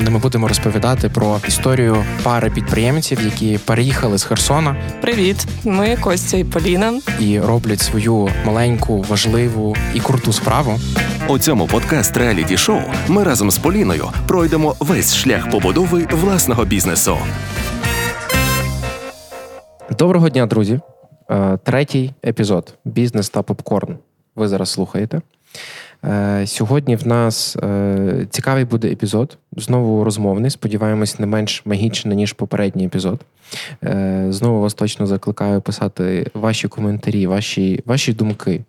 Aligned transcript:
Де 0.00 0.10
ми 0.10 0.18
будемо 0.18 0.48
розповідати 0.48 1.08
про 1.08 1.40
історію 1.48 2.04
пари 2.22 2.50
підприємців, 2.50 3.20
які 3.24 3.58
переїхали 3.58 4.18
з 4.18 4.24
Херсона. 4.24 4.76
Привіт, 5.00 5.46
ми 5.64 5.96
Костя 5.96 6.36
і 6.36 6.44
Поліна. 6.44 7.00
і 7.20 7.40
роблять 7.40 7.80
свою 7.80 8.28
маленьку, 8.44 9.02
важливу 9.08 9.76
і 9.94 10.00
круту 10.00 10.32
справу. 10.32 10.78
У 11.28 11.38
цьому 11.38 11.66
подкаст 11.66 12.16
реаліті 12.16 12.56
шоу 12.56 12.80
ми 13.08 13.24
разом 13.24 13.50
з 13.50 13.58
Поліною 13.58 14.08
пройдемо 14.28 14.76
весь 14.80 15.14
шлях 15.14 15.50
побудови 15.50 16.08
власного 16.12 16.64
бізнесу. 16.64 17.16
Доброго 19.98 20.28
дня, 20.28 20.46
друзі! 20.46 20.80
Е, 21.30 21.58
Третій 21.64 22.12
епізод 22.26 22.74
Бізнес 22.84 23.30
та 23.30 23.42
попкорн. 23.42 23.98
Ви 24.36 24.48
зараз 24.48 24.70
слухаєте. 24.70 25.20
Е, 26.04 26.46
Сьогодні 26.46 26.96
в 26.96 27.06
нас 27.06 27.56
е, 27.56 28.26
цікавий 28.30 28.64
буде 28.64 28.92
епізод, 28.92 29.38
знову 29.56 30.04
розмовний. 30.04 30.50
Сподіваємось, 30.50 31.18
не 31.18 31.26
менш 31.26 31.62
магічний, 31.66 32.16
ніж 32.16 32.32
попередній 32.32 32.86
епізод. 32.86 33.20
Е, 33.84 34.26
Знову 34.30 34.60
вас 34.60 34.74
точно 34.74 35.06
закликаю 35.06 35.60
писати 35.60 36.30
ваші 36.34 36.68
коментарі, 36.68 37.26
ваші, 37.26 37.82
ваші 37.86 38.12
думки 38.12 38.64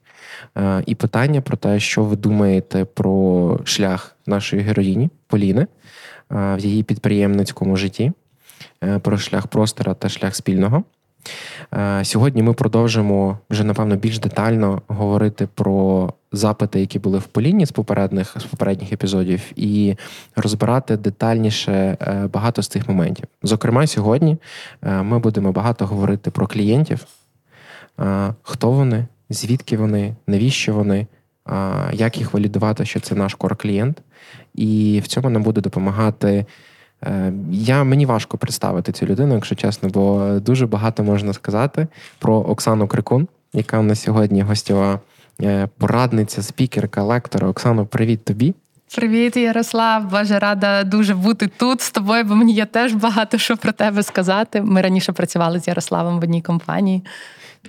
і 0.85 0.95
питання 0.95 1.41
про 1.41 1.57
те, 1.57 1.79
що 1.79 2.03
ви 2.03 2.15
думаєте 2.15 2.85
про 2.85 3.59
шлях 3.63 4.15
нашої 4.25 4.61
героїні 4.61 5.09
Поліни 5.27 5.67
в 6.29 6.59
її 6.59 6.84
підприємницькому 6.84 7.77
житті, 7.77 8.11
про 9.01 9.17
шлях 9.17 9.48
простора 9.48 9.93
та 9.93 10.09
шлях 10.09 10.35
спільного. 10.35 10.84
Е, 11.73 12.05
Сьогодні 12.05 12.43
ми 12.43 12.53
продовжимо 12.53 13.37
вже 13.49 13.63
напевно 13.63 13.95
більш 13.95 14.20
детально 14.20 14.81
говорити 14.87 15.48
про 15.55 16.09
запити, 16.31 16.79
які 16.79 16.99
були 16.99 17.20
в 17.20 17.23
Поліні 17.23 17.65
з 17.65 17.71
попередніх 17.71 18.35
з 18.39 18.43
попередніх 18.43 18.93
епізодів, 18.93 19.41
і 19.55 19.95
розбирати 20.35 20.98
детальніше 20.98 21.98
е, 22.01 22.29
багато 22.34 22.61
з 22.61 22.67
цих 22.67 22.89
моментів. 22.89 23.26
Зокрема, 23.43 23.87
сьогодні 23.87 24.37
е, 24.84 25.01
ми 25.01 25.20
будемо 25.20 25.51
багато 25.51 25.85
говорити 25.85 26.31
про 26.31 26.48
клієнтів, 26.48 27.05
хто 28.41 28.71
вони, 28.71 29.07
звідки 29.29 29.77
вони, 29.77 30.15
навіщо 30.27 30.73
вони, 30.73 31.07
як 31.93 32.17
їх 32.17 32.33
валідувати, 32.33 32.85
що 32.85 32.99
це 32.99 33.15
наш 33.15 33.35
кор-клієнт. 33.35 33.98
І 34.55 35.01
в 35.04 35.07
цьому 35.07 35.29
нам 35.29 35.43
буде 35.43 35.61
допомагати. 35.61 36.45
Е, 37.05 37.33
Я 37.51 37.83
мені 37.83 38.05
важко 38.05 38.37
представити 38.37 38.91
цю 38.91 39.05
людину, 39.05 39.35
якщо 39.35 39.55
чесно, 39.55 39.89
бо 39.89 40.33
дуже 40.39 40.67
багато 40.67 41.03
можна 41.03 41.33
сказати 41.33 41.87
про 42.19 42.35
Оксану 42.35 42.87
Крикун, 42.87 43.27
яка 43.53 43.79
у 43.79 43.83
нас 43.83 44.01
сьогодні 44.01 44.41
гостьова 44.41 44.99
е, 45.41 45.67
порадниця, 45.77 46.43
спікерка, 46.43 47.03
лектора. 47.03 47.47
Оксано, 47.47 47.85
привіт 47.85 48.25
тобі. 48.25 48.53
Привіт, 48.95 49.37
Ярослав. 49.37 50.09
Боже, 50.11 50.39
рада 50.39 50.83
дуже 50.83 51.15
бути 51.15 51.47
тут 51.57 51.81
з 51.81 51.91
тобою, 51.91 52.23
бо 52.23 52.35
мені 52.35 52.53
є 52.53 52.65
теж 52.65 52.93
багато 52.93 53.37
що 53.37 53.57
про 53.57 53.71
тебе 53.71 54.03
сказати. 54.03 54.61
Ми 54.61 54.81
раніше 54.81 55.11
працювали 55.11 55.59
з 55.59 55.67
Ярославом 55.67 56.20
в 56.20 56.23
одній 56.23 56.41
компанії. 56.41 57.03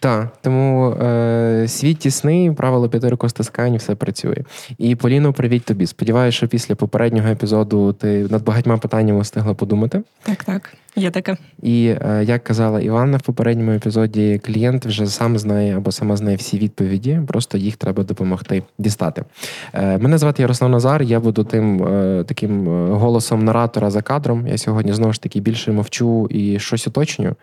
Так, 0.00 0.28
тому 0.40 0.90
е, 0.90 1.64
світ 1.68 1.98
тісний, 1.98 2.50
правило 2.50 2.88
п'яти 2.88 3.08
рукостискань, 3.08 3.76
все 3.76 3.94
працює. 3.94 4.36
І 4.78 4.96
Поліно, 4.96 5.32
привіт 5.32 5.64
тобі. 5.64 5.86
Сподіваюся, 5.86 6.36
що 6.36 6.48
після 6.48 6.74
попереднього 6.74 7.28
епізоду 7.28 7.92
ти 7.92 8.26
над 8.30 8.44
багатьма 8.44 8.78
питаннями 8.78 9.20
встигла 9.20 9.54
подумати. 9.54 10.02
Так, 10.22 10.44
так, 10.44 10.72
є 10.96 11.10
таке. 11.10 11.36
І 11.62 11.86
е, 11.86 12.24
як 12.24 12.44
казала 12.44 12.80
Іванна 12.80 13.16
в 13.16 13.22
попередньому 13.22 13.72
епізоді, 13.72 14.40
клієнт 14.44 14.86
вже 14.86 15.06
сам 15.06 15.38
знає 15.38 15.76
або 15.76 15.92
сама 15.92 16.16
знає 16.16 16.36
всі 16.36 16.58
відповіді, 16.58 17.20
просто 17.26 17.58
їх 17.58 17.76
треба 17.76 18.02
допомогти 18.02 18.62
дістати. 18.78 19.24
Е, 19.72 19.98
Мене 19.98 20.18
звати 20.18 20.42
Ярослав 20.42 20.70
Назар. 20.70 21.02
Я 21.02 21.20
буду 21.20 21.44
тим 21.44 21.84
е, 21.84 22.24
таким 22.26 22.68
е, 22.68 22.94
голосом 22.94 23.44
наратора 23.44 23.90
за 23.90 24.02
кадром. 24.02 24.46
Я 24.46 24.58
сьогодні 24.58 24.92
знову 24.92 25.12
ж 25.12 25.22
таки 25.22 25.40
більше 25.40 25.72
мовчу 25.72 26.26
і 26.30 26.58
щось 26.58 26.86
уточнюю, 26.86 27.34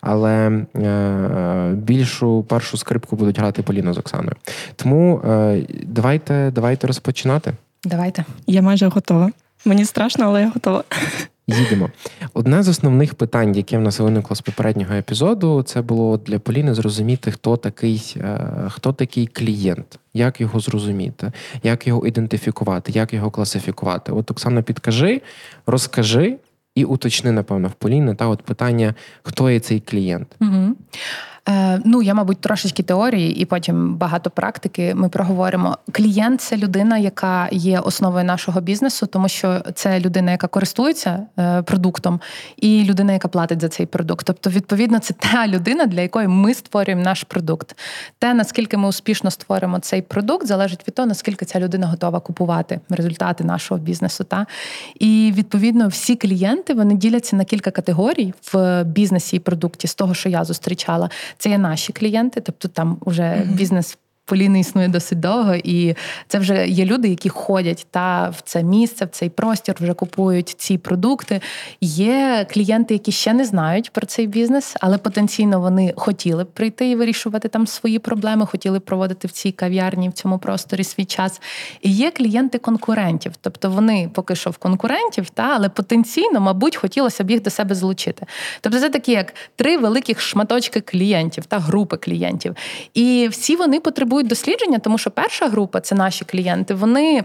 але 0.00 0.64
е, 0.76 1.72
більшу 1.92 2.42
першу 2.42 2.76
скрипку 2.76 3.16
будуть 3.16 3.38
грати 3.38 3.62
Поліна 3.62 3.92
з 3.92 3.98
Оксаною. 3.98 4.36
Тому 4.76 5.20
е, 5.24 5.62
давайте, 5.82 6.50
давайте 6.54 6.86
розпочинати. 6.86 7.52
Давайте. 7.84 8.24
Я 8.46 8.62
майже 8.62 8.86
готова. 8.88 9.30
Мені 9.64 9.84
страшно, 9.84 10.24
але 10.24 10.40
я 10.42 10.48
готова. 10.48 10.84
Їдемо. 11.46 11.90
Одне 12.34 12.62
з 12.62 12.68
основних 12.68 13.14
питань, 13.14 13.56
яке 13.56 13.78
в 13.78 13.80
нас 13.80 14.00
виникло 14.00 14.36
з 14.36 14.40
попереднього 14.40 14.94
епізоду, 14.94 15.62
це 15.62 15.82
було 15.82 16.16
для 16.16 16.38
Поліни 16.38 16.74
зрозуміти, 16.74 17.30
хто 17.30 17.56
такий, 17.56 18.16
е, 18.16 18.40
хто 18.68 18.92
такий 18.92 19.26
клієнт, 19.26 19.98
як 20.14 20.40
його 20.40 20.60
зрозуміти, 20.60 21.32
як 21.62 21.86
його 21.86 22.06
ідентифікувати, 22.06 22.92
як 22.92 23.12
його 23.12 23.30
класифікувати. 23.30 24.12
От 24.12 24.30
Оксана, 24.30 24.62
підкажи, 24.62 25.22
розкажи 25.66 26.36
і 26.74 26.84
уточни, 26.84 27.32
напевно, 27.32 27.68
в 27.68 27.72
Поліни 27.72 28.14
та 28.14 28.26
от 28.26 28.42
питання, 28.42 28.94
хто 29.22 29.50
є 29.50 29.60
цей 29.60 29.80
клієнт. 29.80 30.28
Угу. 30.40 30.74
Е, 31.48 31.80
ну, 31.84 32.02
я, 32.02 32.14
мабуть, 32.14 32.40
трошечки 32.40 32.82
теорії 32.82 33.36
і 33.36 33.44
потім 33.44 33.94
багато 33.94 34.30
практики. 34.30 34.94
Ми 34.94 35.08
проговоримо. 35.08 35.78
Клієнт 35.92 36.40
це 36.40 36.56
людина, 36.56 36.98
яка 36.98 37.48
є 37.52 37.78
основою 37.78 38.24
нашого 38.24 38.60
бізнесу, 38.60 39.06
тому 39.06 39.28
що 39.28 39.60
це 39.74 40.00
людина, 40.00 40.30
яка 40.30 40.46
користується 40.46 41.22
е, 41.38 41.62
продуктом, 41.62 42.20
і 42.56 42.84
людина, 42.84 43.12
яка 43.12 43.28
платить 43.28 43.60
за 43.60 43.68
цей 43.68 43.86
продукт. 43.86 44.26
Тобто, 44.26 44.50
відповідно, 44.50 44.98
це 44.98 45.14
та 45.14 45.46
людина, 45.46 45.86
для 45.86 46.00
якої 46.00 46.28
ми 46.28 46.54
створюємо 46.54 47.02
наш 47.02 47.22
продукт. 47.22 47.76
Те, 48.18 48.34
наскільки 48.34 48.76
ми 48.76 48.88
успішно 48.88 49.30
створимо 49.30 49.78
цей 49.78 50.02
продукт, 50.02 50.46
залежить 50.46 50.88
від 50.88 50.94
того, 50.94 51.06
наскільки 51.06 51.44
ця 51.44 51.60
людина 51.60 51.86
готова 51.86 52.20
купувати 52.20 52.80
результати 52.88 53.44
нашого 53.44 53.80
бізнесу. 53.80 54.24
Та? 54.24 54.46
І 55.00 55.32
відповідно 55.36 55.88
всі 55.88 56.16
клієнти 56.16 56.74
вони 56.74 56.94
діляться 56.94 57.36
на 57.36 57.44
кілька 57.44 57.70
категорій 57.70 58.34
в 58.52 58.84
бізнесі 58.84 59.36
і 59.36 59.38
продукті 59.38 59.86
з 59.86 59.94
того, 59.94 60.14
що 60.14 60.28
я 60.28 60.44
зустрічала. 60.44 61.10
Це 61.38 61.50
є 61.50 61.58
наші 61.58 61.92
клієнти, 61.92 62.40
тобто 62.40 62.68
там 62.68 62.98
вже 63.00 63.42
бізнес. 63.46 63.98
Поліни 64.32 64.60
існує 64.60 64.88
досить 64.88 65.20
довго, 65.20 65.54
і 65.54 65.94
це 66.28 66.38
вже 66.38 66.66
є 66.68 66.84
люди, 66.84 67.08
які 67.08 67.28
ходять 67.28 67.86
та 67.90 68.28
в 68.28 68.40
це 68.40 68.62
місце, 68.62 69.04
в 69.04 69.08
цей 69.08 69.28
простір, 69.28 69.74
вже 69.80 69.94
купують 69.94 70.48
ці 70.48 70.78
продукти. 70.78 71.40
Є 71.80 72.46
клієнти, 72.50 72.94
які 72.94 73.12
ще 73.12 73.32
не 73.32 73.44
знають 73.44 73.90
про 73.90 74.06
цей 74.06 74.26
бізнес, 74.26 74.76
але 74.80 74.98
потенційно 74.98 75.60
вони 75.60 75.92
хотіли 75.96 76.44
б 76.44 76.46
прийти 76.46 76.90
і 76.90 76.96
вирішувати 76.96 77.48
там 77.48 77.66
свої 77.66 77.98
проблеми, 77.98 78.46
хотіли 78.46 78.78
б 78.78 78.82
проводити 78.82 79.28
в 79.28 79.30
цій 79.30 79.52
кав'ярні, 79.52 80.08
в 80.08 80.12
цьому 80.12 80.38
просторі 80.38 80.84
свій 80.84 81.04
час. 81.04 81.40
І 81.82 81.90
є 81.90 82.10
клієнти 82.10 82.58
конкурентів, 82.58 83.32
тобто 83.40 83.70
вони 83.70 84.10
поки 84.14 84.34
що 84.36 84.50
в 84.50 84.56
конкурентів, 84.56 85.30
та 85.30 85.42
але 85.42 85.68
потенційно, 85.68 86.40
мабуть, 86.40 86.76
хотілося 86.76 87.24
б 87.24 87.30
їх 87.30 87.42
до 87.42 87.50
себе 87.50 87.74
залучити. 87.74 88.26
Тобто, 88.60 88.80
це 88.80 88.90
такі 88.90 89.12
як 89.12 89.34
три 89.56 89.78
великих 89.78 90.20
шматочки 90.20 90.80
клієнтів 90.80 91.46
та 91.46 91.58
групи 91.58 91.96
клієнтів. 91.96 92.56
І 92.94 93.28
всі 93.30 93.56
вони 93.56 93.80
потребують 93.80 94.21
дослідження, 94.22 94.78
тому 94.78 94.98
що 94.98 95.10
перша 95.10 95.48
група 95.48 95.80
це 95.80 95.94
наші 95.94 96.24
клієнти. 96.24 96.74
Вони. 96.74 97.24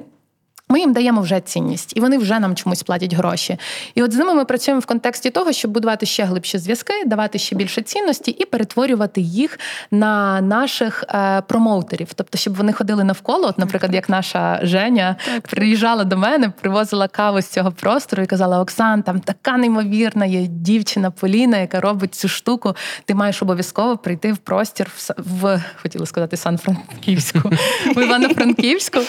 Ми 0.69 0.79
їм 0.79 0.93
даємо 0.93 1.21
вже 1.21 1.39
цінність, 1.39 1.93
і 1.97 1.99
вони 1.99 2.17
вже 2.17 2.39
нам 2.39 2.55
чомусь 2.55 2.83
платять 2.83 3.13
гроші. 3.13 3.57
І 3.95 4.03
от 4.03 4.13
з 4.13 4.15
ними 4.15 4.33
ми 4.33 4.45
працюємо 4.45 4.79
в 4.79 4.85
контексті 4.85 5.29
того, 5.29 5.51
щоб 5.51 5.71
будувати 5.71 6.05
ще 6.05 6.23
глибші 6.23 6.57
зв'язки, 6.57 6.93
давати 7.05 7.39
ще 7.39 7.55
більше 7.55 7.81
цінності 7.81 8.31
і 8.31 8.45
перетворювати 8.45 9.21
їх 9.21 9.59
на 9.91 10.41
наших 10.41 11.03
е, 11.09 11.41
промоутерів. 11.41 12.13
Тобто, 12.15 12.37
щоб 12.37 12.55
вони 12.55 12.73
ходили 12.73 13.03
навколо. 13.03 13.47
От, 13.47 13.57
наприклад, 13.57 13.93
як 13.93 14.09
наша 14.09 14.59
Женя 14.63 15.15
приїжджала 15.41 16.03
до 16.03 16.17
мене, 16.17 16.49
привозила 16.49 17.07
каву 17.07 17.41
з 17.41 17.47
цього 17.47 17.71
простору 17.71 18.23
і 18.23 18.25
казала: 18.25 18.59
Оксан, 18.61 19.03
там 19.03 19.19
така 19.19 19.57
неймовірна 19.57 20.25
є 20.25 20.41
дівчина 20.47 21.11
Поліна, 21.11 21.57
яка 21.57 21.79
робить 21.79 22.15
цю 22.15 22.27
штуку. 22.27 22.75
Ти 23.05 23.15
маєш 23.15 23.41
обов'язково 23.41 23.97
прийти 23.97 24.33
в 24.33 24.37
простір 24.37 24.87
в, 24.95 25.15
в 25.17 25.61
хотіла 25.81 26.05
сказати 26.05 26.37
Сан-Франківську, 26.37 27.39
в 27.95 28.03
Івано-Франківську, 28.03 28.99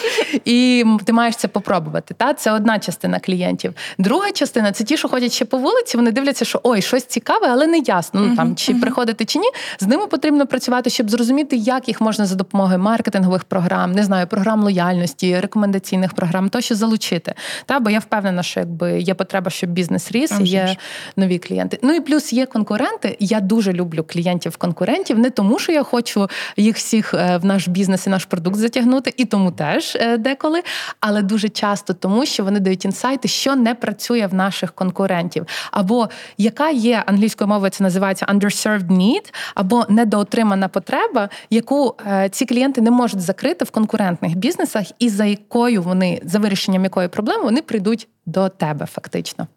і 0.45 0.85
ти 1.05 1.13
маєш 1.13 1.35
це 1.35 1.48
попробувати. 1.49 2.13
Та 2.17 2.33
це 2.33 2.51
одна 2.51 2.79
частина 2.79 3.19
клієнтів. 3.19 3.73
Друга 3.97 4.31
частина 4.31 4.71
це 4.71 4.83
ті, 4.83 4.97
що 4.97 5.07
ходять 5.07 5.31
ще 5.31 5.45
по 5.45 5.57
вулиці. 5.57 5.97
Вони 5.97 6.11
дивляться, 6.11 6.45
що 6.45 6.59
ой, 6.63 6.81
щось 6.81 7.05
цікаве, 7.05 7.47
але 7.49 7.67
не 7.67 7.77
ясно. 7.77 8.21
Ну 8.21 8.35
там 8.35 8.55
чи 8.55 8.73
приходити 8.73 9.25
чи 9.25 9.39
ні. 9.39 9.47
З 9.79 9.87
ними 9.87 10.07
потрібно 10.07 10.47
працювати, 10.47 10.89
щоб 10.89 11.09
зрозуміти, 11.09 11.55
як 11.55 11.87
їх 11.87 12.01
можна 12.01 12.25
за 12.25 12.35
допомогою 12.35 12.79
маркетингових 12.79 13.43
програм, 13.43 13.91
не 13.91 14.03
знаю, 14.03 14.27
програм 14.27 14.63
лояльності, 14.63 15.39
рекомендаційних 15.39 16.13
програм, 16.13 16.49
тощо 16.49 16.75
залучити. 16.75 17.33
Та 17.65 17.79
бо 17.79 17.89
я 17.89 17.99
впевнена, 17.99 18.43
що 18.43 18.59
якби 18.59 18.99
є 18.99 19.13
потреба, 19.13 19.51
щоб 19.51 19.69
бізнес 19.69 20.11
ріс, 20.11 20.33
і 20.39 20.43
є 20.43 20.75
нові 21.15 21.39
клієнти. 21.39 21.79
Ну 21.81 21.93
і 21.93 21.99
плюс 21.99 22.33
є 22.33 22.45
конкуренти. 22.45 23.17
Я 23.19 23.39
дуже 23.39 23.73
люблю 23.73 24.03
клієнтів-конкурентів, 24.03 25.19
не 25.19 25.29
тому, 25.29 25.59
що 25.59 25.71
я 25.71 25.83
хочу 25.83 26.29
їх 26.57 26.75
всіх 26.75 27.13
е, 27.13 27.37
в 27.37 27.45
наш 27.45 27.67
бізнес 27.67 28.07
і 28.07 28.09
наш 28.09 28.25
продукт 28.25 28.55
затягнути, 28.55 29.13
і 29.17 29.25
тому 29.25 29.51
теж 29.51 29.95
е, 29.95 30.17
деколи, 30.17 30.61
але 30.99 31.21
дуже 31.21 31.38
дуже 31.39 31.49
часто 31.49 31.93
тому, 31.93 32.25
що 32.25 32.43
вони 32.43 32.59
дають 32.59 32.85
інсайти, 32.85 33.27
що 33.27 33.55
не 33.55 33.75
працює 33.75 34.27
в 34.27 34.33
наших 34.33 34.73
конкурентів, 34.73 35.45
або 35.71 36.09
яка 36.37 36.69
є 36.69 37.03
англійською 37.05 37.47
мовою, 37.47 37.69
це 37.69 37.83
називається 37.83 38.25
underserved 38.25 38.87
need, 38.87 39.33
або 39.55 39.85
недоотримана 39.89 40.67
потреба, 40.67 41.29
яку 41.49 41.95
е, 42.07 42.29
ці 42.29 42.45
клієнти 42.45 42.81
не 42.81 42.91
можуть 42.91 43.21
закрити 43.21 43.65
в 43.65 43.71
конкурентних 43.71 44.35
бізнесах, 44.35 44.85
і 44.99 45.09
за 45.09 45.25
якою 45.25 45.81
вони 45.81 46.21
за 46.23 46.39
вирішенням 46.39 46.83
якої 46.83 47.07
проблеми 47.07 47.43
вони 47.43 47.61
прийдуть 47.61 48.07
до 48.25 48.49
тебе, 48.49 48.85
фактично. 48.85 49.47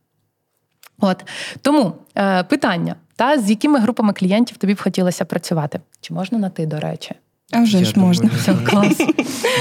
От 1.01 1.25
тому 1.63 1.93
е, 2.19 2.43
питання: 2.43 2.95
та 3.17 3.39
з 3.39 3.51
якими 3.51 3.79
групами 3.79 4.13
клієнтів 4.13 4.57
тобі 4.57 4.75
б 4.75 4.83
хотілося 4.83 5.25
працювати? 5.25 5.81
Чи 6.01 6.15
можна 6.15 6.39
на 6.39 6.49
ти, 6.49 6.67
до 6.67 6.81
речі? 6.81 7.15
А 7.53 7.63
вже 7.63 7.79
Я 7.79 7.85
ж 7.85 7.93
думаю, 7.93 8.09
можна. 8.09 8.31
Все, 8.39 8.55
клас. 8.55 8.99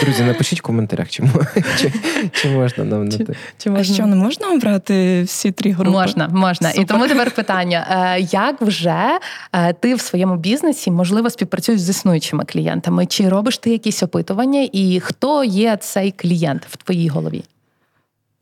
Друзі, 0.04 0.24
напишіть 0.24 0.60
в 0.60 0.62
коментарях, 0.62 1.10
чи, 1.10 1.24
чи, 1.78 1.94
чи 2.32 2.50
можна 2.50 2.84
нам 2.84 3.06
на 3.06 3.18
те. 3.18 3.34
Чи 3.58 3.70
А 3.70 3.84
що 3.84 4.06
не 4.06 4.16
можна 4.16 4.48
обрати 4.48 5.24
всі 5.24 5.52
три 5.52 5.72
групи? 5.72 5.92
Можна, 5.92 6.28
можна. 6.28 6.72
І 6.72 6.86
тому 6.86 7.08
тепер 7.08 7.32
питання: 7.32 7.88
е, 8.18 8.28
як 8.32 8.62
вже 8.62 9.20
е, 9.54 9.74
ти 9.74 9.96
в 9.96 10.02
своєму 10.02 10.36
бізнесі 10.36 10.92
можливо 10.92 11.30
співпрацюєш 11.30 11.82
з 11.82 11.90
існуючими 11.90 12.44
клієнтами? 12.46 13.06
Чи 13.06 13.30
робиш 13.30 13.58
ти 13.58 13.70
якісь 13.72 14.04
опитування, 14.04 14.70
і 14.72 15.00
хто 15.00 15.44
є 15.44 15.78
цей 15.82 16.12
клієнт 16.12 16.62
в 16.70 16.78
твоїй 16.78 17.08
голові? 17.08 17.44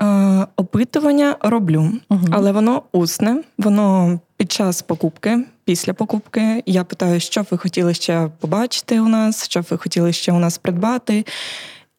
Е, 0.02 0.46
опитування 0.56 1.36
роблю, 1.40 1.92
Мгм. 2.10 2.28
але 2.32 2.52
воно 2.52 2.82
усне, 2.92 3.38
воно 3.58 4.20
під 4.38 4.52
час 4.52 4.82
покупки, 4.82 5.40
після 5.70 5.94
покупки. 5.94 6.64
Я 6.66 6.84
питаю, 6.84 7.20
що 7.20 7.42
б 7.42 7.48
ви 7.52 7.58
хотіли 7.58 7.94
ще 7.94 8.30
побачити 8.40 9.00
у 9.00 9.08
нас, 9.08 9.46
що 9.46 9.62
б 9.62 9.66
ви 9.70 9.78
хотіли 9.78 10.14
ще 10.14 10.32
у 10.32 10.40
нас 10.40 10.58
придбати. 10.58 11.26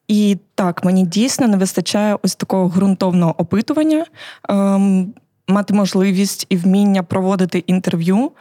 І 0.07 0.37
так, 0.55 0.83
мені 0.83 1.05
дійсно 1.05 1.47
не 1.47 1.57
вистачає 1.57 2.17
ось 2.23 2.35
такого 2.35 2.67
ґрунтовного 2.69 3.35
опитування. 3.37 4.05
Ем, 4.49 5.13
Мати 5.47 5.73
можливість 5.73 6.45
і 6.49 6.57
вміння 6.57 7.03
проводити 7.03 7.59
інтерв'ю, 7.59 8.31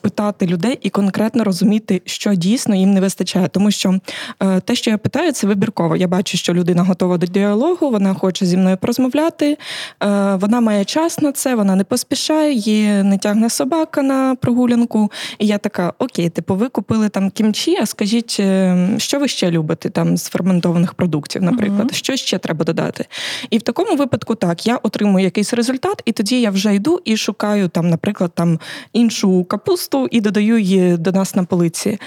питати 0.00 0.46
людей 0.46 0.78
і 0.82 0.90
конкретно 0.90 1.44
розуміти, 1.44 2.02
що 2.04 2.34
дійсно 2.34 2.74
їм 2.74 2.90
не 2.94 3.00
вистачає. 3.00 3.48
Тому 3.48 3.70
що 3.70 3.98
е, 4.42 4.60
те, 4.60 4.74
що 4.74 4.90
я 4.90 4.98
питаю, 4.98 5.32
це 5.32 5.46
вибірково. 5.46 5.96
Я 5.96 6.08
бачу, 6.08 6.36
що 6.38 6.54
людина 6.54 6.82
готова 6.82 7.18
до 7.18 7.26
діалогу, 7.26 7.90
вона 7.90 8.14
хоче 8.14 8.46
зі 8.46 8.56
мною 8.56 8.76
порозмовляти, 8.76 9.58
е, 10.02 10.34
вона 10.34 10.60
має 10.60 10.84
час 10.84 11.20
на 11.20 11.32
це, 11.32 11.54
вона 11.54 11.76
не 11.76 11.84
поспішає, 11.84 12.52
її 12.52 13.02
не 13.02 13.18
тягне 13.18 13.50
собака 13.50 14.02
на 14.02 14.34
прогулянку. 14.34 15.12
І 15.38 15.46
я 15.46 15.58
така: 15.58 15.92
окей, 15.98 16.28
типу, 16.28 16.54
ви 16.54 16.68
купили 16.68 17.08
там 17.08 17.30
кімчі, 17.30 17.76
а 17.82 17.86
скажіть, 17.86 18.36
е, 18.40 18.88
що 18.98 19.18
ви 19.18 19.28
ще 19.28 19.50
любите 19.50 19.90
там 19.90 20.16
з 20.16 20.28
ферментованих 20.28 20.94
продуктів, 20.94 21.42
наприклад, 21.42 21.80
Мгм. 21.84 21.90
що 21.92 22.16
ще 22.16 22.38
треба 22.38 22.64
додати? 22.64 23.06
І 23.50 23.58
в 23.58 23.62
такому 23.62 23.96
випадку 23.96 24.34
так, 24.34 24.66
я 24.66 24.76
отримую 24.76 25.24
якийсь 25.24 25.54
результат, 25.54 26.02
і 26.04 26.12
тоді 26.12 26.40
я 26.40 26.50
вже 26.50 26.74
йду 26.74 27.00
і 27.04 27.16
шукаю 27.16 27.68
там, 27.68 27.90
наприклад, 27.90 28.30
там 28.34 28.58
іншу 28.92 29.44
капусту 29.52 30.08
і 30.10 30.20
додаю 30.20 30.58
її 30.58 30.96
до 30.96 31.12
нас 31.12 31.34
на 31.34 31.44
полиці. 31.44 31.98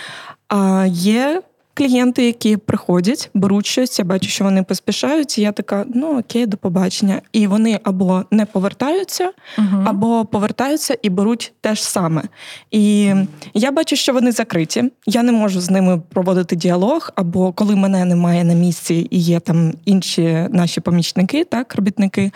А 0.48 0.86
є 0.90 1.42
клієнти, 1.76 2.26
які 2.26 2.58
приходять, 2.58 3.30
беруть 3.34 3.66
щось, 3.66 4.00
я 4.00 4.06
бачу, 4.06 4.30
що 4.30 4.44
вони 4.44 4.64
поспішають, 4.64 5.38
і 5.38 5.42
я 5.42 5.52
така, 5.52 5.86
ну 5.94 6.20
окей, 6.20 6.46
до 6.46 6.58
побачення. 6.58 7.22
І 7.34 7.48
вони 7.48 7.80
або 7.84 8.24
не 8.32 8.46
повертаються, 8.46 9.32
Мгм. 9.58 9.88
або 9.88 10.26
повертаються 10.26 10.98
і 11.02 11.10
беруть 11.10 11.54
те 11.62 11.76
ж 11.76 11.84
саме. 11.84 12.24
І 12.72 13.14
я 13.54 13.72
бачу, 13.72 13.96
що 13.96 14.14
вони 14.14 14.32
закриті. 14.32 14.92
Я 15.06 15.24
не 15.24 15.32
можу 15.32 15.62
з 15.62 15.70
ними 15.70 16.02
проводити 16.10 16.56
діалог, 16.56 17.12
або 17.16 17.52
коли 17.54 17.76
мене 17.76 18.06
немає 18.06 18.44
на 18.44 18.54
місці 18.54 19.08
і 19.12 19.20
є 19.20 19.40
там 19.40 19.74
інші 19.86 20.48
наші 20.52 20.82
помічники, 20.82 21.44
так, 21.44 21.76
робітники. 21.76 22.32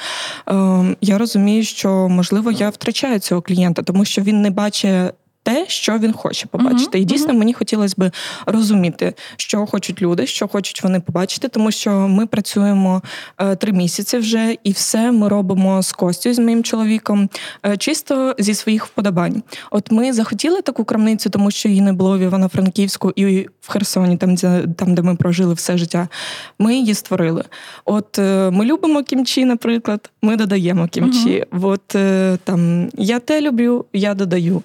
Е, 0.50 0.96
я 1.02 1.18
розумію, 1.18 1.64
що 1.64 2.10
можливо 2.10 2.52
я 2.52 2.70
втрачаю 2.70 3.20
цього 3.20 3.42
клієнта, 3.42 3.82
тому 3.82 4.06
що 4.06 4.22
він 4.22 4.42
не 4.42 4.50
бачить. 4.50 5.14
Те, 5.50 5.66
що 5.68 5.98
він 5.98 6.14
хоче 6.14 6.48
побачити, 6.48 6.98
Мгм, 6.98 7.02
і 7.02 7.06
дійсно 7.06 7.34
мені 7.34 7.54
хотілося 7.54 7.96
б 7.98 8.12
розуміти, 8.46 9.14
що 9.38 9.66
хочуть 9.66 10.02
люди, 10.02 10.28
що 10.28 10.48
хочуть 10.48 10.84
вони 10.84 11.00
побачити, 11.00 11.48
тому 11.48 11.72
що 11.72 11.92
ми 11.92 12.26
працюємо 12.26 13.02
е, 13.38 13.56
три 13.56 13.72
місяці 13.72 14.18
вже, 14.18 14.56
і 14.64 14.72
все 14.72 15.12
ми 15.12 15.28
робимо 15.28 15.84
з 15.84 15.92
Костю, 15.92 16.34
з 16.34 16.40
моїм 16.40 16.64
чоловіком, 16.64 17.30
е, 17.66 17.78
чисто 17.78 18.36
зі 18.40 18.54
своїх 18.54 18.86
вподобань. 18.86 19.44
От 19.72 19.92
ми 19.92 20.14
захотіли 20.14 20.62
таку 20.62 20.84
крамницю, 20.84 21.30
тому 21.30 21.52
що 21.52 21.70
її 21.70 21.82
не 21.82 21.94
було 21.94 22.18
в 22.18 22.22
Івано-Франківську 22.22 23.12
і 23.16 23.48
в 23.62 23.72
Херсоні, 23.72 24.18
там 24.18 24.36
де, 24.36 24.64
там, 24.78 24.96
де 24.96 25.02
ми 25.02 25.16
прожили 25.16 25.54
все 25.54 25.78
життя. 25.78 26.08
Ми 26.60 26.76
її 26.76 26.94
створили. 26.94 27.44
От 27.86 28.20
е, 28.20 28.50
ми 28.52 28.66
любимо 28.66 29.04
кімчі, 29.04 29.46
наприклад, 29.46 30.10
ми 30.22 30.36
додаємо 30.36 30.88
кімчі. 30.88 31.46
От 31.62 31.96
е, 31.96 32.38
там 32.44 32.90
я 32.98 33.20
те 33.20 33.42
люблю, 33.42 33.86
я 33.94 34.14
додаю. 34.14 34.64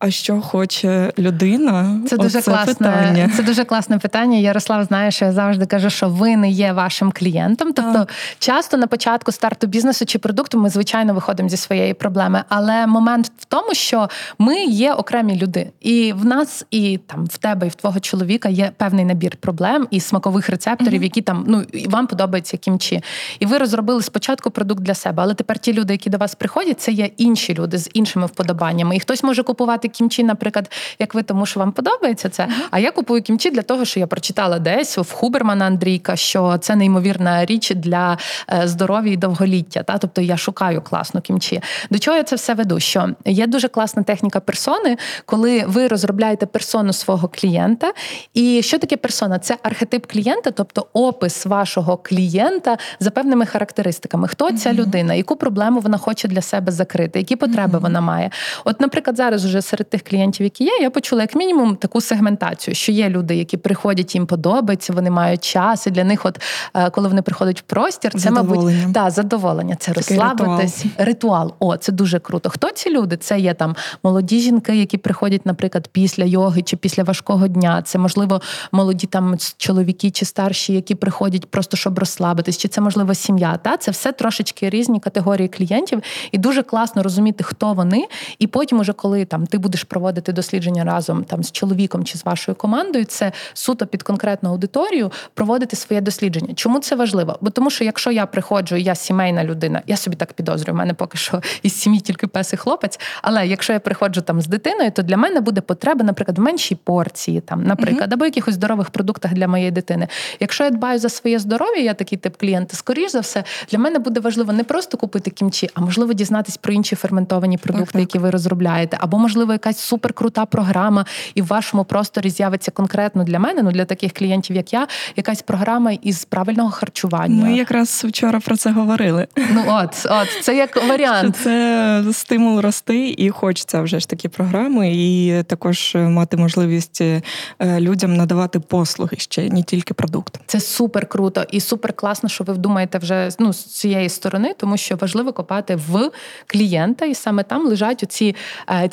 А 0.00 0.10
що 0.10 0.40
хоче 0.40 1.12
людина? 1.18 2.00
Це 2.08 2.16
дуже 2.16 2.38
Оце 2.38 2.50
класне. 2.50 2.74
питання. 2.74 3.30
Це 3.36 3.42
дуже 3.42 3.64
класне 3.64 3.98
питання. 3.98 4.38
Ярослав 4.38 4.84
знає, 4.84 5.10
що 5.10 5.24
я 5.24 5.32
завжди 5.32 5.66
кажу, 5.66 5.90
що 5.90 6.08
ви 6.08 6.36
не 6.36 6.50
є 6.50 6.72
вашим 6.72 7.12
клієнтом. 7.12 7.72
Тобто, 7.72 7.92
Так. 7.92 8.08
часто 8.38 8.76
на 8.76 8.86
початку 8.86 9.32
старту 9.32 9.66
бізнесу 9.66 10.04
чи 10.06 10.18
продукту 10.18 10.58
ми 10.58 10.70
звичайно 10.70 11.14
виходимо 11.14 11.48
зі 11.48 11.56
своєї 11.56 11.94
проблеми. 11.94 12.44
Але 12.48 12.86
момент 12.86 13.32
в 13.38 13.44
тому, 13.44 13.74
що 13.74 14.08
ми 14.38 14.64
є 14.64 14.92
окремі 14.92 15.36
люди, 15.36 15.70
і 15.80 16.12
в 16.12 16.24
нас, 16.24 16.64
і 16.70 16.98
там 17.06 17.24
в 17.24 17.38
тебе, 17.38 17.66
і 17.66 17.70
в 17.70 17.74
твого 17.74 18.00
чоловіка 18.00 18.48
є 18.48 18.72
певний 18.76 19.04
набір 19.04 19.36
проблем 19.36 19.86
і 19.90 20.00
смакових 20.00 20.48
рецепторів, 20.48 21.02
які 21.02 21.22
там 21.22 21.44
ну 21.48 21.62
і 21.72 21.88
вам 21.88 22.06
подобаються 22.06 22.56
кімчі. 22.56 23.02
І 23.38 23.46
ви 23.46 23.58
розробили 23.58 24.02
спочатку 24.02 24.50
продукт 24.50 24.80
для 24.82 24.94
себе, 24.94 25.22
але 25.22 25.34
тепер 25.34 25.58
ті 25.58 25.72
люди, 25.72 25.94
які 25.94 26.10
до 26.10 26.18
вас 26.18 26.34
приходять, 26.34 26.80
це 26.80 26.92
є 26.92 27.10
інші 27.16 27.54
люди 27.54 27.78
з 27.78 27.90
іншими 27.92 28.26
вподобаннями. 28.26 28.96
І 28.96 29.00
хтось 29.00 29.22
може 29.22 29.42
купувати 29.42 29.89
кімчі, 29.90 30.24
наприклад, 30.24 30.70
як 30.98 31.14
ви, 31.14 31.22
тому 31.22 31.46
що 31.46 31.60
вам 31.60 31.72
подобається 31.72 32.28
це. 32.28 32.48
А 32.70 32.78
я 32.78 32.90
купую 32.90 33.22
кімчі 33.22 33.50
для 33.50 33.62
того, 33.62 33.84
що 33.84 34.00
я 34.00 34.06
прочитала 34.06 34.58
десь 34.58 34.98
в 34.98 35.12
Хубермана 35.12 35.64
Андрійка, 35.64 36.16
що 36.16 36.58
це 36.58 36.76
неймовірна 36.76 37.44
річ 37.44 37.72
для 37.74 38.18
е, 38.52 38.62
здоров'я 38.68 39.12
і 39.12 39.16
довголіття. 39.16 39.82
Та 39.82 39.98
тобто 39.98 40.20
я 40.20 40.36
шукаю 40.36 40.82
класну 40.82 41.20
кімчі. 41.20 41.62
До 41.90 41.98
чого 41.98 42.16
я 42.16 42.22
це 42.22 42.36
все 42.36 42.54
веду? 42.54 42.80
Що 42.80 43.08
є 43.24 43.46
дуже 43.46 43.68
класна 43.68 44.02
техніка 44.02 44.40
персони, 44.40 44.96
коли 45.24 45.64
ви 45.66 45.88
розробляєте 45.88 46.46
персону 46.46 46.92
свого 46.92 47.28
клієнта. 47.28 47.92
І 48.34 48.62
що 48.62 48.78
таке 48.78 48.96
персона? 48.96 49.38
Це 49.38 49.56
архетип 49.62 50.06
клієнта, 50.06 50.50
тобто 50.50 50.86
опис 50.92 51.46
вашого 51.46 51.96
клієнта 51.96 52.78
за 53.00 53.10
певними 53.10 53.46
характеристиками. 53.46 54.28
Хто 54.28 54.52
ця 54.52 54.72
людина, 54.72 55.14
яку 55.14 55.36
проблему 55.36 55.80
вона 55.80 55.98
хоче 55.98 56.28
для 56.28 56.42
себе 56.42 56.72
закрити, 56.72 57.18
які 57.18 57.36
потреби 57.36 57.78
вона 57.78 58.00
має. 58.00 58.30
От, 58.64 58.80
наприклад, 58.80 59.16
зараз 59.16 59.44
уже 59.44 59.62
серед 59.62 59.79
тих 59.84 60.02
клієнтів, 60.02 60.44
які 60.44 60.64
є, 60.64 60.78
я 60.80 60.90
почула 60.90 61.22
як 61.22 61.34
мінімум 61.34 61.76
таку 61.76 62.00
сегментацію, 62.00 62.74
що 62.74 62.92
є 62.92 63.08
люди, 63.08 63.36
які 63.36 63.56
приходять, 63.56 64.14
їм 64.14 64.26
подобається, 64.26 64.92
вони 64.92 65.10
мають 65.10 65.44
час, 65.44 65.86
і 65.86 65.90
для 65.90 66.04
них, 66.04 66.26
от 66.26 66.40
е, 66.74 66.90
коли 66.90 67.08
вони 67.08 67.22
приходять 67.22 67.60
в 67.60 67.62
простір, 67.62 68.20
це 68.20 68.30
мабуть 68.30 68.92
да, 68.92 69.10
задоволення. 69.10 69.76
Це 69.78 69.92
Такий 69.92 70.18
розслабитись. 70.18 70.84
Ритуал. 70.98 71.54
О, 71.58 71.76
це 71.76 71.92
дуже 71.92 72.18
круто. 72.18 72.50
Хто 72.50 72.70
ці 72.70 72.90
люди? 72.90 73.16
Це 73.16 73.40
є 73.40 73.54
там 73.54 73.76
молоді 74.02 74.40
жінки, 74.40 74.76
які 74.76 74.98
приходять, 74.98 75.46
наприклад, 75.46 75.88
після 75.92 76.24
йоги 76.24 76.62
чи 76.62 76.76
після 76.76 77.02
важкого 77.02 77.48
дня. 77.48 77.82
Це 77.82 77.98
можливо 77.98 78.40
молоді 78.72 79.06
там 79.06 79.36
чоловіки 79.56 80.10
чи 80.10 80.24
старші, 80.24 80.72
які 80.72 80.94
приходять 80.94 81.50
просто 81.50 81.76
щоб 81.76 81.98
розслабитись, 81.98 82.58
чи 82.58 82.68
це 82.68 82.80
можливо 82.80 83.14
сім'я. 83.14 83.56
Та 83.56 83.76
це 83.76 83.90
все 83.90 84.12
трошечки 84.12 84.70
різні 84.70 85.00
категорії 85.00 85.48
клієнтів, 85.48 86.02
і 86.32 86.38
дуже 86.38 86.62
класно 86.62 87.02
розуміти, 87.02 87.44
хто 87.44 87.72
вони. 87.72 88.06
І 88.38 88.46
потім, 88.46 88.80
уже 88.80 88.92
коли 88.92 89.24
там 89.24 89.46
ти 89.46 89.58
будеш 89.58 89.69
проводити 89.78 90.32
дослідження 90.32 90.84
разом 90.84 91.24
там 91.24 91.42
з 91.42 91.52
чоловіком 91.52 92.04
чи 92.04 92.18
з 92.18 92.24
вашою 92.24 92.56
командою, 92.56 93.04
це 93.04 93.32
суто 93.54 93.86
під 93.86 94.02
конкретну 94.02 94.50
аудиторію 94.50 95.12
проводити 95.34 95.76
своє 95.76 96.00
дослідження. 96.00 96.54
Чому 96.54 96.78
це 96.78 96.96
важливо? 96.96 97.38
Бо 97.40 97.50
тому, 97.50 97.70
що 97.70 97.84
якщо 97.84 98.10
я 98.10 98.26
приходжу, 98.26 98.76
я 98.76 98.94
сімейна 98.94 99.44
людина, 99.44 99.82
я 99.86 99.96
собі 99.96 100.16
так 100.16 100.32
підозрюю, 100.32 100.74
в 100.74 100.78
мене 100.78 100.94
поки 100.94 101.18
що 101.18 101.42
із 101.62 101.80
сім'ї 101.80 102.00
тільки 102.00 102.26
пес 102.26 102.52
і 102.52 102.56
хлопець. 102.56 103.00
Але 103.22 103.46
якщо 103.46 103.72
я 103.72 103.80
приходжу 103.80 104.20
там 104.20 104.40
з 104.40 104.46
дитиною, 104.46 104.90
то 104.90 105.02
для 105.02 105.16
мене 105.16 105.40
буде 105.40 105.60
потреба, 105.60 106.04
наприклад, 106.04 106.38
в 106.38 106.40
меншій 106.40 106.74
порції, 106.74 107.40
там, 107.40 107.64
наприклад, 107.64 108.12
або 108.12 108.24
якихось 108.24 108.54
здорових 108.54 108.90
продуктах 108.90 109.32
для 109.32 109.48
моєї 109.48 109.70
дитини. 109.70 110.08
Якщо 110.40 110.64
я 110.64 110.70
дбаю 110.70 110.98
за 110.98 111.08
своє 111.08 111.38
здоров'я, 111.38 111.82
я 111.82 111.94
такий 111.94 112.18
тип 112.18 112.36
клієнта, 112.36 112.76
скоріш 112.76 113.12
за 113.12 113.20
все, 113.20 113.44
для 113.70 113.78
мене 113.78 113.98
буде 113.98 114.20
важливо 114.20 114.52
не 114.52 114.64
просто 114.64 114.98
купити 114.98 115.30
кімчі, 115.30 115.70
а 115.74 115.80
можливо 115.80 116.12
дізнатись 116.12 116.56
про 116.56 116.72
інші 116.72 116.96
ферментовані 116.96 117.58
продукти, 117.58 117.92
так. 117.92 118.00
які 118.00 118.18
ви 118.18 118.30
розробляєте, 118.30 118.96
або 119.00 119.18
можливо 119.18 119.52
якась 119.60 119.78
суперкрута 119.78 120.46
програма, 120.46 121.04
і 121.34 121.42
в 121.42 121.46
вашому 121.46 121.84
просторі 121.84 122.30
з'явиться 122.30 122.70
конкретно 122.70 123.24
для 123.24 123.38
мене, 123.38 123.62
ну 123.62 123.70
для 123.72 123.84
таких 123.84 124.12
клієнтів, 124.12 124.56
як 124.56 124.72
я, 124.72 124.86
якась 125.16 125.42
програма 125.42 125.92
із 125.92 126.24
правильного 126.24 126.70
харчування. 126.70 127.44
Ми 127.44 127.54
якраз 127.54 128.04
вчора 128.08 128.40
про 128.40 128.56
це 128.56 128.70
говорили. 128.70 129.26
Ну 129.36 129.64
от, 129.66 130.06
от 130.10 130.28
це 130.42 130.56
як 130.56 130.88
варіант. 130.88 131.36
Це 131.36 132.04
стимул 132.12 132.60
рости, 132.60 133.14
і 133.18 133.30
хочеться 133.30 133.82
вже 133.82 134.00
ж 134.00 134.08
такі 134.08 134.28
програми, 134.28 134.92
і 134.94 135.42
також 135.42 135.92
мати 135.94 136.36
можливість 136.36 137.00
е, 137.00 137.22
людям 137.60 138.16
надавати 138.16 138.60
послуги 138.60 139.16
ще 139.16 139.50
не 139.50 139.62
тільки 139.62 139.94
продукт. 139.94 140.40
Це 140.46 140.60
супер 140.60 141.06
круто 141.06 141.44
і 141.50 141.60
супер 141.60 141.92
класно, 141.92 142.28
що 142.28 142.44
ви 142.44 142.52
вдумаєте 142.52 142.98
вже 142.98 143.28
ну, 143.38 143.52
з 143.52 143.64
цієї 143.64 144.08
сторони, 144.08 144.54
тому 144.58 144.76
що 144.76 144.96
важливо 144.96 145.32
копати 145.32 145.76
в 145.76 146.10
клієнта, 146.46 147.04
і 147.04 147.14
саме 147.14 147.42
там 147.42 147.66
лежать 147.66 148.02
оці 148.02 148.36
е, 148.68 148.88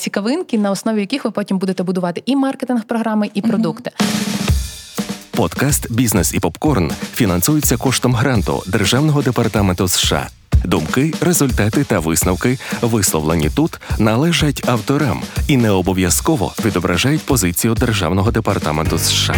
на 0.58 0.72
основі 0.72 1.00
яких 1.00 1.26
ви 1.26 1.32
потім 1.32 1.58
будете 1.58 1.84
будувати 1.84 2.24
і 2.26 2.36
маркетинг-програми, 2.36 3.30
і 3.34 3.42
продукти. 3.42 3.92
Подкаст 5.32 5.92
Бізнес 5.92 6.34
і 6.34 6.40
попкорн 6.40 6.92
фінансується 7.14 7.78
коштом 7.78 8.16
гранту 8.16 8.64
Державного 8.68 9.22
департаменту 9.22 9.88
США. 9.88 10.28
Думки, 10.66 11.14
результати 11.22 11.84
та 11.84 12.00
висновки, 12.00 12.58
висловлені 12.82 13.50
тут, 13.50 13.80
належать 14.00 14.70
авторам 14.70 15.22
і 15.48 15.58
не 15.58 15.72
обов'язково 15.72 16.54
відображають 16.66 17.22
позицію 17.22 17.74
Державного 17.74 18.32
департаменту 18.32 18.98
США. 18.98 19.36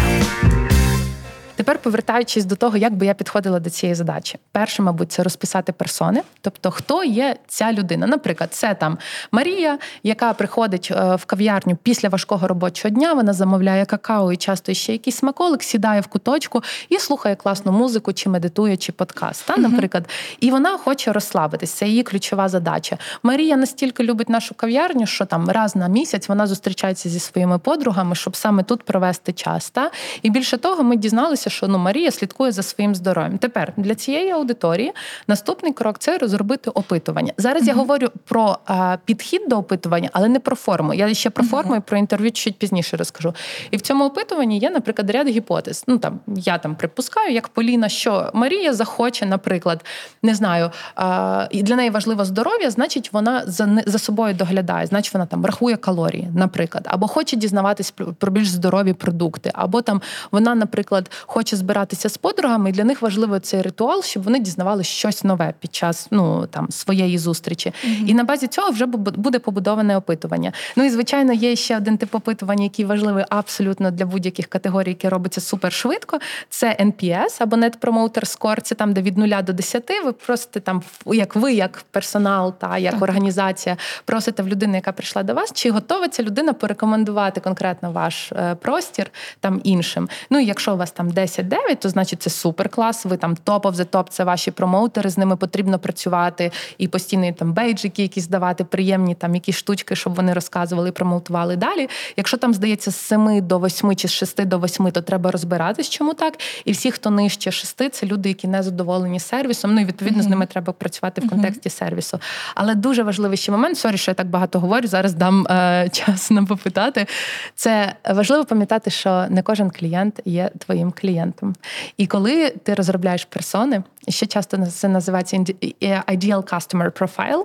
Тепер 1.60 1.78
повертаючись 1.78 2.44
до 2.44 2.56
того, 2.56 2.76
як 2.76 2.94
би 2.94 3.06
я 3.06 3.14
підходила 3.14 3.60
до 3.60 3.70
цієї 3.70 3.94
задачі, 3.94 4.38
перше, 4.52 4.82
мабуть, 4.82 5.12
це 5.12 5.22
розписати 5.22 5.72
персони, 5.72 6.22
тобто 6.40 6.70
хто 6.70 7.04
є 7.04 7.36
ця 7.48 7.72
людина. 7.72 8.06
Наприклад, 8.06 8.54
це 8.54 8.74
там 8.74 8.98
Марія, 9.32 9.78
яка 10.02 10.32
приходить 10.32 10.88
е, 10.90 11.14
в 11.14 11.24
кав'ярню 11.24 11.78
після 11.82 12.08
важкого 12.08 12.48
робочого 12.48 12.94
дня. 12.94 13.12
Вона 13.12 13.32
замовляє 13.32 13.84
какао 13.84 14.32
і 14.32 14.36
часто 14.36 14.74
ще 14.74 14.92
якийсь 14.92 15.16
смаколик, 15.16 15.62
сідає 15.62 16.00
в 16.00 16.06
куточку 16.06 16.62
і 16.88 16.98
слухає 16.98 17.34
класну 17.36 17.72
музику, 17.72 18.12
чи 18.12 18.28
медитує, 18.28 18.76
чи 18.76 18.92
подкаст. 18.92 19.46
Та, 19.46 19.56
наприклад, 19.56 20.08
і 20.40 20.50
вона 20.50 20.78
хоче 20.78 21.12
розслабитись. 21.12 21.70
Це 21.70 21.86
її 21.86 22.02
ключова 22.02 22.48
задача. 22.48 22.98
Марія 23.22 23.56
настільки 23.56 24.02
любить 24.02 24.28
нашу 24.28 24.54
кав'ярню, 24.54 25.06
що 25.06 25.24
там 25.24 25.50
раз 25.50 25.76
на 25.76 25.88
місяць 25.88 26.28
вона 26.28 26.46
зустрічається 26.46 27.08
зі 27.08 27.20
своїми 27.20 27.58
подругами, 27.58 28.14
щоб 28.14 28.36
саме 28.36 28.62
тут 28.62 28.82
провести 28.82 29.32
час. 29.32 29.70
Та? 29.70 29.90
І 30.22 30.30
більше 30.30 30.58
того, 30.58 30.82
ми 30.82 30.96
дізналися 30.96 31.49
що 31.50 31.68
ну 31.68 31.78
Марія 31.78 32.10
слідкує 32.10 32.52
за 32.52 32.62
своїм 32.62 32.94
здоров'ям. 32.94 33.38
Тепер 33.38 33.72
для 33.76 33.94
цієї 33.94 34.30
аудиторії 34.30 34.92
наступний 35.28 35.72
крок 35.72 35.98
це 35.98 36.18
розробити 36.18 36.70
опитування. 36.70 37.32
Зараз 37.36 37.62
uh-huh. 37.62 37.68
я 37.68 37.74
говорю 37.74 38.08
про 38.24 38.58
а, 38.66 38.96
підхід 39.04 39.42
до 39.48 39.56
опитування, 39.56 40.10
але 40.12 40.28
не 40.28 40.40
про 40.40 40.56
форму. 40.56 40.94
Я 40.94 41.14
ще 41.14 41.30
про 41.30 41.44
форму 41.44 41.74
uh-huh. 41.74 41.78
і 41.78 41.80
про 41.80 41.98
інтерв'ю 41.98 42.32
чуть 42.32 42.58
пізніше 42.58 42.96
розкажу. 42.96 43.34
І 43.70 43.76
в 43.76 43.80
цьому 43.80 44.04
опитуванні 44.04 44.58
є, 44.58 44.70
наприклад, 44.70 45.10
ряд 45.10 45.28
гіпотез. 45.28 45.84
Ну 45.86 45.98
там 45.98 46.20
я 46.26 46.58
там 46.58 46.74
припускаю, 46.74 47.32
як 47.32 47.48
Поліна, 47.48 47.88
що 47.88 48.30
Марія 48.34 48.74
захоче, 48.74 49.26
наприклад, 49.26 49.84
не 50.22 50.34
знаю, 50.34 50.70
а, 50.96 51.48
і 51.50 51.62
для 51.62 51.76
неї 51.76 51.90
важливо 51.90 52.24
здоров'я, 52.24 52.70
значить, 52.70 53.12
вона 53.12 53.42
за 53.46 53.82
за 53.86 53.98
собою 53.98 54.34
доглядає, 54.34 54.86
значить 54.86 55.14
вона 55.14 55.26
там 55.26 55.46
рахує 55.46 55.76
калорії, 55.76 56.28
наприклад, 56.34 56.86
або 56.90 57.06
хоче 57.06 57.36
дізнаватись 57.36 57.90
про 57.90 58.32
більш 58.32 58.48
здорові 58.48 58.92
продукти, 58.92 59.50
або 59.54 59.82
там 59.82 60.02
вона, 60.30 60.54
наприклад, 60.54 61.10
хоче 61.26 61.39
хоче 61.40 61.56
збиратися 61.56 62.08
з 62.08 62.16
подругами, 62.16 62.70
і 62.70 62.72
для 62.72 62.84
них 62.84 63.02
важливо 63.02 63.38
цей 63.38 63.62
ритуал, 63.62 64.02
щоб 64.02 64.22
вони 64.22 64.38
дізнавали 64.38 64.84
щось 64.84 65.24
нове 65.24 65.54
під 65.60 65.74
час 65.74 66.08
ну 66.10 66.46
там 66.46 66.70
своєї 66.70 67.18
зустрічі. 67.18 67.72
Mm-hmm. 67.72 68.06
І 68.06 68.14
на 68.14 68.24
базі 68.24 68.46
цього 68.46 68.70
вже 68.70 68.86
буде 68.86 69.38
побудоване 69.38 69.96
опитування. 69.96 70.52
Ну 70.76 70.84
і 70.84 70.90
звичайно, 70.90 71.32
є 71.32 71.56
ще 71.56 71.76
один 71.76 71.98
тип 71.98 72.14
опитування, 72.14 72.64
який 72.64 72.84
важливий 72.84 73.24
абсолютно 73.28 73.90
для 73.90 74.06
будь-яких 74.06 74.46
категорій, 74.46 74.88
які 74.88 75.08
робиться 75.08 75.40
супер 75.40 75.72
швидко. 75.72 76.18
Це 76.48 76.76
NPS 76.80 77.36
або 77.38 77.56
Net 77.56 77.78
Promoter 77.78 78.38
Score, 78.38 78.60
Це 78.60 78.74
там, 78.74 78.92
де 78.92 79.02
від 79.02 79.18
0 79.18 79.28
до 79.42 79.52
10 79.52 79.90
ви 80.04 80.12
просите 80.12 80.60
там, 80.60 80.82
як 81.06 81.36
ви, 81.36 81.52
як 81.52 81.84
персонал 81.90 82.54
та 82.58 82.78
як 82.78 82.92
так. 82.92 83.02
організація, 83.02 83.76
просите 84.04 84.42
в 84.42 84.48
людини, 84.48 84.76
яка 84.76 84.92
прийшла 84.92 85.22
до 85.22 85.34
вас, 85.34 85.52
чи 85.52 85.70
готова 85.70 86.08
ця 86.08 86.22
людина 86.22 86.52
порекомендувати 86.52 87.40
конкретно 87.40 87.92
ваш 87.92 88.32
е, 88.32 88.54
простір 88.54 89.10
там 89.40 89.60
іншим. 89.64 90.08
Ну 90.30 90.38
і 90.38 90.44
якщо 90.44 90.74
у 90.74 90.76
вас 90.76 90.90
там 90.90 91.10
10, 91.10 91.19
10-9, 91.20 91.76
то 91.78 91.88
значить 91.88 92.22
це 92.22 92.30
супер 92.30 92.68
клас. 92.68 93.04
Ви 93.04 93.16
там 93.16 93.36
top 93.36 93.66
of 93.66 93.72
the 93.72 93.86
top, 93.86 94.04
це 94.08 94.24
ваші 94.24 94.50
промоутери, 94.50 95.10
з 95.10 95.18
ними 95.18 95.36
потрібно 95.36 95.78
працювати 95.78 96.52
і 96.78 96.88
постійно 96.88 97.32
там 97.32 97.52
бейджики, 97.52 98.02
якісь 98.02 98.28
давати, 98.28 98.64
приємні 98.64 99.14
там 99.14 99.34
якісь 99.34 99.56
штучки, 99.56 99.96
щоб 99.96 100.14
вони 100.14 100.32
розказували 100.32 100.88
і 100.88 100.92
промоутували 100.92 101.56
далі. 101.56 101.88
Якщо 102.16 102.36
там 102.36 102.54
здається 102.54 102.90
з 102.90 102.96
7 102.96 103.46
до 103.46 103.58
8 103.58 103.96
чи 103.96 104.08
з 104.08 104.12
6 104.12 104.44
до 104.44 104.58
8, 104.58 104.90
то 104.90 105.02
треба 105.02 105.30
розбиратись, 105.30 105.88
чому 105.88 106.14
так. 106.14 106.34
І 106.64 106.72
всі, 106.72 106.90
хто 106.90 107.10
нижче 107.10 107.50
6, 107.50 107.92
це 107.92 108.06
люди, 108.06 108.28
які 108.28 108.48
не 108.48 108.62
задоволені 108.62 109.20
сервісом. 109.20 109.74
Ну 109.74 109.80
і 109.80 109.84
відповідно 109.84 110.22
mm-hmm. 110.22 110.26
з 110.26 110.28
ними 110.28 110.46
треба 110.46 110.72
працювати 110.72 111.20
в 111.20 111.28
контексті 111.28 111.68
mm-hmm. 111.68 111.78
сервісу. 111.78 112.20
Але 112.54 112.74
дуже 112.74 113.02
важливий 113.02 113.36
ще 113.36 113.52
момент. 113.52 113.78
Sorry, 113.78 113.96
що 113.96 114.10
я 114.10 114.14
так 114.14 114.26
багато 114.26 114.60
говорю. 114.60 114.86
Зараз 114.86 115.14
дам 115.14 115.46
е, 115.46 115.88
час 115.92 116.30
нам 116.30 116.46
попитати. 116.46 117.06
Це 117.54 117.94
важливо 118.10 118.44
пам'ятати, 118.44 118.90
що 118.90 119.26
не 119.30 119.42
кожен 119.42 119.70
клієнт 119.70 120.20
є 120.24 120.50
твоїм 120.58 120.92
клієнтом 121.00 121.09
клієнтом. 121.10 121.54
І 121.96 122.06
коли 122.06 122.50
ти 122.50 122.74
розробляєш 122.74 123.24
персони, 123.24 123.82
ще 124.08 124.26
часто 124.26 124.66
це 124.66 124.88
називається 124.88 125.36
Ideal 125.36 126.42
Customer 126.42 126.90
Profile, 126.98 127.44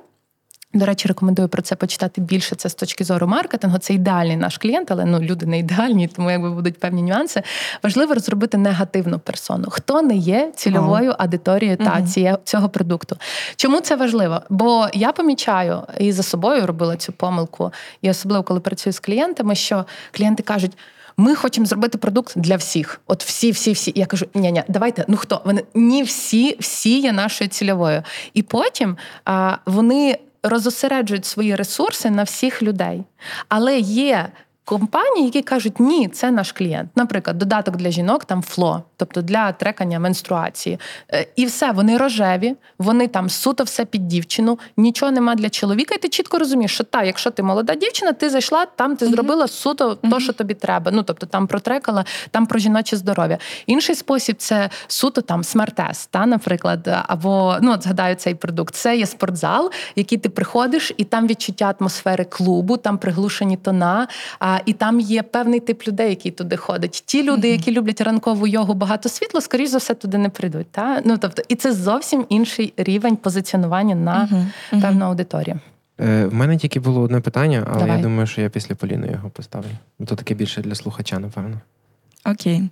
до 0.74 0.86
речі, 0.86 1.08
рекомендую 1.08 1.48
про 1.48 1.62
це 1.62 1.76
почитати 1.76 2.22
більше. 2.22 2.56
Це 2.56 2.70
з 2.70 2.76
точки 2.76 3.04
зору 3.04 3.28
маркетингу. 3.28 3.78
Це 3.78 3.94
ідеальний 3.94 4.38
наш 4.38 4.58
клієнт, 4.58 4.92
але 4.92 5.06
ну 5.06 5.20
люди 5.20 5.46
не 5.46 5.60
ідеальні, 5.60 6.08
тому 6.08 6.32
якби 6.32 6.52
будуть 6.52 6.80
певні 6.80 7.02
нюанси. 7.02 7.44
Важливо 7.84 8.14
розробити 8.14 8.58
негативну 8.58 9.20
персону. 9.20 9.68
Хто 9.70 10.02
не 10.02 10.16
є 10.16 10.52
цільовою 10.56 11.12
oh. 11.12 11.16
аудиторією 11.20 11.78
та 11.78 11.84
mm-hmm. 11.84 12.38
цього 12.44 12.70
продукту? 12.70 13.18
Чому 13.56 13.82
це 13.82 13.96
важливо? 13.96 14.42
Бо 14.50 14.88
я 14.94 15.12
помічаю 15.12 15.82
і 16.00 16.12
за 16.12 16.24
собою 16.24 16.66
робила 16.66 16.96
цю 16.96 17.12
помилку, 17.12 17.72
і 18.02 18.10
особливо 18.10 18.44
коли 18.44 18.60
працюю 18.60 18.94
з 18.94 19.00
клієнтами, 19.00 19.56
що 19.56 19.86
клієнти 20.12 20.44
кажуть 20.44 20.78
ми 21.18 21.36
хочемо 21.36 21.66
зробити 21.66 21.98
продукт 21.98 22.34
для 22.36 22.56
всіх. 22.56 23.02
От 23.08 23.24
всі, 23.24 23.52
всі, 23.52 23.72
всі. 23.72 23.92
Я 23.96 24.06
кажу, 24.06 24.26
ні, 24.34 24.52
ні, 24.52 24.64
давайте, 24.68 25.06
ну 25.08 25.18
хто? 25.18 25.42
Вони 25.46 25.64
ні, 25.74 26.04
всі, 26.04 26.58
всі 26.60 27.00
є 27.00 27.12
нашою 27.12 27.50
цільовою. 27.50 28.04
І 28.34 28.42
потім 28.42 28.98
а, 29.26 29.58
вони 29.66 30.18
розосереджують 30.44 31.26
свої 31.26 31.56
ресурси 31.56 32.10
на 32.10 32.24
всіх 32.24 32.64
людей. 32.64 33.04
Але 33.50 33.80
є 33.80 34.30
компанії, 34.66 35.26
які 35.26 35.42
кажуть, 35.42 35.80
ні, 35.80 36.08
це 36.08 36.32
наш 36.32 36.52
клієнт. 36.52 36.90
Наприклад, 36.96 37.38
додаток 37.38 37.76
для 37.76 37.92
жінок 37.92 38.26
там 38.26 38.42
фло, 38.42 38.84
тобто 38.98 39.22
для 39.22 39.52
трекання 39.52 40.00
менструації. 40.00 40.80
Е, 41.14 41.28
і 41.36 41.46
все, 41.46 41.72
вони 41.72 41.98
рожеві, 41.98 42.56
вони 42.80 43.08
там 43.08 43.30
суто 43.30 43.64
все 43.64 43.86
під 43.86 44.08
дівчину, 44.08 44.60
нічого 44.78 45.12
нема 45.12 45.36
для 45.36 45.50
чоловіка, 45.50 45.96
і 45.96 45.98
ти 45.98 46.10
чітко 46.10 46.40
розумієш, 46.40 46.74
що 46.74 46.84
та, 46.84 47.04
якщо 47.04 47.32
ти 47.32 47.44
молода 47.44 47.76
дівчина, 47.76 48.14
ти 48.14 48.30
зайшла, 48.30 48.66
там 48.66 48.96
ти 48.96 49.06
зробила 49.06 49.48
суто 49.48 49.90
mm-hmm. 49.90 50.10
то, 50.10 50.20
що 50.20 50.34
тобі 50.34 50.54
треба. 50.54 50.92
Ну 50.92 51.04
тобто 51.04 51.26
там 51.26 51.48
протрекала, 51.48 52.06
там 52.32 52.46
про 52.46 52.60
жіноче 52.60 52.98
здоров'я. 52.98 53.38
Інший 53.66 53.96
спосіб 53.96 54.36
це 54.38 54.70
суто 54.88 55.22
там 55.22 55.44
смертес, 55.44 56.08
та, 56.08 56.26
наприклад, 56.26 57.04
або 57.08 57.58
ну 57.62 57.72
от 57.72 57.84
згадаю 57.84 58.16
цей 58.16 58.36
продукт. 58.36 58.76
Це 58.76 58.98
є 58.98 59.06
спортзал, 59.06 59.72
який 59.96 60.18
ти 60.18 60.30
приходиш, 60.30 60.92
і 60.98 61.04
там 61.04 61.28
відчуття 61.28 61.76
атмосфери 61.80 62.26
клубу, 62.26 62.78
там 62.78 62.98
приглушені 62.98 63.58
тона 63.58 64.08
і 64.66 64.74
там 64.74 65.00
є 65.00 65.24
певний 65.24 65.60
тип 65.60 65.88
людей, 65.88 66.10
які 66.10 66.32
туди 66.32 66.58
ходять. 66.58 67.04
Ті 67.06 67.24
люди, 67.24 67.50
які 67.50 67.72
люблять 67.72 68.02
ранкову 68.02 68.48
йогу, 68.48 68.74
багато 68.74 69.10
світло, 69.10 69.42
скоріш 69.42 69.70
за 69.70 69.78
все 69.78 69.94
туди 69.94 70.18
не 70.18 70.30
прийдуть. 70.30 70.68
Та? 70.72 71.02
Ну 71.06 71.18
тобто, 71.18 71.42
і 71.48 71.56
це 71.56 71.74
зовсім 71.74 72.26
інший 72.30 72.74
рівень 72.78 73.16
позиціонування 73.16 73.96
на 73.96 74.30
певну 74.82 75.06
аудиторію. 75.06 75.60
Е, 76.02 76.26
В 76.26 76.34
мене 76.34 76.58
тільки 76.58 76.80
було 76.80 77.02
одне 77.02 77.20
питання, 77.22 77.64
але 77.70 77.80
Давай. 77.80 77.98
я 77.98 78.04
думаю, 78.04 78.28
що 78.28 78.42
я 78.42 78.50
після 78.50 78.76
Поліни 78.76 79.08
його 79.12 79.30
поставлю. 79.30 79.68
То 80.06 80.16
таке 80.16 80.34
більше 80.34 80.62
для 80.62 80.76
слухача, 80.76 81.20
напевно. 81.20 81.62
Окей. 82.26 82.70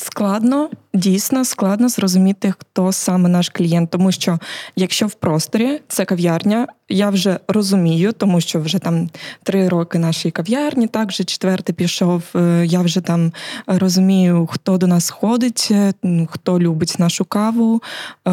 Складно, 0.00 0.70
дійсно 0.94 1.44
складно 1.44 1.88
зрозуміти, 1.88 2.54
хто 2.58 2.92
саме 2.92 3.28
наш 3.28 3.48
клієнт, 3.48 3.90
тому 3.90 4.12
що 4.12 4.38
якщо 4.76 5.06
в 5.06 5.14
просторі 5.14 5.80
це 5.88 6.04
кав'ярня, 6.04 6.66
я 6.88 7.10
вже 7.10 7.38
розумію, 7.48 8.12
тому 8.12 8.40
що 8.40 8.60
вже 8.60 8.78
там 8.78 9.10
три 9.42 9.68
роки 9.68 9.98
нашій 9.98 10.30
кав'ярні, 10.30 10.86
так 10.86 11.08
вже 11.08 11.24
четвертий 11.24 11.74
пішов. 11.74 12.22
Е, 12.36 12.66
я 12.66 12.80
вже 12.80 13.00
там 13.00 13.32
розумію, 13.66 14.48
хто 14.52 14.78
до 14.78 14.86
нас 14.86 15.10
ходить, 15.10 15.68
е, 15.70 15.92
хто 16.30 16.60
любить 16.60 16.96
нашу 16.98 17.24
каву, 17.24 17.82
е, 18.28 18.30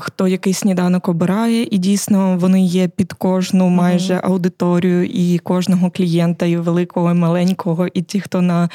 хто 0.00 0.28
який 0.28 0.54
сніданок 0.54 1.08
обирає, 1.08 1.62
і 1.70 1.78
дійсно 1.78 2.36
вони 2.40 2.64
є 2.64 2.88
під 2.88 3.12
кожну 3.12 3.68
майже 3.68 4.20
аудиторію 4.24 5.04
і 5.04 5.38
кожного 5.38 5.90
клієнта, 5.90 6.46
і 6.46 6.56
великого, 6.56 7.10
і 7.10 7.14
маленького, 7.14 7.86
і 7.86 8.02
ті, 8.02 8.20
хто 8.20 8.42
на 8.42 8.68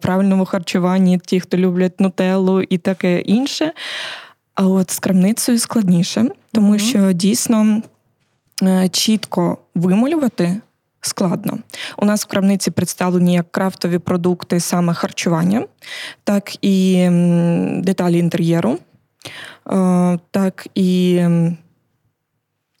правильному 0.00 0.44
харчуванні, 0.44 1.20
ті, 1.26 1.40
хто 1.40 1.56
люблять 1.78 2.00
нутеллу 2.00 2.62
і 2.62 2.78
таке 2.78 3.20
інше. 3.20 3.72
А 4.54 4.66
от 4.66 4.90
з 4.90 4.98
крамницею 4.98 5.58
складніше, 5.58 6.28
тому 6.52 6.72
mm-hmm. 6.72 6.78
що 6.78 7.12
дійсно. 7.12 7.82
Е, 8.62 8.88
чітко 8.88 9.58
вималювати 9.74 10.60
складно. 11.00 11.58
У 11.96 12.04
нас 12.04 12.24
в 12.24 12.26
крамниці 12.26 12.70
представлені 12.70 13.34
як 13.34 13.52
крафтові 13.52 13.98
продукти 13.98 14.60
саме 14.60 14.94
харчування, 14.94 15.66
так 16.24 16.64
і 16.64 17.08
деталі 17.82 18.18
інтер'єру, 18.18 18.78
е, 19.70 20.18
так 20.30 20.66
і 20.74 21.20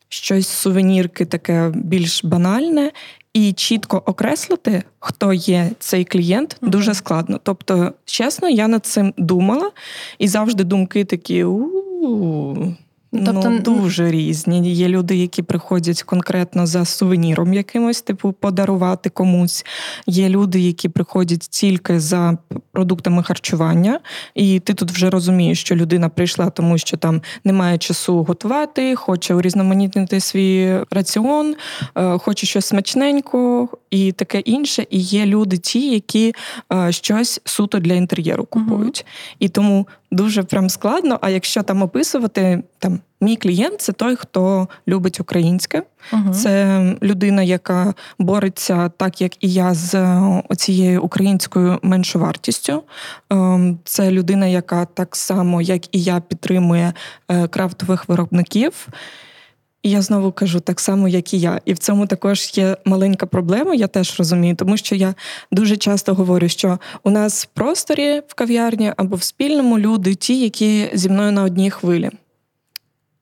щось 0.08 0.48
сувенірки 0.48 1.24
таке 1.24 1.72
більш 1.74 2.24
банальне. 2.24 2.92
І 3.32 3.52
чітко 3.52 4.02
окреслити, 4.06 4.82
хто 4.98 5.32
є 5.32 5.70
цей 5.78 6.04
клієнт, 6.04 6.56
дуже 6.62 6.94
складно. 6.94 7.40
Тобто, 7.42 7.92
чесно, 8.04 8.48
я 8.48 8.68
над 8.68 8.86
цим 8.86 9.14
думала, 9.16 9.70
і 10.18 10.28
завжди 10.28 10.64
думки 10.64 11.04
такі: 11.04 11.44
у 11.44 12.74
Ну, 13.12 13.22
тобто 13.24 13.50
ну, 13.50 13.58
дуже 13.58 14.10
різні. 14.10 14.74
Є 14.74 14.88
люди, 14.88 15.16
які 15.16 15.42
приходять 15.42 16.02
конкретно 16.02 16.66
за 16.66 16.84
сувеніром 16.84 17.54
якимось, 17.54 18.02
типу 18.02 18.32
подарувати 18.32 19.10
комусь. 19.10 19.64
Є 20.06 20.28
люди, 20.28 20.60
які 20.60 20.88
приходять 20.88 21.40
тільки 21.40 22.00
за 22.00 22.38
продуктами 22.72 23.22
харчування, 23.22 24.00
і 24.34 24.60
ти 24.60 24.74
тут 24.74 24.90
вже 24.90 25.10
розумієш, 25.10 25.60
що 25.60 25.76
людина 25.76 26.08
прийшла, 26.08 26.50
тому 26.50 26.78
що 26.78 26.96
там 26.96 27.22
немає 27.44 27.78
часу 27.78 28.22
готувати, 28.22 28.96
хоче 28.96 29.34
урізноманітнити 29.34 30.20
свій 30.20 30.78
раціон, 30.90 31.54
е, 31.96 32.18
хоче 32.18 32.46
щось 32.46 32.66
смачненько 32.66 33.68
і 33.90 34.12
таке 34.12 34.38
інше. 34.38 34.86
І 34.90 34.98
є 34.98 35.26
люди, 35.26 35.58
ті, 35.58 35.90
які 35.90 36.34
е, 36.72 36.92
щось 36.92 37.40
суто 37.44 37.78
для 37.78 37.94
інтер'єру 37.94 38.44
купують. 38.44 39.06
uh 39.06 39.36
І 39.38 39.48
тому 39.48 39.86
дуже 40.10 40.42
прям 40.42 40.70
складно. 40.70 41.18
А 41.22 41.30
якщо 41.30 41.62
там 41.62 41.82
описувати, 41.82 42.62
там 42.78 43.00
мій 43.20 43.36
клієнт 43.36 43.80
це 43.80 43.92
той, 43.92 44.16
хто 44.16 44.68
любить 44.88 45.20
українське, 45.20 45.82
uh 46.12 46.30
це 46.30 46.82
людина, 47.02 47.42
яка 47.42 47.94
бореться 48.18 48.88
так, 48.88 49.20
як 49.20 49.44
і 49.44 49.52
я, 49.52 49.74
з 49.74 50.16
цією 50.56 51.02
українською 51.02 51.78
меншовартістю. 51.82 52.82
Ем, 53.30 53.78
це 53.84 54.10
людина, 54.10 54.46
яка 54.46 54.84
так 54.84 55.16
само, 55.16 55.62
як 55.62 55.94
і 55.94 56.02
я, 56.02 56.20
підтримує 56.20 56.92
е, 57.28 57.48
крафтових 57.48 58.08
виробників. 58.08 58.88
Я 59.88 60.02
знову 60.02 60.32
кажу 60.32 60.60
так 60.60 60.80
само, 60.80 61.08
як 61.08 61.34
і 61.34 61.40
я. 61.40 61.60
І 61.64 61.72
в 61.72 61.78
цьому 61.78 62.06
також 62.06 62.50
є 62.54 62.76
маленька 62.84 63.26
проблема, 63.26 63.74
я 63.74 63.86
теж 63.86 64.18
розумію, 64.18 64.54
тому 64.56 64.76
що 64.76 64.94
я 64.94 65.14
дуже 65.52 65.76
часто 65.76 66.14
говорю, 66.14 66.48
що 66.48 66.78
у 67.02 67.10
нас 67.10 67.44
в 67.44 67.46
просторі 67.46 68.22
в 68.28 68.34
кав'ярні 68.34 68.92
або 68.96 69.16
в 69.16 69.22
спільному 69.22 69.78
люди 69.78 70.14
ті, 70.14 70.40
які 70.40 70.90
зі 70.94 71.08
мною 71.08 71.32
на 71.32 71.42
одній 71.42 71.70
хвилі. 71.70 72.10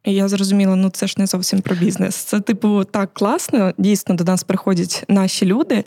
І 0.05 0.15
я 0.15 0.29
зрозуміла, 0.29 0.77
ну 0.77 0.91
це 0.91 1.07
ж 1.07 1.15
не 1.19 1.27
зовсім 1.27 1.61
про 1.61 1.77
бізнес. 1.77 2.15
Це, 2.15 2.41
типу, 2.41 2.85
так 2.85 3.15
класно. 3.15 3.73
Дійсно, 3.79 4.15
до 4.15 4.25
нас 4.25 4.43
приходять 4.43 5.05
наші 5.09 5.47
люди, 5.47 5.85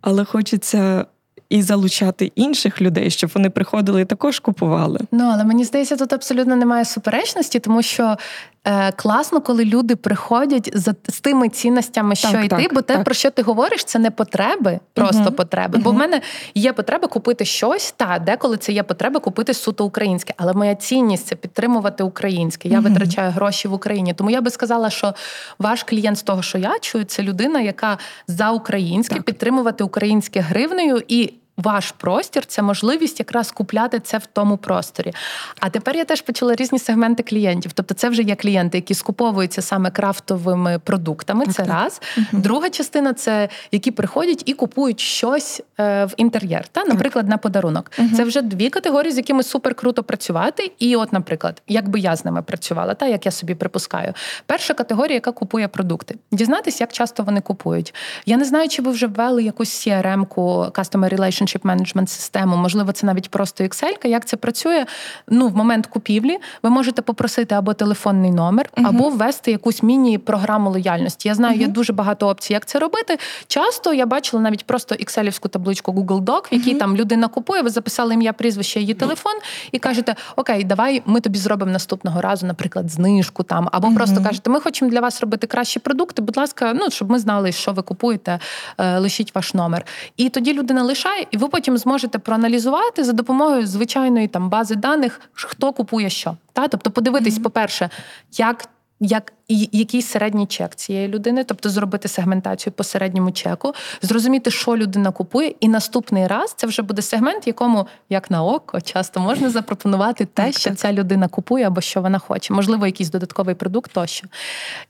але 0.00 0.24
хочеться 0.24 1.06
і 1.50 1.62
залучати 1.62 2.32
інших 2.34 2.80
людей, 2.82 3.10
щоб 3.10 3.30
вони 3.34 3.50
приходили 3.50 4.00
і 4.00 4.04
також 4.04 4.38
купували. 4.38 5.00
Ну 5.12 5.30
але 5.34 5.44
мені 5.44 5.64
здається, 5.64 5.96
тут 5.96 6.12
абсолютно 6.12 6.56
немає 6.56 6.84
суперечності, 6.84 7.58
тому 7.58 7.82
що 7.82 8.16
е, 8.64 8.92
класно, 8.92 9.40
коли 9.40 9.64
люди 9.64 9.96
приходять 9.96 10.70
за 10.74 10.94
з 11.08 11.20
тими 11.20 11.48
цінностями, 11.48 12.14
що 12.14 12.32
так, 12.32 12.44
йти, 12.44 12.68
бо 12.72 12.82
те, 12.82 12.94
так. 12.94 13.04
про 13.04 13.14
що 13.14 13.30
ти 13.30 13.42
говориш, 13.42 13.84
це 13.84 13.98
не 13.98 14.10
потреби, 14.10 14.80
просто 14.94 15.22
uh 15.22 15.30
потреби. 15.30 15.78
uh 15.78 15.82
Бо 15.82 15.90
в 15.90 15.94
мене 15.94 16.20
є 16.54 16.72
потреба 16.72 17.08
купити 17.08 17.44
щось, 17.44 17.94
та 17.96 18.18
деколи 18.18 18.56
це 18.56 18.72
є 18.72 18.82
потреба 18.82 19.20
купити 19.20 19.54
суто 19.54 19.84
українське, 19.84 20.34
але 20.36 20.52
моя 20.52 20.74
цінність 20.74 21.26
це 21.26 21.34
підтримувати 21.34 22.04
українське. 22.04 22.68
Я 22.68 22.78
uh 22.78 22.82
витрачаю 22.82 23.30
гроші 23.30 23.68
в 23.68 23.72
Україні. 23.72 24.14
Тому 24.14 24.30
я 24.30 24.40
би 24.40 24.50
сказала, 24.50 24.90
що 24.90 25.14
ваш 25.58 25.82
клієнт 25.82 26.18
з 26.18 26.22
того, 26.22 26.42
що 26.42 26.58
я 26.58 26.78
чую, 26.80 27.04
це 27.04 27.22
людина, 27.22 27.60
яка 27.60 27.98
за 28.26 28.50
українське 28.50 29.20
підтримувати 29.20 29.84
українське 29.84 30.40
гривнею 30.40 31.02
і 31.08 31.34
ваш 31.62 31.92
простір 31.92 32.46
це 32.46 32.62
можливість 32.62 33.18
якраз 33.18 33.50
купляти 33.50 34.00
це 34.00 34.18
в 34.18 34.26
тому 34.26 34.56
просторі. 34.56 35.12
А 35.60 35.70
тепер 35.70 35.96
я 35.96 36.04
теж 36.04 36.20
почула 36.20 36.54
різні 36.54 36.78
сегменти 36.78 37.22
клієнтів. 37.22 37.72
Тобто, 37.72 37.94
це 37.94 38.08
вже 38.08 38.22
є 38.22 38.34
клієнти, 38.34 38.78
які 38.78 38.94
скуповуються 38.94 39.62
саме 39.62 39.90
крафтовими 39.90 40.78
продуктами. 40.84 41.44
Так, 41.44 41.54
це 41.54 41.62
так. 41.62 41.82
раз. 41.82 42.00
Угу. 42.16 42.42
Друга 42.42 42.70
частина 42.70 43.14
це 43.14 43.48
які 43.72 43.90
приходять 43.90 44.42
і 44.46 44.52
купують 44.52 45.00
щось 45.00 45.62
е, 45.80 46.04
в 46.04 46.14
інтер'єр. 46.16 46.68
Та, 46.68 46.84
наприклад, 46.84 47.28
на 47.28 47.36
подарунок. 47.36 47.90
Угу. 47.98 48.08
Це 48.16 48.24
вже 48.24 48.42
дві 48.42 48.70
категорії, 48.70 49.12
з 49.12 49.16
якими 49.16 49.42
супер 49.42 49.74
круто 49.74 50.02
працювати. 50.02 50.72
І, 50.78 50.96
от, 50.96 51.12
наприклад, 51.12 51.62
як 51.68 51.88
би 51.88 52.00
я 52.00 52.16
з 52.16 52.24
ними 52.24 52.42
працювала, 52.42 52.94
та 52.94 53.06
як 53.06 53.26
я 53.26 53.32
собі 53.32 53.54
припускаю. 53.54 54.14
Перша 54.46 54.74
категорія, 54.74 55.14
яка 55.14 55.32
купує 55.32 55.68
продукти, 55.68 56.14
дізнатися, 56.32 56.84
як 56.84 56.92
часто 56.92 57.22
вони 57.22 57.40
купують. 57.40 57.94
Я 58.26 58.36
не 58.36 58.44
знаю, 58.44 58.68
чи 58.68 58.82
ви 58.82 58.90
вже 58.90 59.06
ввели 59.06 59.42
якусь 59.42 59.86
CRM-ку, 59.86 60.42
Customer 60.72 61.16
Relationship 61.16 61.49
relationship 61.50 61.62
management 61.62 62.06
систему, 62.06 62.56
можливо, 62.56 62.92
це 62.92 63.06
навіть 63.06 63.30
просто 63.30 63.64
Excel. 63.64 64.06
Як 64.06 64.24
це 64.24 64.36
працює? 64.36 64.86
Ну, 65.28 65.48
в 65.48 65.56
момент 65.56 65.86
купівлі 65.86 66.38
ви 66.62 66.70
можете 66.70 67.02
попросити 67.02 67.54
або 67.54 67.74
телефонний 67.74 68.30
номер, 68.30 68.70
uh-huh. 68.76 68.86
або 68.86 69.08
ввести 69.08 69.50
якусь 69.50 69.82
міні-програму 69.82 70.70
лояльності. 70.70 71.28
Я 71.28 71.34
знаю, 71.34 71.56
uh-huh. 71.56 71.60
є 71.60 71.66
дуже 71.66 71.92
багато 71.92 72.28
опцій, 72.28 72.52
як 72.52 72.66
це 72.66 72.78
робити. 72.78 73.18
Часто 73.46 73.94
я 73.94 74.06
бачила 74.06 74.42
навіть 74.42 74.66
просто 74.66 74.94
екселівську 75.00 75.48
табличку 75.48 75.92
Google 75.92 76.20
Doc, 76.20 76.52
в 76.52 76.54
якій 76.54 76.74
uh-huh. 76.74 76.78
там 76.78 76.96
людина 76.96 77.28
купує, 77.28 77.62
ви 77.62 77.70
записали 77.70 78.14
ім'я, 78.14 78.32
прізвище, 78.32 78.80
її 78.80 78.94
телефон, 78.94 79.32
і 79.72 79.78
кажете: 79.78 80.14
Окей, 80.36 80.64
давай 80.64 81.02
ми 81.06 81.20
тобі 81.20 81.38
зробимо 81.38 81.72
наступного 81.72 82.20
разу, 82.20 82.46
наприклад, 82.46 82.90
знижку 82.90 83.42
там, 83.42 83.68
або 83.72 83.94
просто 83.94 84.22
кажете, 84.22 84.50
ми 84.50 84.60
хочемо 84.60 84.90
для 84.90 85.00
вас 85.00 85.20
робити 85.20 85.46
кращі 85.46 85.78
продукти. 85.78 86.22
Будь 86.22 86.36
ласка, 86.36 86.72
ну 86.74 86.90
щоб 86.90 87.10
ми 87.10 87.18
знали, 87.18 87.52
що 87.52 87.72
ви 87.72 87.82
купуєте, 87.82 88.38
е, 88.78 88.98
лишіть 88.98 89.34
ваш 89.34 89.54
номер. 89.54 89.86
І 90.16 90.28
тоді 90.28 90.52
людина 90.54 90.82
лишає, 90.82 91.26
і 91.30 91.36
ви 91.40 91.48
потім 91.48 91.78
зможете 91.78 92.18
проаналізувати 92.18 93.04
за 93.04 93.12
допомогою 93.12 93.66
звичайної 93.66 94.28
там 94.28 94.50
бази 94.50 94.74
даних, 94.74 95.20
хто 95.32 95.72
купує 95.72 96.10
що. 96.10 96.36
Та? 96.52 96.68
Тобто, 96.68 96.90
подивитись, 96.90 97.38
mm-hmm. 97.38 97.42
по-перше, 97.42 97.90
як 98.32 98.68
як 99.00 99.32
який 99.72 100.02
середній 100.02 100.46
чек 100.46 100.74
цієї 100.74 101.08
людини, 101.08 101.44
тобто 101.44 101.70
зробити 101.70 102.08
сегментацію 102.08 102.72
по 102.72 102.84
середньому 102.84 103.32
чеку, 103.32 103.74
зрозуміти, 104.02 104.50
що 104.50 104.76
людина 104.76 105.10
купує, 105.10 105.54
і 105.60 105.68
наступний 105.68 106.26
раз 106.26 106.54
це 106.56 106.66
вже 106.66 106.82
буде 106.82 107.02
сегмент, 107.02 107.46
якому 107.46 107.86
як 108.08 108.30
на 108.30 108.44
око 108.44 108.80
часто 108.80 109.20
можна 109.20 109.50
запропонувати 109.50 110.24
те, 110.24 110.44
так, 110.44 110.58
що 110.58 110.70
так. 110.70 110.78
ця 110.78 110.92
людина 110.92 111.28
купує 111.28 111.66
або 111.66 111.80
що 111.80 112.00
вона 112.00 112.18
хоче, 112.18 112.54
можливо, 112.54 112.86
якийсь 112.86 113.10
додатковий 113.10 113.54
продукт 113.54 113.92
тощо. 113.92 114.26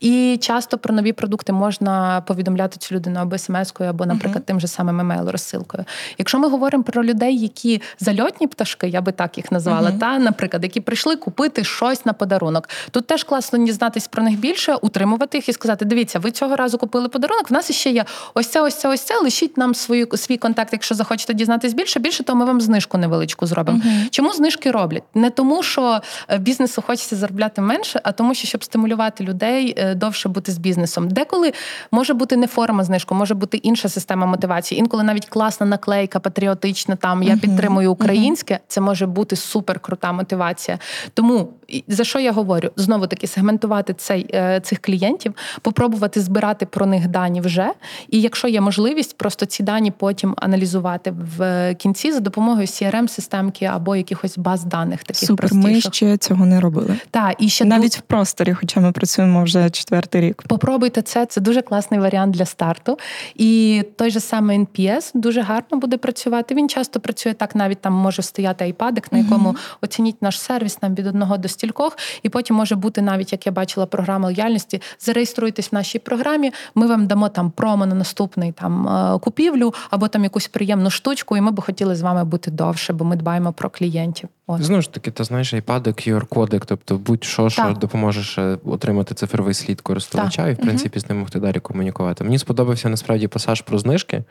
І 0.01 0.39
часто 0.41 0.79
про 0.79 0.95
нові 0.95 1.13
продукти 1.13 1.53
можна 1.53 2.21
повідомляти 2.27 2.79
цю 2.79 2.95
людину 2.95 3.21
або 3.21 3.37
смс-кою, 3.37 3.91
або, 3.91 4.07
наприклад, 4.07 4.43
uh-huh. 4.43 4.47
тим 4.47 4.61
же 4.61 4.67
самим 4.67 5.01
емейл-розсилкою. 5.01 5.85
Якщо 6.19 6.39
ми 6.39 6.49
говоримо 6.49 6.85
про 6.85 7.05
людей, 7.05 7.39
які 7.39 7.83
зальотні 8.01 8.47
пташки, 8.47 8.89
я 8.89 9.01
би 9.01 9.13
так 9.13 9.37
їх 9.37 9.53
назвала, 9.53 9.91
uh-huh. 9.91 9.99
та, 9.99 10.19
наприклад, 10.19 10.63
які 10.63 10.81
прийшли 10.81 11.17
купити 11.17 11.65
щось 11.65 12.07
на 12.07 12.13
подарунок, 12.13 12.69
тут 12.91 13.07
теж 13.07 13.25
класно 13.25 13.65
дізнатись 13.65 14.09
про 14.09 14.23
них 14.23 14.39
більше 14.39 14.50
більше, 14.51 14.75
утримувати 14.75 15.39
їх 15.39 15.49
і 15.49 15.53
сказати: 15.53 15.85
дивіться, 15.85 16.19
ви 16.19 16.31
цього 16.31 16.57
разу 16.57 16.79
купили 16.79 17.09
подарунок. 17.09 17.51
В 17.51 17.53
нас 17.53 17.73
ще 17.73 17.91
є 17.91 18.05
ось 18.35 18.47
це, 18.47 18.61
ось 18.61 18.75
це, 18.75 18.89
ось 18.89 19.01
це. 19.01 19.19
Лишіть 19.21 19.57
нам 19.57 19.75
свою 19.75 20.09
свій 20.17 20.37
контакт, 20.37 20.73
якщо 20.73 20.95
захочете 20.95 21.35
дізнатись 21.35 21.73
більше. 21.73 22.01
Більше 22.01 22.23
то 22.23 22.35
ми 22.35 22.45
вам 22.45 22.61
знижку 22.61 22.99
невеличку 22.99 23.47
зробимо. 23.47 23.79
uh 23.79 24.09
Чому 24.11 24.33
знижки 24.33 24.71
роблять? 24.71 25.03
Не 25.15 25.31
тому, 25.31 25.63
що 25.63 26.01
е, 26.29 26.39
бізнесу 26.39 26.83
хочеться 26.87 27.17
заробляти 27.17 27.61
менше, 27.61 28.01
а 28.05 28.13
тому, 28.13 28.35
що 28.35 28.49
щоб 28.49 28.65
стимулювати 28.65 29.25
людей 29.25 29.75
е, 29.77 29.95
довше 29.95 30.29
бути 30.29 30.53
з 30.53 30.59
бізнесом. 30.59 31.09
Деколи 31.09 31.53
може 31.91 32.15
бути 32.15 32.37
не 32.37 32.47
форма 32.47 32.85
знижку, 32.85 33.15
може 33.15 33.35
бути 33.35 33.57
інша 33.57 33.89
система 33.89 34.27
мотивації. 34.27 34.79
Інколи 34.79 35.03
навіть 35.03 35.27
класна 35.27 35.67
наклейка, 35.67 36.21
патріотична. 36.21 36.97
Там 36.97 37.23
я 37.23 37.35
uh 37.35 37.41
підтримую 37.41 37.93
українське. 37.93 38.59
Це 38.69 38.81
може 38.81 39.07
бути 39.07 39.37
супер 39.37 39.81
крута 39.81 40.13
мотивація. 40.13 40.79
Тому 41.15 41.49
за 41.89 42.05
що 42.05 42.19
я 42.21 42.33
говорю? 42.33 42.71
Знову 42.77 43.07
таки 43.07 43.27
сегментувати 43.27 43.95
цей 43.95 44.27
Е, 44.35 44.40
цих 44.63 44.79
клієнтів, 44.79 45.35
попробувати 45.63 46.21
збирати 46.21 46.67
про 46.67 46.87
них 46.87 47.09
дані 47.09 47.41
вже. 47.41 47.71
І 48.09 48.21
якщо 48.21 48.49
є 48.49 48.61
можливість, 48.61 49.17
просто 49.17 49.47
ці 49.47 49.63
дані 49.63 49.91
потім 49.91 50.35
аналізувати 50.37 51.15
в 51.39 51.75
кінці 51.75 52.13
за 52.13 52.21
допомогою 52.21 52.67
crm 52.67 53.09
системки 53.09 53.65
або 53.65 53.97
якихось 53.97 54.39
баз 54.39 54.65
даних. 54.65 55.05
Таких 55.05 55.29
Супер, 55.29 55.49
простіших. 55.49 55.75
ми 55.75 55.81
ще 55.81 56.17
цього 56.17 56.47
не 56.47 56.61
робили. 56.61 56.97
Так, 57.11 57.35
і 57.39 57.49
ще 57.49 57.65
навіть 57.65 57.97
в 57.97 58.01
просторі, 58.01 58.55
хоча 58.55 58.81
ми 58.81 58.93
працюємо 58.93 59.45
вже 59.45 59.71
четвертий 59.71 60.21
рік. 60.21 60.43
Попробуйте 60.49 61.03
це, 61.03 61.27
це 61.27 61.41
дуже 61.41 61.63
класний 61.63 62.01
варіант 62.01 62.35
для 62.35 62.45
старту. 62.45 62.99
І 63.35 63.83
той 63.97 64.11
же 64.11 64.21
самий 64.21 64.59
NPS 64.59 65.11
дуже 65.15 65.41
гарно 65.41 65.79
буде 65.79 65.97
працювати. 65.97 66.55
Він 66.55 66.69
часто 66.69 67.01
працює 67.01 67.33
так, 67.33 67.55
навіть 67.55 67.81
там 67.81 67.93
може 67.93 68.23
стояти 68.23 68.65
айпадик, 68.65 69.13
на 69.13 69.19
якому 69.19 69.49
uh 69.49 69.57
оцініть 69.81 70.23
наш 70.23 70.41
сервіс 70.41 70.83
нам 70.83 70.95
від 70.95 71.07
одного 71.07 71.37
до 71.37 71.49
стількох, 71.49 71.99
і 72.23 72.29
потім 72.29 72.57
може 72.57 72.75
бути 72.75 73.03
навіть, 73.03 73.33
як 73.33 73.47
я 73.47 73.53
бачила, 73.53 73.87
програма 73.87 74.30
лояльності, 74.31 74.83
зареєструйтесь 75.01 75.73
в 75.73 75.75
нашій 75.75 75.99
програмі. 75.99 76.53
Ми 76.75 76.87
вам 76.87 77.07
дамо 77.07 77.29
там 77.29 77.51
промо 77.51 77.87
на 77.87 77.95
наступний 77.95 78.53
там 78.53 78.89
е, 78.89 79.19
купівлю 79.19 79.75
або 79.91 80.09
там 80.09 80.25
якусь 80.25 80.49
приємну 80.49 80.91
штучку, 80.91 81.37
і 81.37 81.41
ми 81.41 81.51
би 81.51 81.63
хотіли 81.63 81.95
з 81.97 82.03
вами 82.03 82.25
бути 82.25 82.51
довше, 82.51 82.93
бо 82.93 83.05
ми 83.05 83.17
дбаємо 83.17 83.53
про 83.53 83.71
клієнтів. 83.71 84.29
От. 84.47 84.63
Знову 84.63 84.83
ж 84.83 84.93
таки, 84.93 85.11
ти 85.11 85.25
знаєш, 85.25 85.55
iPad, 85.55 85.83
QR-кодик, 85.83 86.63
тобто 86.67 86.97
будь-що, 86.97 87.51
що 87.51 87.63
Так. 87.63 87.79
допоможе 87.79 88.59
отримати 88.65 89.15
цифровий 89.15 89.55
слід 89.55 89.81
користувача, 89.81 90.43
Так. 90.43 90.51
і 90.51 90.53
в 90.53 90.65
принципі 90.65 91.01
з 91.01 91.09
ним 91.09 91.19
могти 91.19 91.41
далі 91.41 91.61
комунікувати. 91.61 92.25
Мені 92.25 92.39
сподобався 92.39 92.89
насправді 92.89 93.29
пасаж 93.29 93.61
про 93.61 93.79
знижки, 93.79 94.25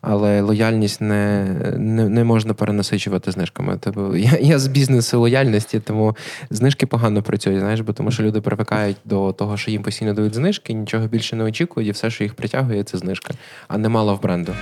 але 0.00 0.40
лояльність 0.40 1.00
не, 1.00 1.44
не, 1.78 2.08
не 2.08 2.24
можна 2.24 2.54
перенасичувати 2.54 3.30
знижками. 3.30 3.78
Тобто 3.80 4.16
я, 4.16 4.38
я 4.40 4.58
з 4.58 4.66
бізнесу 4.66 5.20
лояльності, 5.20 5.80
тому 5.80 6.16
знижки 6.50 6.86
погано 6.86 7.22
працюють, 7.22 7.60
знаєш, 7.60 7.80
бо 7.80 7.92
тому 7.92 8.10
що 8.10 8.22
люди 8.22 8.40
привикають 8.40 8.96
до 9.04 9.32
того, 9.32 9.56
що 9.56 9.70
їм 9.70 9.82
постійно 9.82 10.14
дають 10.14 10.34
знижки, 10.34 10.72
нічого 10.72 11.06
більше 11.06 11.36
не 11.36 11.44
очікують, 11.44 11.88
і 11.88 11.92
все, 11.92 12.10
що 12.10 12.24
їх 12.24 12.34
притягує, 12.34 12.84
це 12.84 12.98
знижка, 12.98 13.34
а 13.68 13.78
немало 13.78 14.14
в 14.14 14.22
бренду. 14.22 14.52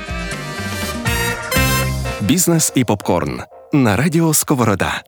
Бізнес 2.21 2.73
і 2.75 2.85
попкорн 2.85 3.41
на 3.73 3.97
радіо 3.97 4.35
Сковорода. 4.35 5.03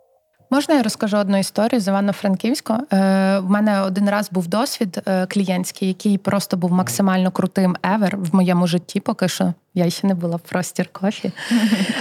Можна 0.53 0.75
я 0.75 0.83
розкажу 0.83 1.17
одну 1.17 1.39
історію 1.39 1.81
з 1.81 1.89
Івано-Франківського? 1.89 2.81
Е, 2.93 3.39
в 3.39 3.51
мене 3.51 3.83
один 3.83 4.11
раз 4.11 4.31
був 4.31 4.47
досвід 4.47 5.03
е, 5.07 5.27
клієнтський, 5.27 5.89
який 5.89 6.19
просто 6.19 6.57
був 6.57 6.73
максимально 6.73 7.31
крутим 7.31 7.77
ever 7.83 8.17
в 8.17 8.35
моєму 8.35 8.67
житті. 8.67 9.01
Поки 9.01 9.29
що 9.29 9.53
я 9.75 9.91
ще 9.91 10.07
не 10.07 10.15
була 10.15 10.37
в 10.37 10.41
простір 10.41 10.89
кофі. 10.93 11.33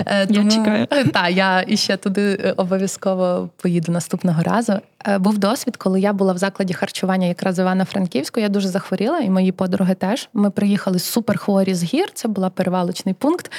Е, 0.05 0.27
Я 0.29 0.49
чекаю. 0.49 0.87
Так, 1.13 1.31
я 1.31 1.63
іще 1.67 1.97
туди 1.97 2.39
е, 2.43 2.53
обов'язково 2.57 3.49
поїду 3.57 3.91
наступного 3.91 4.43
разу. 4.43 4.73
Е, 5.07 5.17
Був 5.17 5.37
досвід, 5.37 5.77
коли 5.77 6.01
я 6.01 6.13
була 6.13 6.33
в 6.33 6.37
закладі 6.37 6.73
харчування 6.73 7.27
якраз 7.27 7.59
Івано-Франківську. 7.59 8.39
Я 8.39 8.49
дуже 8.49 8.67
захворіла, 8.67 9.19
і 9.19 9.29
мої 9.29 9.51
подруги 9.51 9.95
теж. 9.95 10.29
Ми 10.33 10.49
приїхали 10.49 10.99
суперхворі 10.99 11.73
з 11.73 11.83
гір. 11.83 12.11
Це 12.13 12.27
була 12.27 12.49
перевалочний 12.49 13.15
пункт. 13.15 13.51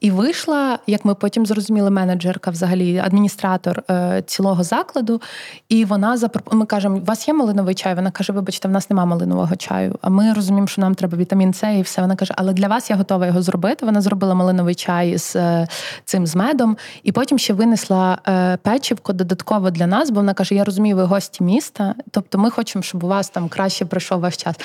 І 0.00 0.10
вийшла, 0.10 0.78
як 0.86 1.04
ми 1.04 1.14
потім 1.14 1.46
зрозуміли, 1.46 1.90
менеджерка, 1.90 2.50
взагалі, 2.50 2.98
адміністратор 2.98 3.82
цілого 4.26 4.62
закладу. 4.62 5.20
І 5.68 5.84
вона 5.84 6.16
запропонувала, 6.16 6.62
ми 6.62 6.66
кажемо, 6.66 6.96
у 6.96 7.04
вас 7.04 7.28
є 7.28 7.34
малиновий 7.34 7.74
чай? 7.74 7.94
Вона 7.94 8.10
каже, 8.10 8.32
вибачте, 8.32 8.68
в 8.68 8.70
нас 8.70 8.90
немає 8.90 9.08
малинового 9.08 9.56
чаю. 9.56 9.98
А 10.02 10.10
ми 10.10 10.32
розуміємо, 10.32 10.66
що 10.66 10.80
нам 10.80 10.94
треба 10.94 11.18
вітамін 11.18 11.54
С 11.54 11.78
і 11.78 11.82
все. 11.82 12.00
Вона 12.00 12.16
каже, 12.16 12.34
але 12.36 12.52
для 12.52 12.68
вас 12.68 12.90
я 12.90 12.96
готова 12.96 13.26
його 13.26 13.42
зробити. 13.42 13.51
Вона 13.82 14.00
зробила 14.00 14.34
малиновий 14.34 14.74
чай 14.74 15.18
з 15.18 15.36
е, 15.36 15.68
цим 16.04 16.26
з 16.26 16.36
медом, 16.36 16.76
і 17.02 17.12
потім 17.12 17.38
ще 17.38 17.52
винесла 17.54 18.18
е, 18.28 18.56
печивко 18.62 19.12
додатково 19.12 19.70
для 19.70 19.86
нас, 19.86 20.10
бо 20.10 20.16
вона 20.16 20.34
каже: 20.34 20.54
Я 20.54 20.64
розумію, 20.64 20.96
ви 20.96 21.04
гості 21.04 21.44
міста. 21.44 21.94
Тобто 22.10 22.38
ми 22.38 22.50
хочемо, 22.50 22.82
щоб 22.82 23.04
у 23.04 23.08
вас 23.08 23.28
там 23.28 23.48
краще 23.48 23.84
пройшов 23.84 24.20
ваш 24.20 24.36
час. 24.36 24.56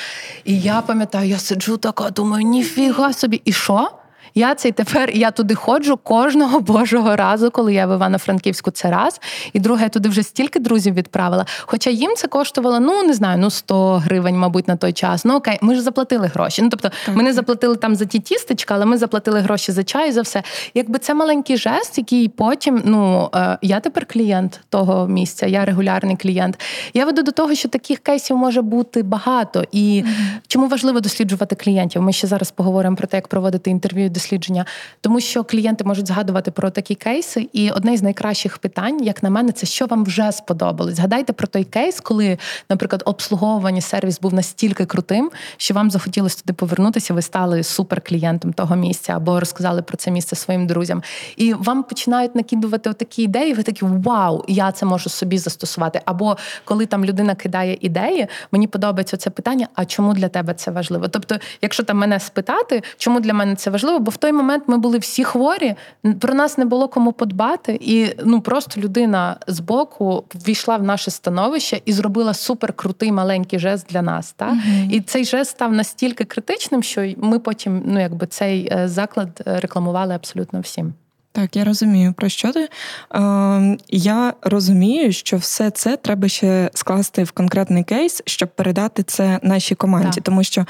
І 0.46 0.60
я 0.60 0.82
пам'ятаю, 0.82 1.30
я 1.30 1.38
сиджу 1.38 1.78
така, 1.78 2.10
думаю, 2.10 2.46
ніфіга 2.46 3.14
собі, 3.14 3.42
і 3.46 3.52
що? 3.52 3.90
Я 4.38 4.56
цей 4.56 4.72
тепер 4.72 5.10
я 5.10 5.32
туди 5.32 5.56
ходжу 5.56 6.00
кожного 6.04 6.60
божого 6.74 7.16
разу, 7.16 7.52
коли 7.52 7.74
я 7.74 7.88
в 7.88 7.96
Івано-Франківську 7.96 8.72
це 8.72 8.92
раз. 8.92 9.22
І 9.54 9.60
друге, 9.60 9.84
я 9.84 9.90
туди 9.90 10.10
вже 10.10 10.24
стільки 10.24 10.60
друзів 10.60 10.94
відправила. 10.94 11.46
Хоча 11.62 11.90
їм 11.90 12.14
це 12.18 12.28
коштувало, 12.28 12.80
ну 12.80 13.04
не 13.04 13.14
знаю, 13.14 13.38
ну 13.40 13.50
100 13.50 13.98
гривень, 13.98 14.38
мабуть, 14.38 14.68
на 14.68 14.76
той 14.76 14.94
час. 14.94 15.26
Ну 15.26 15.36
окей, 15.36 15.58
ми 15.62 15.76
ж 15.76 15.82
заплатили 15.82 16.28
гроші. 16.28 16.62
Ну 16.62 16.70
тобто, 16.70 16.92
ми 17.14 17.24
не 17.24 17.34
заплатили 17.34 17.76
там 17.76 17.96
за 17.96 18.06
ті 18.06 18.20
тістечка, 18.20 18.76
але 18.76 18.86
ми 18.86 18.98
заплатили 18.98 19.40
гроші 19.40 19.72
за 19.72 19.84
чай, 19.84 20.10
і 20.10 20.12
за 20.12 20.22
все. 20.22 20.44
Якби 20.74 21.00
це 21.00 21.14
маленький 21.14 21.58
жест, 21.58 21.98
який 21.98 22.30
потім, 22.30 22.82
ну 22.86 23.30
е, 23.36 23.58
я 23.62 23.80
тепер 23.80 24.06
клієнт 24.06 24.60
того 24.70 25.08
місця, 25.08 25.46
я 25.46 25.66
регулярний 25.66 26.16
клієнт. 26.16 26.60
Я 26.94 27.06
веду 27.06 27.24
до 27.24 27.32
того, 27.32 27.56
що 27.56 27.70
таких 27.70 28.00
кейсів 28.00 28.38
може 28.38 28.62
бути 28.62 29.04
багато. 29.04 29.64
І 29.72 30.04
чому 30.48 30.68
важливо 30.68 31.00
досліджувати 31.00 31.56
клієнтів? 31.56 32.02
Ми 32.02 32.14
ще 32.14 32.28
зараз 32.28 32.52
поговоримо 32.52 32.96
про 32.96 33.08
те, 33.08 33.18
як 33.18 33.28
проводити 33.28 33.70
інтерв'ю 33.70 34.10
дослідження, 34.28 34.66
тому 35.02 35.20
що 35.20 35.44
клієнти 35.44 35.84
можуть 35.84 36.08
згадувати 36.08 36.52
про 36.52 36.70
такі 36.70 36.96
кейси. 36.96 37.50
І 37.54 37.72
одне 37.72 37.98
з 37.98 38.04
найкращих 38.04 38.58
питань, 38.58 39.04
як 39.04 39.24
на 39.24 39.30
мене, 39.30 39.52
це 39.52 39.66
що 39.66 39.86
вам 39.86 40.04
вже 40.06 40.32
сподобалось. 40.32 40.96
Згадайте 40.96 41.34
про 41.34 41.48
той 41.48 41.64
кейс, 41.64 42.00
коли, 42.00 42.38
наприклад, 42.70 43.04
обслуговування 43.06 43.82
сервіс 43.82 44.20
був 44.20 44.34
настільки 44.34 44.86
крутим, 44.86 45.32
що 45.58 45.74
вам 45.74 45.92
захотілося 45.92 46.42
туди 46.42 46.54
повернутися. 46.54 47.14
Ви 47.14 47.22
стали 47.22 47.64
суперклієнтом 47.64 48.54
того 48.54 48.76
місця 48.76 49.14
або 49.16 49.40
розказали 49.40 49.82
про 49.82 49.98
це 49.98 50.12
місце 50.12 50.36
своїм 50.36 50.68
друзям. 50.68 51.04
І 51.38 51.54
вам 51.54 51.84
починають 51.84 52.36
накидувати 52.36 52.94
такі 52.94 53.24
ідеї. 53.24 53.54
Ви 53.54 53.64
такі 53.64 53.86
вау, 53.86 54.44
я 54.48 54.72
це 54.72 54.86
можу 54.86 55.10
собі 55.10 55.38
застосувати. 55.38 56.02
Або 56.06 56.38
коли 56.66 56.86
там 56.86 57.06
людина 57.06 57.36
кидає 57.36 57.78
ідеї, 57.82 58.28
мені 58.52 58.68
подобається 58.68 59.18
це 59.18 59.30
питання. 59.30 59.68
А 59.76 59.86
чому 59.86 60.14
для 60.14 60.28
тебе 60.28 60.54
це 60.54 60.72
важливо? 60.72 61.08
Тобто, 61.08 61.38
якщо 61.62 61.84
там 61.84 61.98
мене 61.98 62.20
спитати, 62.20 62.84
чому 62.98 63.20
для 63.20 63.34
мене 63.34 63.56
це 63.56 63.70
важливо, 63.70 64.00
бо 64.00 64.12
в 64.18 64.20
той 64.20 64.32
момент 64.32 64.64
ми 64.68 64.78
були 64.78 64.98
всі 64.98 65.24
хворі, 65.24 65.76
про 66.20 66.34
нас 66.34 66.58
не 66.58 66.66
було 66.66 66.88
кому 66.88 67.12
подбати, 67.12 67.78
і 67.82 68.08
ну 68.26 68.42
просто 68.42 68.82
людина 68.82 69.38
з 69.48 69.60
боку 69.60 70.24
ввійшла 70.34 70.78
в 70.78 70.84
наше 70.84 71.12
становище 71.12 71.82
і 71.86 71.94
зробила 71.94 72.34
суперкрутий 72.34 73.12
маленький 73.12 73.60
жест 73.60 73.88
для 73.90 74.02
нас. 74.02 74.32
Так? 74.32 74.54
І 74.92 75.02
цей 75.02 75.26
жест 75.26 75.52
став 75.52 75.74
настільки 75.74 76.24
критичним, 76.24 76.84
що 76.84 77.14
ми 77.18 77.40
потім, 77.40 77.84
ну 77.86 78.00
якби 78.00 78.28
цей 78.28 78.70
е, 78.72 78.88
заклад 78.88 79.42
е, 79.48 79.60
рекламували 79.60 80.16
абсолютно 80.16 80.60
всім. 80.60 80.94
Так, 81.38 81.56
я 81.56 81.64
розумію, 81.64 82.14
про 82.14 82.30
що 82.30 82.54
ти. 82.54 82.70
Е, 83.16 83.78
я 83.90 84.34
розумію, 84.42 85.12
що 85.12 85.38
все 85.38 85.70
це 85.70 85.98
треба 85.98 86.28
ще 86.28 86.70
скласти 86.74 87.24
в 87.24 87.32
конкретний 87.32 87.84
кейс, 87.84 88.24
щоб 88.26 88.50
передати 88.50 89.04
це 89.04 89.40
нашій 89.44 89.76
команді. 89.76 90.16
Так. 90.16 90.24
Тому 90.24 90.44
що 90.44 90.66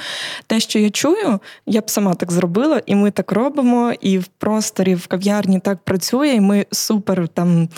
те, 0.48 0.60
що 0.60 0.80
я 0.80 0.90
чую, 0.90 1.40
я 1.66 1.82
б 1.82 1.90
сама 1.90 2.14
так 2.14 2.32
зробила, 2.32 2.82
і 2.86 2.96
ми 2.96 3.12
так 3.12 3.32
робимо, 3.32 3.94
і 4.02 4.18
в 4.18 4.28
просторі, 4.28 4.96
в 4.96 5.08
кав'ярні 5.08 5.60
так 5.60 5.78
працює, 5.78 6.28
і 6.28 6.42
ми 6.42 6.66
супер 6.72 7.28
там 7.28 7.70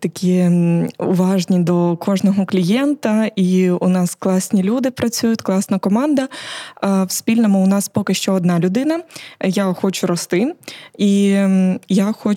такі 0.00 0.50
уважні 0.98 1.58
до 1.58 1.96
кожного 1.96 2.46
клієнта, 2.46 3.30
і 3.36 3.70
у 3.70 3.88
нас 3.88 4.14
класні 4.14 4.62
люди 4.62 4.90
працюють, 4.90 5.42
класна 5.42 5.78
команда. 5.78 6.28
А 6.74 7.04
в 7.04 7.10
спільному 7.10 7.64
у 7.64 7.66
нас 7.66 7.88
поки 7.88 8.14
що 8.14 8.32
одна 8.32 8.58
людина. 8.58 9.00
Я 9.44 9.72
хочу 9.72 10.06
рости, 10.06 10.54
і 10.98 11.38
я 11.88 12.12
хочу 12.12 12.35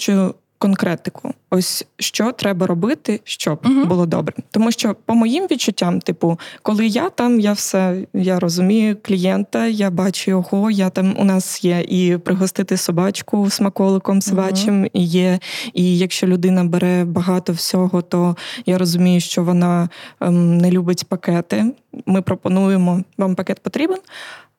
конкретику. 0.59 1.33
Ось 1.49 1.85
що 1.99 2.31
треба 2.31 2.67
робити, 2.67 3.21
щоб 3.23 3.59
Мгм. 3.63 3.88
було 3.88 4.05
добре. 4.05 4.35
Тому 4.51 4.71
що, 4.71 4.95
по 5.05 5.15
моїм 5.15 5.47
відчуттям, 5.51 6.01
типу, 6.01 6.39
коли 6.62 6.88
я 6.88 7.09
там, 7.09 7.39
я 7.39 7.53
все 7.53 8.05
я 8.13 8.39
розумію 8.39 8.97
клієнта, 9.01 9.67
я 9.67 9.89
бачу 9.89 10.31
його. 10.31 10.71
Я 10.71 10.89
там 10.89 11.15
у 11.19 11.23
нас 11.23 11.63
є 11.63 11.85
і 11.89 12.17
пригостити 12.17 12.77
собачку 12.77 13.49
смаколиком 13.49 14.21
собачим. 14.21 14.88
І 14.93 15.03
є, 15.05 15.39
і 15.73 15.97
якщо 15.97 16.27
людина 16.27 16.63
бере 16.63 17.05
багато 17.05 17.53
всього, 17.53 18.01
то 18.01 18.35
я 18.65 18.77
розумію, 18.77 19.19
що 19.21 19.43
вона 19.43 19.89
ем, 20.21 20.57
не 20.57 20.71
любить 20.71 21.05
пакети. 21.07 21.65
Ми 22.05 22.21
пропонуємо 22.21 23.03
вам 23.17 23.35
пакет 23.35 23.59
потрібен. 23.59 23.99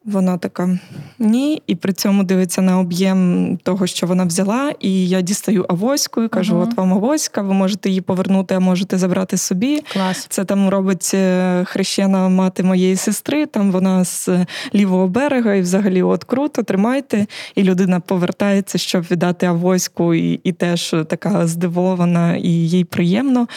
Вона 0.04 0.38
така 0.38 0.78
ні, 1.18 1.62
і 1.66 1.74
при 1.74 1.92
цьому 1.92 2.24
дивиться 2.24 2.62
на 2.62 2.78
об'єм 2.78 3.58
того, 3.62 3.86
що 3.86 4.06
вона 4.06 4.24
взяла. 4.24 4.72
І 4.80 5.08
я 5.08 5.20
дістаю 5.20 5.66
авоську 5.68 6.22
і 6.22 6.28
кажу: 6.28 6.56
Ага. 6.56 6.64
от 6.64 6.76
вам 6.76 6.92
авоська, 6.92 7.42
ви 7.42 7.52
можете 7.54 7.88
її 7.88 8.00
повернути, 8.00 8.54
а 8.54 8.60
можете 8.60 8.98
забрати 8.98 9.36
собі. 9.36 9.82
Клас. 9.92 10.26
Це 10.28 10.44
там 10.44 10.68
робить 10.68 11.10
е, 11.14 11.64
хрещена 11.64 12.28
мати 12.28 12.62
моєї 12.62 12.96
сестри. 12.96 13.46
Там 13.46 13.72
вона 13.72 14.04
з 14.04 14.28
е, 14.28 14.46
лівого 14.74 15.08
берега, 15.08 15.54
і 15.54 15.60
взагалі 15.60 16.02
от 16.02 16.24
круто, 16.24 16.62
тримайте. 16.62 17.26
І 17.54 17.62
людина 17.62 18.00
повертається, 18.00 18.78
щоб 18.78 19.02
віддати 19.10 19.46
авоську, 19.46 20.14
і, 20.14 20.40
і 20.44 20.52
теж 20.52 20.94
така 21.08 21.46
здивована, 21.46 22.36
і 22.36 22.48
їй 22.48 22.84
приємно. 22.84 23.48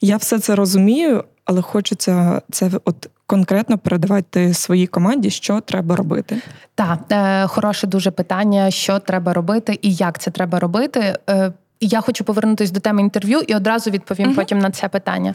Я 0.00 0.16
все 0.16 0.38
це 0.38 0.54
розумію, 0.54 1.24
але 1.44 1.62
хочеться 1.62 2.42
це 2.50 2.70
от 2.84 3.10
конкретно 3.26 3.78
передавати 3.78 4.54
своїй 4.54 4.86
команді, 4.86 5.30
що 5.30 5.60
треба 5.60 5.96
робити. 5.96 6.40
Так, 6.74 6.98
е, 7.10 7.46
хороше 7.46 7.86
дуже 7.86 8.10
питання, 8.10 8.70
що 8.70 8.98
треба 8.98 9.32
робити 9.32 9.78
і 9.82 9.94
як 9.94 10.18
це 10.18 10.30
треба 10.30 10.60
робити. 10.60 11.18
Е, 11.30 11.52
я 11.80 12.00
хочу 12.00 12.24
повернутися 12.24 12.72
до 12.72 12.80
теми 12.80 13.02
інтерв'ю 13.02 13.40
і 13.40 13.54
одразу 13.54 13.90
відповім 13.90 14.26
угу. 14.26 14.36
потім 14.36 14.58
на 14.58 14.70
це 14.70 14.88
питання. 14.88 15.34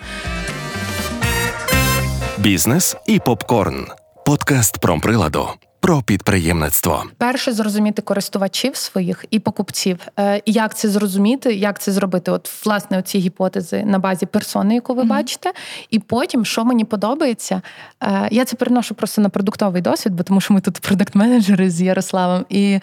Бізнес 2.37 2.97
і 3.05 3.19
попкорн. 3.19 3.87
Подкаст 4.25 4.77
про 4.77 4.99
приладу. 4.99 5.47
Про 5.81 6.01
підприємництво. 6.01 7.03
Перше 7.17 7.53
зрозуміти 7.53 8.01
користувачів 8.01 8.75
своїх 8.75 9.25
і 9.31 9.39
покупців. 9.39 9.97
Е, 10.19 10.41
і 10.45 10.51
як 10.51 10.75
це 10.77 10.89
зрозуміти, 10.89 11.53
як 11.55 11.79
це 11.81 11.91
зробити? 11.91 12.31
От 12.31 12.65
власне 12.65 12.99
оці 12.99 13.19
гіпотези 13.19 13.83
на 13.85 13.99
базі 13.99 14.25
персони, 14.25 14.75
яку 14.75 14.93
ви 14.93 14.99
Мгм. 15.01 15.09
бачите, 15.09 15.51
і 15.89 15.99
потім, 15.99 16.45
що 16.45 16.65
мені 16.65 16.85
подобається, 16.85 17.61
е, 18.03 18.27
я 18.31 18.45
це 18.45 18.55
переношу 18.55 18.95
просто 18.95 19.21
на 19.21 19.29
продуктовий 19.29 19.81
досвід, 19.81 20.13
бо 20.13 20.23
тому 20.23 20.41
що 20.41 20.53
ми 20.53 20.61
тут 20.61 20.79
продакт-менеджери 20.79 21.69
з 21.69 21.81
Ярославом. 21.81 22.45
І 22.49 22.79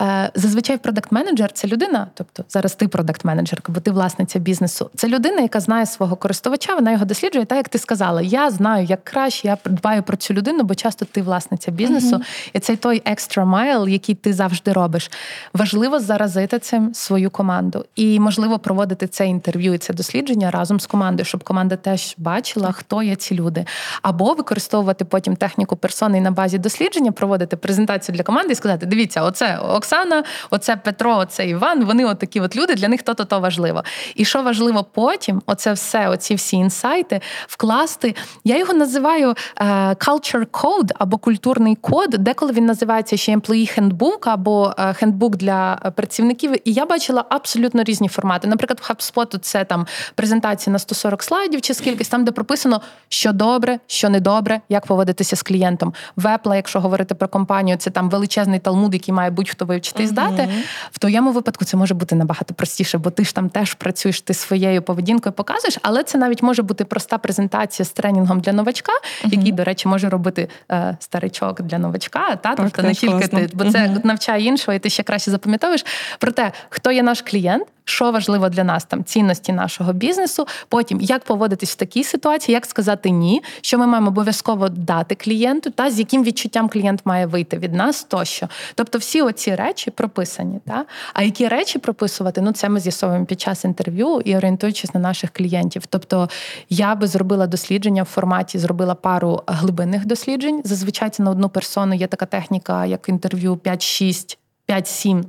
е, 0.00 0.30
зазвичай 0.34 0.76
продакт-менеджер 0.76 1.52
це 1.52 1.68
людина, 1.68 2.06
тобто 2.14 2.44
зараз 2.48 2.74
ти 2.74 2.86
продакт-менеджерка, 2.88 3.72
бо 3.72 3.80
ти 3.80 3.90
власниця 3.90 4.38
бізнесу. 4.38 4.90
Це 4.96 5.08
людина, 5.08 5.40
яка 5.40 5.60
знає 5.60 5.86
свого 5.86 6.16
користувача, 6.16 6.74
вона 6.74 6.92
його 6.92 7.04
досліджує. 7.04 7.44
Так 7.44 7.56
як 7.56 7.68
ти 7.68 7.78
сказала, 7.78 8.22
я 8.22 8.50
знаю, 8.50 8.84
як 8.86 9.04
краще, 9.04 9.48
я 9.48 9.58
дбаю 9.64 10.02
про 10.02 10.16
цю 10.16 10.34
людину, 10.34 10.62
бо 10.62 10.74
часто 10.74 11.04
ти 11.04 11.22
власниця 11.22 11.70
бізнесу. 11.70 12.20
І 12.52 12.58
це 12.58 12.76
той 12.76 13.02
extra 13.06 13.50
mile, 13.50 13.88
який 13.88 14.14
ти 14.14 14.32
завжди 14.32 14.72
робиш. 14.72 15.10
Важливо 15.54 16.00
заразити 16.00 16.58
цим 16.58 16.94
свою 16.94 17.30
команду. 17.30 17.84
І 17.96 18.20
можливо 18.20 18.58
проводити 18.58 19.06
це 19.06 19.26
інтерв'ю 19.26 19.74
і 19.74 19.78
це 19.78 19.94
дослідження 19.94 20.50
разом 20.50 20.80
з 20.80 20.86
командою, 20.86 21.24
щоб 21.24 21.44
команда 21.44 21.76
теж 21.76 22.14
бачила, 22.18 22.72
хто 22.72 23.02
є 23.02 23.16
ці 23.16 23.34
люди. 23.34 23.64
Або 24.02 24.34
використовувати 24.34 25.04
потім 25.04 25.36
техніку 25.36 25.76
персони 25.76 26.18
і 26.18 26.20
на 26.20 26.30
базі 26.30 26.58
дослідження, 26.58 27.12
проводити 27.12 27.56
презентацію 27.56 28.16
для 28.16 28.22
команди 28.22 28.52
і 28.52 28.56
сказати: 28.56 28.86
дивіться, 28.86 29.22
оце 29.22 29.58
Оксана, 29.58 30.24
оце 30.50 30.76
Петро, 30.76 31.16
оце 31.16 31.48
Іван. 31.48 31.84
Вони 31.84 32.04
отакі 32.04 32.40
от 32.40 32.56
люди, 32.56 32.74
для 32.74 32.88
них 32.88 33.02
то-то 33.02 33.24
то 33.24 33.40
важливо. 33.40 33.84
І 34.14 34.24
що 34.24 34.42
важливо 34.42 34.84
потім, 34.84 35.42
оце 35.46 35.72
все, 35.72 36.08
оці 36.08 36.34
всі 36.34 36.56
інсайти 36.56 37.20
вкласти. 37.46 38.14
Я 38.44 38.58
його 38.58 38.74
називаю 38.74 39.34
е, 39.56 39.64
culture 39.94 40.46
code 40.46 40.90
або 40.98 41.18
культурний 41.18 41.76
код, 41.76 42.14
деколи 42.20 42.52
він 42.52 42.66
називається 42.66 43.16
ще 43.16 43.36
employee 43.36 43.80
handbook 43.80 44.28
або 44.28 44.74
е, 44.78 44.82
handbook 44.82 45.36
для 45.36 45.92
працівників. 45.94 46.54
І 46.64 46.72
я 46.72 46.86
бачила 46.86 47.24
абсолютно 47.28 47.82
різні 47.82 48.08
формати. 48.08 48.48
Наприклад, 48.48 48.80
в 48.82 48.90
HubSpot 48.90 49.38
це 49.38 49.64
там 49.64 49.86
презентація 50.14 50.72
на 50.72 50.78
140 50.78 51.22
слайдів 51.22 51.60
чи 51.60 51.74
скількись, 51.74 52.08
там, 52.08 52.24
де 52.24 52.32
прописано, 52.32 52.80
що 53.08 53.32
добре, 53.32 53.78
що 53.86 54.08
не 54.08 54.20
добре, 54.20 54.60
як 54.68 54.86
поводитися 54.86 55.36
з 55.36 55.42
клієнтом. 55.42 55.94
Вепла, 56.16 56.56
якщо 56.56 56.80
говорити 56.80 57.14
про 57.14 57.28
компанію, 57.28 57.76
це 57.76 57.90
там 57.90 58.10
величезний 58.10 58.58
талмуд, 58.58 58.94
який 58.94 59.14
має 59.14 59.30
будь-хто 59.30 59.64
вивчити 59.64 60.02
і 60.02 60.06
здати. 60.06 60.42
Uh-huh. 60.42 60.62
В 60.92 60.98
твоєму 60.98 61.32
випадку 61.32 61.64
це 61.64 61.76
може 61.76 61.94
бути 61.94 62.14
набагато 62.14 62.54
простіше, 62.54 62.98
бо 62.98 63.10
ти 63.10 63.24
ж 63.24 63.34
там 63.34 63.48
теж 63.48 63.74
працюєш 63.74 64.20
ти 64.20 64.34
своєю 64.34 64.82
поведінкою, 64.82 65.32
показуєш, 65.32 65.78
але 65.82 66.02
це 66.02 66.18
навіть 66.18 66.42
може 66.42 66.62
бути 66.62 66.84
проста 66.84 67.18
презентація 67.18 67.86
з 67.86 67.90
тренінгом 67.90 68.40
для 68.40 68.52
новачка, 68.52 68.92
uh-huh. 68.92 69.34
який, 69.34 69.52
до 69.52 69.64
речі, 69.64 69.88
може 69.88 70.08
робити 70.08 70.48
е, 70.70 70.96
старичок 71.00 71.62
для 71.62 71.78
новачка. 71.78 72.09
Та 72.10 72.54
тобто 72.56 72.82
не 72.82 72.94
тільки 72.94 73.26
ти, 73.26 73.48
бо 73.54 73.64
це 73.64 73.78
uh-huh. 73.78 74.06
навчає 74.06 74.44
іншого, 74.44 74.74
і 74.74 74.78
ти 74.78 74.90
ще 74.90 75.02
краще 75.02 75.30
запам'ятовуєш 75.30 75.84
про 76.18 76.32
те, 76.32 76.52
хто 76.68 76.92
є 76.92 77.02
наш 77.02 77.22
клієнт 77.22 77.66
що 77.90 78.10
важливо 78.10 78.48
для 78.48 78.64
нас, 78.64 78.84
там 78.84 79.04
цінності 79.04 79.52
нашого 79.52 79.92
бізнесу. 79.92 80.46
Потім 80.68 81.00
як 81.00 81.24
поводитись 81.24 81.72
в 81.72 81.74
такій 81.74 82.04
ситуації, 82.04 82.54
як 82.54 82.66
сказати 82.66 83.10
ні, 83.10 83.42
що 83.60 83.78
ми 83.78 83.86
маємо 83.86 84.08
обов'язково 84.08 84.68
дати 84.68 85.14
клієнту, 85.14 85.70
та 85.70 85.90
з 85.90 85.98
яким 85.98 86.24
відчуттям 86.24 86.68
клієнт 86.68 87.00
має 87.04 87.26
вийти 87.26 87.58
від 87.58 87.74
нас, 87.74 88.04
тощо. 88.04 88.48
Тобто, 88.74 88.98
всі 88.98 89.22
оці 89.22 89.54
речі 89.54 89.90
прописані. 89.90 90.60
Та? 90.66 90.84
А 91.14 91.22
які 91.22 91.48
речі 91.48 91.78
прописувати? 91.78 92.40
Ну 92.40 92.52
це 92.52 92.68
ми 92.68 92.80
з'ясовуємо 92.80 93.26
під 93.26 93.40
час 93.40 93.64
інтерв'ю 93.64 94.20
і 94.24 94.36
орієнтуючись 94.36 94.94
на 94.94 95.00
наших 95.00 95.30
клієнтів. 95.30 95.86
Тобто 95.86 96.28
я 96.68 96.94
би 96.94 97.06
зробила 97.06 97.46
дослідження 97.46 98.02
в 98.02 98.06
форматі, 98.06 98.58
зробила 98.58 98.94
пару 98.94 99.42
глибинних 99.46 100.06
досліджень. 100.06 100.62
Зазвичай 100.64 101.10
це 101.10 101.22
на 101.22 101.30
одну 101.30 101.48
персону 101.48 101.94
є 102.00 102.06
така 102.06 102.26
техніка, 102.26 102.86
як 102.86 103.08
інтерв'ю 103.08 103.54
5-6, 103.54 104.38
5-7 104.68 105.18
Е, 105.18 105.24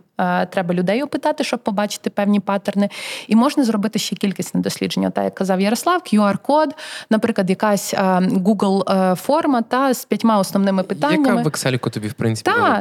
треба 0.49 0.73
людей 0.73 1.03
опитати, 1.03 1.43
щоб 1.43 1.59
побачити 1.59 2.09
певні 2.09 2.39
паттерни. 2.39 2.89
І 3.27 3.35
можна 3.35 3.63
зробити 3.63 3.99
ще 3.99 4.15
кількісне 4.15 4.61
дослідження. 4.61 5.09
Так, 5.09 5.23
як 5.23 5.35
казав 5.35 5.61
Ярослав, 5.61 6.01
QR-код, 6.13 6.75
наприклад, 7.09 7.49
якась 7.49 7.93
е, 7.93 7.97
Google 8.19 9.11
е, 9.11 9.15
форма 9.15 9.61
та 9.61 9.93
з 9.93 10.05
п'ятьма 10.05 10.39
основними 10.39 10.83
питаннями. 10.83 11.27
Яка 11.29 11.41
в 11.41 11.47
Excel 11.47 11.89
тобі, 11.89 12.07
в 12.07 12.13
принципі, 12.13 12.51
та, 12.51 12.79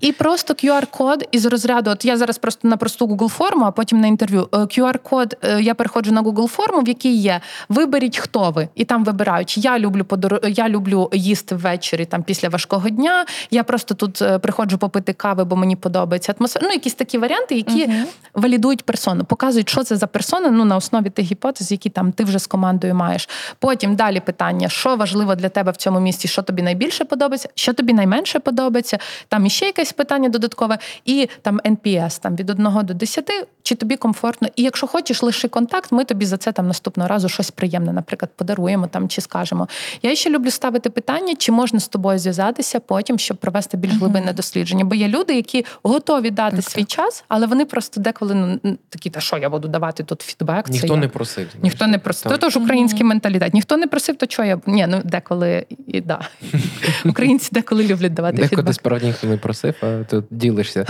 І 0.00 0.12
просто 0.12 0.54
QR-код 0.54 1.28
із 1.30 1.46
розряду. 1.46 1.90
От 1.90 2.04
я 2.04 2.16
зараз 2.16 2.38
просто 2.38 2.68
на 2.68 2.76
просту 2.76 3.06
Google 3.06 3.28
форму, 3.28 3.64
а 3.64 3.70
потім 3.70 4.00
на 4.00 4.06
інтерв'ю. 4.06 4.48
QR-код 4.52 5.36
я 5.60 5.74
переходжу 5.74 6.12
на 6.12 6.22
Google 6.22 6.46
форму, 6.46 6.80
в 6.80 6.88
якій 6.88 7.14
є 7.14 7.40
виберіть, 7.68 8.18
хто 8.18 8.50
ви, 8.50 8.68
і 8.74 8.84
там 8.84 9.04
вибирають. 9.04 9.58
Я 9.58 9.78
люблю 9.78 10.04
подор... 10.04 10.40
я 10.48 10.68
люблю 10.68 11.10
їсти 11.12 11.54
ввечері 11.54 12.04
там 12.04 12.22
після 12.22 12.48
важкого 12.48 12.88
дня. 12.88 13.24
Я 13.50 13.64
просто 13.64 13.94
тут 13.94 14.22
приходжу 14.42 14.76
попити 14.76 15.12
кави, 15.12 15.44
бо 15.44 15.56
мені 15.56 15.76
подобається 15.76 16.34
атмосфера. 16.38 16.41
Ну, 16.62 16.68
якісь 16.68 16.94
такі 16.94 17.18
варіанти, 17.18 17.54
які 17.54 17.86
uh 17.86 18.04
валідують 18.34 18.82
персону, 18.82 19.24
показують, 19.24 19.68
що 19.68 19.84
це 19.84 19.96
за 19.96 20.06
персона. 20.06 20.50
Ну 20.50 20.64
на 20.64 20.76
основі 20.76 21.10
тих 21.10 21.26
гіпотез, 21.26 21.72
які 21.72 21.90
там 21.90 22.12
ти 22.12 22.24
вже 22.24 22.38
з 22.38 22.46
командою 22.46 22.94
маєш. 22.94 23.28
Потім 23.58 23.96
далі 23.96 24.20
питання, 24.20 24.68
що 24.68 24.96
важливо 24.96 25.34
для 25.34 25.48
тебе 25.48 25.72
в 25.72 25.76
цьому 25.76 26.00
місці, 26.00 26.28
що 26.28 26.42
тобі 26.42 26.62
найбільше 26.62 27.04
подобається, 27.04 27.48
що 27.54 27.72
тобі 27.72 27.92
найменше 27.92 28.38
подобається. 28.38 28.98
Там 29.28 29.46
іще 29.46 29.66
якесь 29.66 29.92
питання 29.92 30.28
додаткове, 30.28 30.78
і 31.04 31.28
там 31.42 31.60
NPS, 31.60 32.20
там 32.20 32.36
від 32.36 32.50
1 32.50 32.68
до 32.82 32.94
10, 32.94 33.30
чи 33.62 33.74
тобі 33.74 33.96
комфортно. 33.96 34.48
І 34.56 34.62
якщо 34.62 34.86
хочеш, 34.86 35.22
лиши 35.22 35.48
контакт, 35.48 35.92
ми 35.92 36.04
тобі 36.04 36.26
за 36.26 36.36
це 36.36 36.52
там 36.52 36.66
наступного 36.66 37.08
разу 37.08 37.28
щось 37.28 37.50
приємне, 37.50 37.92
наприклад, 37.92 38.30
подаруємо 38.36 38.86
там 38.86 39.08
чи 39.08 39.20
скажемо. 39.20 39.68
Я 40.02 40.14
ще 40.14 40.30
люблю 40.30 40.50
ставити 40.50 40.90
питання, 40.90 41.34
чи 41.38 41.52
можна 41.52 41.80
з 41.80 41.88
тобою 41.88 42.18
зв'язатися 42.18 42.80
потім, 42.80 43.18
щоб 43.18 43.36
провести 43.36 43.76
більш 43.76 43.92
глибинне 43.92 44.32
дослідження. 44.32 44.84
Бо 44.84 44.94
є 44.94 45.08
люди, 45.08 45.34
які 45.34 45.64
готові 45.82 46.30
дати 46.30 46.56
так, 46.56 46.64
свій 46.64 46.84
так. 46.84 46.88
час, 46.88 47.24
але 47.28 47.46
вони 47.46 47.64
просто 47.64 48.00
деколи 48.00 48.34
ну 48.34 48.78
такі, 48.88 49.10
та 49.10 49.20
що 49.20 49.38
я 49.38 49.50
буду 49.50 49.68
давати 49.68 50.04
тут 50.04 50.22
фідбек. 50.22 50.68
Ніхто 50.68 50.88
це 50.88 50.96
не 50.96 51.08
просив. 51.08 51.48
Ніхто 51.62 51.86
не 51.86 51.98
просив. 51.98 52.38
То 52.38 52.50
ж 52.50 52.58
український 52.58 53.04
менталітет. 53.04 53.54
Ніхто 53.54 53.76
не 53.76 53.86
просив, 53.86 54.16
то 54.16 54.26
чого 54.26 54.48
я 54.48 54.60
ні, 54.66 54.86
ну 54.88 55.00
деколи 55.04 55.66
і 55.86 56.00
да. 56.00 56.20
Українці 57.04 57.48
деколи 57.52 57.86
люблять 57.86 58.14
давати 58.14 58.36
Деколи 58.36 58.48
фідбек. 58.48 58.74
справді 58.74 59.06
ніхто 59.06 59.26
не 59.26 59.36
просив, 59.36 59.74
а 59.80 60.04
тут 60.10 60.24
ділишся. 60.30 60.86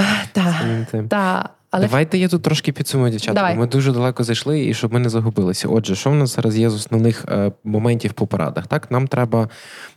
Так. 1.09 1.51
Але 1.73 1.87
давайте 1.87 2.19
я 2.19 2.29
тут 2.29 2.43
трошки 2.43 2.73
підсумую, 2.73 3.11
дівчата. 3.11 3.35
Давай. 3.35 3.57
Ми 3.57 3.67
дуже 3.67 3.93
далеко 3.93 4.25
зайшли, 4.25 4.65
і 4.65 4.75
щоб 4.75 4.93
ми 4.93 4.99
не 4.99 5.09
загубилися. 5.09 5.69
Отже, 5.69 5.95
що 5.95 6.11
в 6.11 6.15
нас 6.15 6.37
зараз 6.37 6.59
є 6.59 6.71
з 6.71 6.75
основних 6.75 7.25
е, 7.29 7.53
моментів 7.65 8.13
по 8.13 8.27
порадах? 8.27 8.67
Так, 8.67 8.91
нам 8.91 9.09
треба 9.09 9.49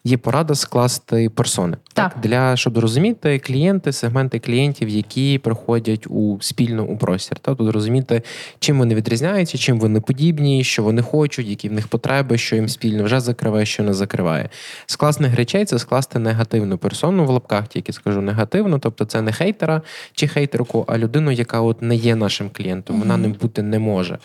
є 0.04 0.18
порада 0.18 0.56
скласти 0.56 1.30
персони. 1.30 1.78
Так. 1.94 2.14
так 2.14 2.24
для 2.24 2.56
щоб 2.56 2.78
розуміти 2.78 3.40
клієнти, 3.40 3.92
сегменти 3.92 4.40
клієнтів, 4.40 4.90
які 4.90 5.38
приходять 5.38 6.08
у 6.08 6.38
спільно 6.42 6.84
у 6.84 6.98
простір. 6.98 7.40
Так, 7.40 7.58
тут 7.58 7.74
розуміти, 7.74 8.22
чим 8.60 8.80
вони 8.80 8.96
відрізняються, 8.96 9.58
чим 9.58 9.80
вони 9.80 10.02
подібні, 10.02 10.64
що 10.64 10.84
вони 10.84 11.02
хочуть, 11.02 11.48
які 11.48 11.70
в 11.70 11.74
них 11.74 11.88
потреби, 11.88 12.38
що 12.38 12.56
їм 12.56 12.70
спільно 12.70 13.04
вже 13.04 13.20
закриває, 13.20 13.66
що 13.66 13.84
не 13.84 13.94
закриває. 13.94 14.50
З 14.86 14.96
класних 14.96 15.36
речей 15.36 15.66
це 15.66 15.80
скласти 15.80 16.20
негативну 16.20 16.78
персону 16.78 17.26
в 17.26 17.30
лапках, 17.30 17.68
тільки 17.68 17.94
скажу 17.94 18.22
негативно, 18.22 18.80
тобто 18.80 19.06
це 19.06 19.22
не 19.22 19.32
хейтера 19.32 19.82
чи 20.14 20.28
хейтерку, 20.28 20.86
а 20.88 20.98
людину, 20.98 21.32
яка 21.32 21.65
от 21.66 21.82
не 21.82 21.96
є 21.96 22.16
нашим 22.16 22.50
клієнтом, 22.50 23.00
вона 23.00 23.18
ним 23.18 23.36
бути 23.42 23.62
не 23.62 23.80
може 23.80 24.18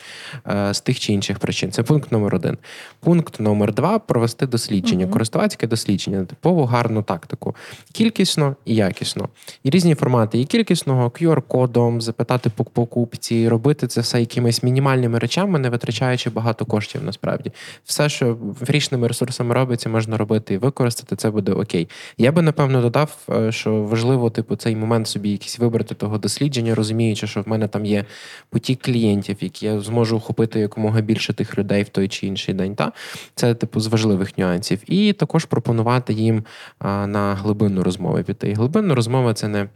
е, 0.46 0.74
з 0.74 0.80
тих 0.80 1.00
чи 1.00 1.12
інших 1.12 1.38
причин. 1.38 1.72
Це 1.72 1.82
пункт 1.82 2.12
номер 2.12 2.34
один. 2.34 2.58
Пункт 3.00 3.40
номер 3.40 3.74
два 3.74 3.98
провести 3.98 4.46
дослідження, 4.46 5.06
користувацьке 5.06 5.66
дослідження, 5.66 6.24
типову 6.24 6.64
гарну 6.64 7.02
тактику, 7.02 7.56
кількісно 7.92 8.56
і 8.64 8.74
якісно. 8.74 9.28
І 9.64 9.70
різні 9.70 9.94
формати 9.94 10.40
і 10.40 10.44
кількісного 10.44 11.08
QR-кодом, 11.08 12.00
запитати 12.00 12.50
по 12.56 12.64
покупці, 12.64 13.48
робити 13.48 13.86
це 13.86 14.00
все 14.00 14.20
якимись 14.20 14.62
мінімальними 14.62 15.18
речами, 15.18 15.58
не 15.58 15.70
витрачаючи 15.70 16.30
багато 16.30 16.64
коштів. 16.64 17.04
Насправді, 17.04 17.52
все, 17.84 18.08
що 18.08 18.36
фрішними 18.64 19.08
ресурсами 19.08 19.54
робиться, 19.54 19.88
можна 19.88 20.16
робити 20.16 20.54
і 20.54 20.58
використати. 20.58 21.16
Це 21.16 21.30
буде 21.30 21.52
окей. 21.52 21.88
Я 22.18 22.32
би 22.32 22.42
напевно 22.42 22.82
додав, 22.82 23.16
е, 23.30 23.52
що 23.52 23.82
важливо, 23.82 24.30
типу, 24.30 24.56
цей 24.56 24.76
момент 24.76 25.08
собі 25.08 25.30
якийсь 25.30 25.58
вибрати 25.58 25.94
того 25.94 26.18
дослідження, 26.18 26.74
розуміючи, 26.74 27.26
що 27.30 27.42
в 27.42 27.48
мене 27.48 27.68
там 27.68 27.84
є 27.84 28.04
потік 28.50 28.82
клієнтів, 28.82 29.36
які 29.40 29.66
я 29.66 29.80
зможу 29.80 30.16
охопити 30.16 30.60
якомога 30.60 31.00
більше 31.00 31.32
тих 31.32 31.58
людей 31.58 31.82
в 31.82 31.88
той 31.88 32.08
чи 32.08 32.26
інший 32.26 32.54
день. 32.54 32.74
Та 32.74 32.92
Це 33.34 33.54
типу 33.54 33.80
з 33.80 33.86
важливих 33.86 34.38
нюансів. 34.38 34.82
І 34.86 35.12
також 35.12 35.44
пропонувати 35.44 36.12
їм 36.12 36.44
а, 36.78 37.06
на 37.06 37.34
глибинну 37.34 37.82
розмову 37.82 38.22
піти. 38.22 38.50
І 38.50 38.54
глибинну 38.54 38.94
розмову 38.94 39.32
це 39.32 39.48
не. 39.48 39.68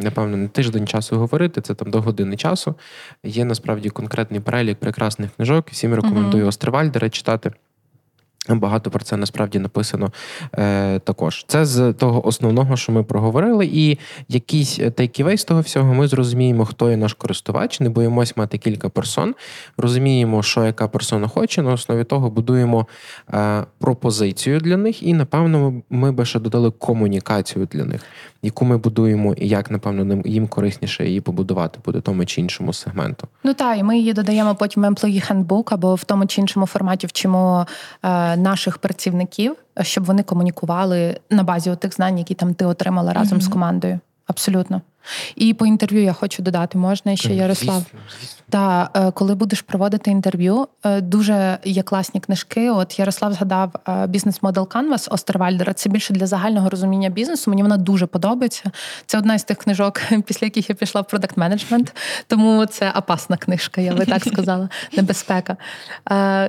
Напевно, 0.00 0.36
не 0.36 0.48
тиждень 0.48 0.86
часу 0.86 1.16
говорити, 1.16 1.60
це 1.60 1.74
там 1.74 1.90
до 1.90 2.00
години 2.00 2.36
часу. 2.36 2.74
Є 3.24 3.44
насправді 3.44 3.90
конкретний 3.90 4.40
перелік 4.40 4.78
прекрасних 4.78 5.30
книжок. 5.36 5.70
Всім 5.70 5.94
рекомендую 5.94 6.44
uh-huh. 6.44 6.48
Остервальдера 6.48 7.10
читати. 7.10 7.52
Багато 8.48 8.90
про 8.90 9.04
це 9.04 9.16
насправді 9.16 9.58
написано 9.58 10.10
е, 10.58 10.98
також. 10.98 11.44
Це 11.48 11.64
з 11.66 11.92
того 11.92 12.26
основного, 12.26 12.76
що 12.76 12.92
ми 12.92 13.02
проговорили, 13.02 13.66
і 13.72 13.98
якийсь 14.28 14.80
тейківей 14.94 15.38
з 15.38 15.44
того 15.44 15.60
всього 15.60 15.94
ми 15.94 16.08
зрозуміємо, 16.08 16.64
хто 16.64 16.90
є 16.90 16.96
наш 16.96 17.12
користувач, 17.12 17.80
не 17.80 17.88
боїмось 17.88 18.36
мати 18.36 18.58
кілька 18.58 18.88
персон, 18.88 19.34
розуміємо, 19.76 20.42
що 20.42 20.64
яка 20.64 20.88
персона 20.88 21.28
хоче. 21.28 21.62
На 21.62 21.72
основі 21.72 22.04
того 22.04 22.30
будуємо 22.30 22.86
е, 23.34 23.64
пропозицію 23.78 24.60
для 24.60 24.76
них, 24.76 25.02
і 25.02 25.14
напевно 25.14 25.82
ми 25.90 26.12
би 26.12 26.24
ще 26.24 26.40
додали 26.40 26.70
комунікацію 26.70 27.68
для 27.72 27.84
них 27.84 28.00
яку 28.42 28.64
ми 28.64 28.78
будуємо, 28.78 29.34
і 29.34 29.48
як 29.48 29.70
напевно 29.70 30.22
їм 30.24 30.48
корисніше 30.48 31.06
її 31.06 31.20
побудувати 31.20 31.78
буде 31.84 32.00
тому 32.00 32.26
чи 32.26 32.40
іншому 32.40 32.72
сегменту. 32.72 33.28
Ну 33.44 33.54
так, 33.54 33.78
і 33.78 33.82
ми 33.82 33.98
її 33.98 34.12
додаємо 34.12 34.54
потім 34.54 34.82
в 34.82 34.86
Employee 34.86 35.32
Handbook 35.32 35.64
або 35.70 35.94
в 35.94 36.04
тому 36.04 36.26
чи 36.26 36.40
іншому 36.40 36.66
форматі 36.66 37.06
вчимо 37.06 37.66
е, 38.02 38.36
наших 38.38 38.78
працівників, 38.78 39.56
щоб 39.82 40.04
вони 40.04 40.22
комунікували 40.22 41.20
на 41.30 41.42
базі 41.42 41.76
тих 41.76 41.94
знань, 41.94 42.18
які 42.18 42.34
там 42.34 42.54
ти 42.54 42.64
отримала 42.64 43.12
разом 43.12 43.38
mm-hmm. 43.38 43.42
з 43.42 43.48
командою. 43.48 44.00
Абсолютно. 44.26 44.82
І 45.36 45.54
по 45.54 45.66
інтерв'ю 45.66 46.02
я 46.02 46.12
хочу 46.12 46.42
додати, 46.42 46.78
можна 46.78 47.16
ще 47.16 47.34
Ярослав. 47.34 47.84
Та 48.50 48.90
е, 48.94 49.10
коли 49.10 49.34
будеш 49.34 49.62
проводити 49.62 50.10
інтерв'ю, 50.10 50.68
е, 50.84 51.00
дуже 51.00 51.58
є 51.64 51.82
класні 51.82 52.20
книжки. 52.20 52.70
От 52.70 52.98
Ярослав 52.98 53.32
згадав 53.32 53.72
бізнес-модел 54.08 54.68
Canvas 54.74 55.12
Остервальдера. 55.12 55.72
Це 55.72 55.88
більше 55.88 56.12
для 56.12 56.26
загального 56.26 56.70
розуміння 56.70 57.08
бізнесу. 57.08 57.50
Мені 57.50 57.62
вона 57.62 57.76
дуже 57.76 58.06
подобається. 58.06 58.70
Це 59.06 59.18
одна 59.18 59.38
з 59.38 59.44
тих 59.44 59.58
книжок, 59.58 60.00
після 60.26 60.44
яких 60.44 60.70
я 60.70 60.74
пішла 60.76 61.00
в 61.00 61.06
продакт 61.06 61.36
менеджмент. 61.36 61.96
Тому 62.26 62.66
це 62.66 62.92
опасна 62.96 63.36
книжка, 63.36 63.80
я 63.80 63.94
би 63.94 64.04
так 64.04 64.24
сказала. 64.24 64.68
Небезпека. 64.96 65.56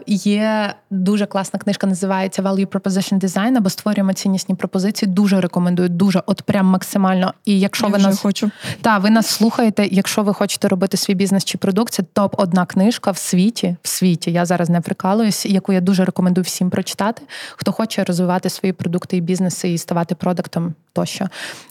Є 0.07 0.73
дуже 0.89 1.25
класна 1.25 1.59
книжка, 1.59 1.87
називається 1.87 2.41
Value 2.41 2.67
Proposition 2.67 3.19
Design 3.19 3.57
або 3.57 3.69
створюємо 3.69 4.13
ціннісні 4.13 4.55
пропозиції. 4.55 5.11
Дуже 5.11 5.41
рекомендую. 5.41 5.89
Дуже, 5.89 6.23
от 6.25 6.41
прям 6.41 6.65
максимально. 6.65 7.33
І 7.45 7.59
якщо 7.59 7.85
я 7.85 7.91
ви 7.91 7.97
нас 7.97 8.19
хочу. 8.19 8.48
Та 8.81 8.97
ви 8.97 9.09
нас 9.09 9.27
слухаєте, 9.27 9.87
якщо 9.91 10.23
ви 10.23 10.33
хочете 10.33 10.67
робити 10.67 10.97
свій 10.97 11.13
бізнес 11.13 11.45
чи 11.45 11.57
продукт, 11.57 11.93
це 11.93 12.03
топ 12.03 12.35
одна 12.37 12.65
книжка 12.65 13.11
в 13.11 13.17
світі. 13.17 13.75
В 13.81 13.87
світі 13.87 14.31
я 14.31 14.45
зараз 14.45 14.69
не 14.69 14.81
прикалуюсь, 14.81 15.45
яку 15.45 15.73
я 15.73 15.81
дуже 15.81 16.05
рекомендую 16.05 16.43
всім 16.43 16.69
прочитати, 16.69 17.21
хто 17.55 17.71
хоче 17.71 18.03
розвивати 18.03 18.49
свої 18.49 18.73
продукти 18.73 19.17
і 19.17 19.21
бізнеси 19.21 19.69
і 19.69 19.77
ставати 19.77 20.15
продуктом 20.15 20.73
тощо. 20.93 21.27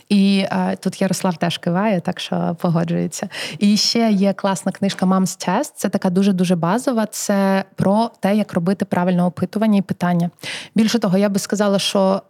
І 0.08 0.46
е, 0.50 0.76
тут 0.80 1.00
Ярослав 1.00 1.36
теж 1.36 1.58
киває, 1.58 2.00
так 2.00 2.20
що 2.20 2.56
погоджується. 2.60 3.28
І 3.58 3.76
ще 3.76 4.10
є 4.10 4.32
класна 4.32 4.72
книжка 4.72 5.06
Mom's 5.06 5.48
Test. 5.48 5.72
Це 5.76 5.88
така 5.88 6.10
дуже 6.10 6.32
дуже 6.32 6.56
базова. 6.56 7.06
Це 7.06 7.64
про 7.76 8.10
те, 8.20 8.36
як 8.36 8.52
робити 8.52 8.84
правильне 8.84 9.22
опитування 9.22 9.78
і 9.78 9.82
питання. 9.82 10.30
Більше 10.74 10.98
того, 10.98 11.18
я 11.18 11.28
би 11.28 11.38
сказала, 11.38 11.78
що 11.78 12.22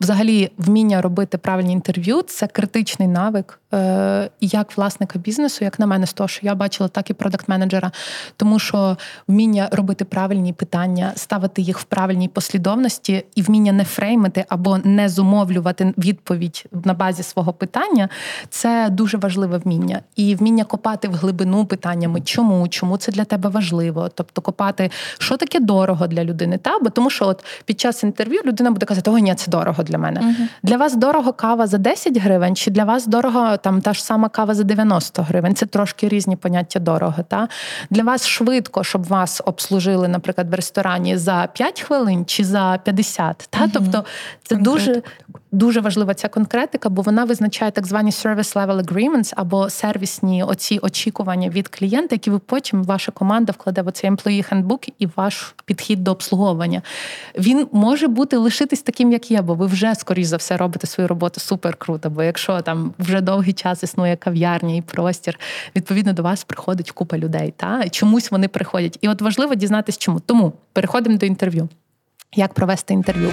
Взагалі, 0.00 0.50
вміння 0.58 1.02
робити 1.02 1.38
правильні 1.38 1.72
інтерв'ю 1.72 2.22
це 2.22 2.46
критичний 2.46 3.08
навик 3.08 3.60
е, 3.74 4.30
як 4.40 4.76
власника 4.76 5.18
бізнесу, 5.18 5.64
як 5.64 5.78
на 5.78 5.86
мене, 5.86 6.06
з 6.06 6.12
того, 6.12 6.28
що 6.28 6.46
я 6.46 6.54
бачила, 6.54 6.88
так 6.88 7.10
і 7.10 7.14
продакт-менеджера. 7.14 7.90
Тому 8.36 8.58
що 8.58 8.96
вміння 9.28 9.68
робити 9.72 10.04
правильні 10.04 10.52
питання, 10.52 11.12
ставити 11.16 11.62
їх 11.62 11.78
в 11.78 11.84
правильній 11.84 12.28
послідовності, 12.28 13.24
і 13.34 13.42
вміння 13.42 13.72
не 13.72 13.84
фреймити 13.84 14.44
або 14.48 14.78
не 14.84 15.08
зумовлювати 15.08 15.94
відповідь 15.98 16.64
на 16.84 16.94
базі 16.94 17.22
свого 17.22 17.52
питання 17.52 18.08
це 18.48 18.88
дуже 18.90 19.16
важливе 19.16 19.58
вміння. 19.58 20.00
І 20.16 20.34
вміння 20.34 20.64
копати 20.64 21.08
в 21.08 21.14
глибину 21.14 21.66
питаннями, 21.66 22.20
чому, 22.20 22.68
чому 22.68 22.96
це 22.96 23.12
для 23.12 23.24
тебе 23.24 23.48
важливо. 23.48 24.08
Тобто 24.14 24.40
копати, 24.40 24.90
що 25.18 25.36
таке 25.36 25.60
дорого 25.60 26.06
для 26.06 26.24
людини. 26.24 26.58
Та? 26.58 26.78
Бо 26.78 26.90
тому 26.90 27.10
що 27.10 27.26
от 27.26 27.44
під 27.64 27.80
час 27.80 28.02
інтерв'ю 28.02 28.40
людина 28.44 28.70
буде 28.70 28.86
казати, 28.86 29.10
о, 29.10 29.18
ні, 29.18 29.34
це 29.34 29.50
дорого 29.50 29.82
для 29.86 29.98
мене. 29.98 30.20
uh 30.20 30.48
Для 30.62 30.76
вас 30.76 30.96
дорого 30.96 31.32
кава 31.32 31.66
за 31.66 31.78
10 31.78 32.16
гривень, 32.16 32.56
чи 32.56 32.70
для 32.70 32.84
вас 32.84 33.06
дорого 33.06 33.56
там 33.56 33.80
та 33.80 33.92
ж 33.92 34.04
сама 34.04 34.28
кава 34.28 34.54
за 34.54 34.62
90 34.62 35.22
гривень. 35.22 35.54
Це 35.54 35.66
трошки 35.66 36.08
різні 36.08 36.36
поняття 36.36 36.78
дорого. 36.78 37.22
Та? 37.28 37.48
Для 37.90 38.02
вас 38.02 38.26
швидко, 38.26 38.84
щоб 38.84 39.04
вас 39.04 39.42
обслужили, 39.44 40.08
наприклад, 40.08 40.50
в 40.50 40.54
ресторані 40.54 41.16
за 41.16 41.48
5 41.52 41.80
хвилин 41.80 42.24
чи 42.24 42.44
за 42.44 42.78
50. 42.84 43.48
Та? 43.50 43.60
uh 43.60 43.70
Тобто 43.72 44.04
це 44.42 44.56
дуже 44.56 45.02
дуже 45.56 45.80
важлива 45.80 46.14
ця 46.14 46.28
конкретика, 46.28 46.88
бо 46.88 47.02
вона 47.02 47.24
визначає 47.24 47.70
так 47.70 47.86
звані 47.86 48.10
service 48.10 48.54
level 48.56 48.82
agreements 48.82 49.32
або 49.36 49.70
сервісні 49.70 50.42
оці 50.42 50.78
очікування 50.82 51.48
від 51.48 51.68
клієнта, 51.68 52.14
які 52.14 52.30
ви 52.30 52.38
потім 52.38 52.84
ваша 52.84 53.12
команда 53.12 53.52
вкладе 53.52 53.82
в 53.82 53.92
цей 53.92 54.10
employee 54.10 54.52
handbook 54.52 54.92
і 54.98 55.08
ваш 55.16 55.54
підхід 55.64 56.04
до 56.04 56.10
обслуговування. 56.10 56.82
Він 57.38 57.66
може 57.72 58.08
бути 58.08 58.36
лишитись 58.36 58.82
таким, 58.82 59.12
як 59.12 59.30
є, 59.30 59.42
бо 59.42 59.54
ви 59.54 59.66
вже 59.66 59.94
скоріш 59.94 60.26
за 60.26 60.36
все 60.36 60.56
робите 60.56 60.86
свою 60.86 61.08
роботу 61.08 61.40
супер 61.40 61.76
круто. 61.76 62.10
Бо 62.10 62.22
якщо 62.22 62.60
там 62.60 62.94
вже 62.98 63.20
довгий 63.20 63.52
час 63.52 63.82
існує 63.82 64.16
кав'ярня 64.16 64.74
і 64.74 64.82
простір, 64.82 65.38
відповідно 65.76 66.12
до 66.12 66.22
вас 66.22 66.44
приходить 66.44 66.90
купа 66.90 67.18
людей. 67.18 67.54
Та 67.56 67.88
чомусь 67.88 68.30
вони 68.30 68.48
приходять. 68.48 68.98
І 69.00 69.08
от 69.08 69.22
важливо 69.22 69.54
дізнатися, 69.54 69.98
чому. 69.98 70.20
Тому 70.20 70.52
переходимо 70.72 71.16
до 71.16 71.26
інтерв'ю. 71.26 71.68
Як 72.34 72.54
провести 72.54 72.94
інтерв'ю? 72.94 73.32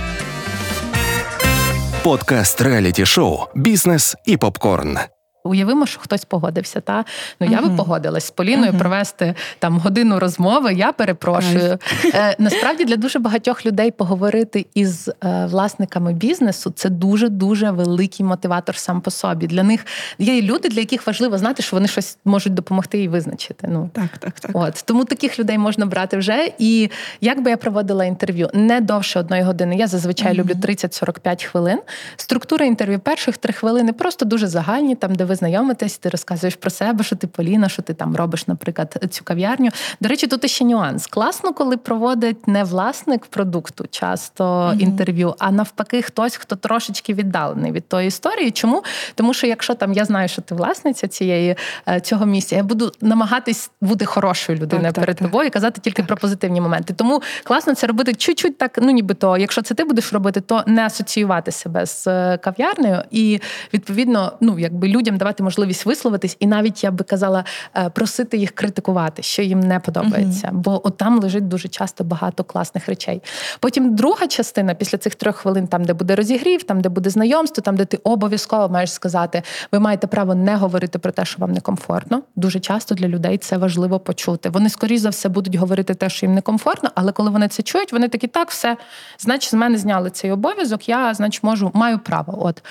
Подкаст 2.03 2.61
реаліті 2.61 3.05
шоу 3.05 3.37
Бізнес 3.55 4.15
і 4.25 4.37
попкорн. 4.37 4.97
Уявимо, 5.45 5.85
що 5.85 5.99
хтось 5.99 6.25
погодився. 6.25 6.81
Та 6.81 7.05
ну 7.39 7.47
я 7.47 7.59
uh-huh. 7.59 7.69
би 7.69 7.77
погодилась 7.77 8.25
з 8.25 8.31
Поліною 8.31 8.71
uh-huh. 8.71 8.79
провести 8.79 9.35
там 9.59 9.79
годину 9.79 10.19
розмови. 10.19 10.73
Я 10.73 10.91
перепрошую. 10.91 11.77
Е, 12.05 12.35
Насправді 12.39 12.85
для 12.85 12.95
дуже 12.95 13.19
багатьох 13.19 13.65
людей 13.65 13.91
поговорити 13.91 14.65
із 14.73 15.09
е, 15.09 15.45
власниками 15.45 16.13
бізнесу 16.13 16.73
це 16.75 16.89
дуже 16.89 17.29
дуже 17.29 17.71
великий 17.71 18.25
мотиватор 18.25 18.75
сам 18.75 19.01
по 19.01 19.11
собі. 19.11 19.47
Для 19.47 19.63
них 19.63 19.85
є 20.19 20.41
люди, 20.41 20.69
для 20.69 20.79
яких 20.79 21.07
важливо 21.07 21.37
знати, 21.37 21.63
що 21.63 21.75
вони 21.75 21.87
щось 21.87 22.17
можуть 22.25 22.53
допомогти 22.53 23.03
і 23.03 23.07
визначити. 23.07 23.67
Ну 23.71 23.89
так, 23.93 24.17
так, 24.19 24.39
так. 24.39 24.51
От 24.53 24.83
тому 24.85 25.05
таких 25.05 25.39
людей 25.39 25.57
можна 25.57 25.85
брати 25.85 26.17
вже. 26.17 26.51
І 26.59 26.89
як 27.21 27.41
би 27.41 27.49
я 27.49 27.57
проводила 27.57 28.05
інтерв'ю 28.05 28.49
не 28.53 28.81
довше 28.81 29.19
одної 29.19 29.43
години. 29.43 29.75
Я 29.75 29.87
зазвичай 29.87 30.33
uh-huh. 30.33 30.37
люблю 30.37 30.53
30-45 30.53 31.45
хвилин. 31.45 31.79
Структура 32.15 32.65
інтерв'ю 32.65 32.99
перших 32.99 33.37
три 33.37 33.53
хвилини 33.53 33.93
просто 33.93 34.25
дуже 34.25 34.47
загальні, 34.47 34.95
там 34.95 35.15
де 35.15 35.25
ви 35.25 35.32
знайомитесь, 35.35 35.97
ти 35.97 36.09
розказуєш 36.09 36.55
про 36.55 36.69
себе, 36.69 37.03
що 37.03 37.15
ти 37.15 37.27
Поліна, 37.27 37.69
що 37.69 37.81
ти 37.81 37.93
там 37.93 38.15
робиш, 38.15 38.47
наприклад, 38.47 39.07
цю 39.09 39.23
кав'ярню. 39.23 39.69
До 40.01 40.09
речі, 40.09 40.27
тут 40.27 40.49
ще 40.49 40.65
нюанс. 40.65 41.07
Класно, 41.07 41.53
коли 41.53 41.77
проводить 41.77 42.47
не 42.47 42.63
власник 42.63 43.25
продукту, 43.25 43.85
часто 43.91 44.43
mm-hmm. 44.43 44.79
інтерв'ю, 44.79 45.35
а 45.39 45.51
навпаки, 45.51 46.01
хтось, 46.01 46.35
хто 46.35 46.55
трошечки 46.55 47.13
віддалений 47.13 47.71
від 47.71 47.87
тої 47.87 48.07
історії. 48.07 48.51
Чому? 48.51 48.83
Тому 49.15 49.33
що 49.33 49.47
якщо 49.47 49.75
там 49.75 49.93
я 49.93 50.05
знаю, 50.05 50.27
що 50.27 50.41
ти 50.41 50.55
власниця 50.55 51.07
цієї 51.07 51.55
е, 51.87 51.99
цього 52.01 52.25
місця, 52.25 52.55
я 52.55 52.63
буду 52.63 52.91
намагатись 53.01 53.71
бути 53.81 54.05
хорошою 54.05 54.59
людиною 54.59 54.93
так, 54.93 55.03
перед 55.03 55.17
так, 55.17 55.27
тобою 55.27 55.47
і 55.47 55.49
казати 55.49 55.81
тільки 55.83 56.01
так. 56.01 56.07
про 56.07 56.17
позитивні 56.17 56.61
моменти. 56.61 56.93
Тому 56.93 57.21
класно 57.43 57.75
це 57.75 57.87
робити 57.87 58.13
чуть-чуть 58.13 58.57
так, 58.57 58.79
ну 58.81 58.91
нібито, 58.91 59.37
якщо 59.37 59.61
це 59.61 59.73
ти 59.73 59.83
будеш 59.83 60.13
робити, 60.13 60.41
то 60.41 60.63
не 60.67 60.85
асоціювати 60.85 61.51
себе 61.51 61.85
з 61.85 62.07
е, 62.07 62.37
кав'ярнею 62.37 63.03
і 63.11 63.39
відповідно, 63.73 64.33
ну 64.41 64.59
якби 64.59 64.87
людям 64.87 65.17
давати 65.23 65.43
можливість 65.43 65.85
висловитись, 65.85 66.37
і 66.39 66.47
навіть 66.47 66.83
я 66.83 66.91
би 66.91 67.03
казала 67.03 67.43
е, 67.75 67.89
просити 67.89 68.37
їх 68.37 68.51
критикувати, 68.51 69.23
що 69.23 69.41
їм 69.41 69.59
не 69.59 69.79
подобається, 69.79 70.47
uh 70.47 70.53
бо 70.53 70.87
от 70.87 70.97
там 70.97 71.19
лежить 71.19 71.47
дуже 71.47 71.67
часто 71.67 72.03
багато 72.03 72.43
класних 72.43 72.87
речей. 72.87 73.21
Потім 73.59 73.95
друга 73.95 74.27
частина 74.27 74.73
після 74.73 74.97
цих 74.97 75.15
трьох 75.15 75.35
хвилин, 75.35 75.67
там 75.67 75.83
де 75.83 75.93
буде 75.93 76.15
розігрів, 76.15 76.63
там 76.63 76.81
де 76.81 76.89
буде 76.89 77.09
знайомство, 77.09 77.61
там 77.61 77.77
де 77.77 77.85
ти 77.85 77.97
обов'язково 78.03 78.69
маєш 78.69 78.91
сказати, 78.91 79.43
ви 79.71 79.79
маєте 79.79 80.07
право 80.07 80.35
не 80.35 80.55
говорити 80.55 80.99
про 80.99 81.11
те, 81.11 81.25
що 81.25 81.39
вам 81.39 81.51
некомфортно. 81.51 82.21
Дуже 82.35 82.59
часто 82.59 82.95
для 82.95 83.07
людей 83.07 83.37
це 83.37 83.57
важливо 83.57 83.99
почути. 83.99 84.49
Вони 84.49 84.69
скоріш 84.69 84.99
за 84.99 85.09
все 85.09 85.29
будуть 85.29 85.55
говорити 85.55 85.93
те, 85.93 86.09
що 86.09 86.25
їм 86.25 86.35
некомфортно, 86.35 86.89
але 86.95 87.11
коли 87.11 87.29
вони 87.29 87.47
це 87.47 87.63
чують, 87.63 87.93
вони 87.93 88.07
такі 88.07 88.27
так, 88.27 88.51
все 88.51 88.77
значить, 89.19 89.51
з 89.51 89.53
мене 89.53 89.77
зняли 89.77 90.09
цей 90.09 90.31
обов'язок. 90.31 90.89
Я, 90.89 91.13
значить, 91.13 91.43
можу 91.43 91.71
маю 91.73 91.99
право. 91.99 92.45
От 92.45 92.63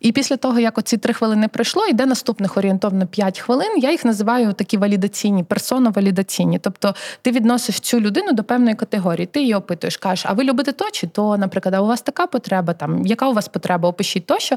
і 0.00 0.12
після 0.12 0.36
того, 0.36 0.60
як 0.60 0.78
оці 0.78 0.96
три 0.96 1.14
хвилини 1.14 1.48
пройшло, 1.48 1.86
йде 1.86 2.06
наступних 2.06 2.56
орієнтовно 2.56 3.06
5 3.06 3.40
хвилин. 3.40 3.78
Я 3.78 3.90
їх 3.90 4.04
називаю 4.04 4.52
такі 4.52 4.76
валідаційні, 4.76 5.44
персоно-валідаційні. 5.44 6.58
Тобто 6.58 6.94
ти 7.22 7.30
відносиш 7.30 7.80
цю 7.80 8.00
людину 8.00 8.32
до 8.32 8.44
певної 8.44 8.76
категорії, 8.76 9.26
ти 9.26 9.40
її 9.40 9.54
опитуєш, 9.54 9.96
кажеш, 9.96 10.26
а 10.28 10.32
ви 10.32 10.44
любите 10.44 10.72
то 10.72 10.90
чи 10.90 11.06
то, 11.06 11.36
наприклад, 11.36 11.74
а 11.74 11.80
у 11.80 11.86
вас 11.86 12.02
така 12.02 12.26
потреба, 12.26 12.74
там 12.74 13.06
яка 13.06 13.28
у 13.28 13.32
вас 13.32 13.48
потреба, 13.48 13.88
опишіть 13.88 14.26
тощо. 14.26 14.56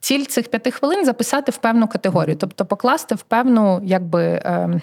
Ціль 0.00 0.24
цих 0.24 0.48
п'яти 0.48 0.70
хвилин 0.70 1.04
записати 1.04 1.52
в 1.52 1.56
певну 1.56 1.88
категорію, 1.88 2.36
тобто 2.36 2.64
покласти 2.64 3.14
в 3.14 3.22
певну, 3.22 3.80
якби. 3.84 4.42
Ем, 4.44 4.82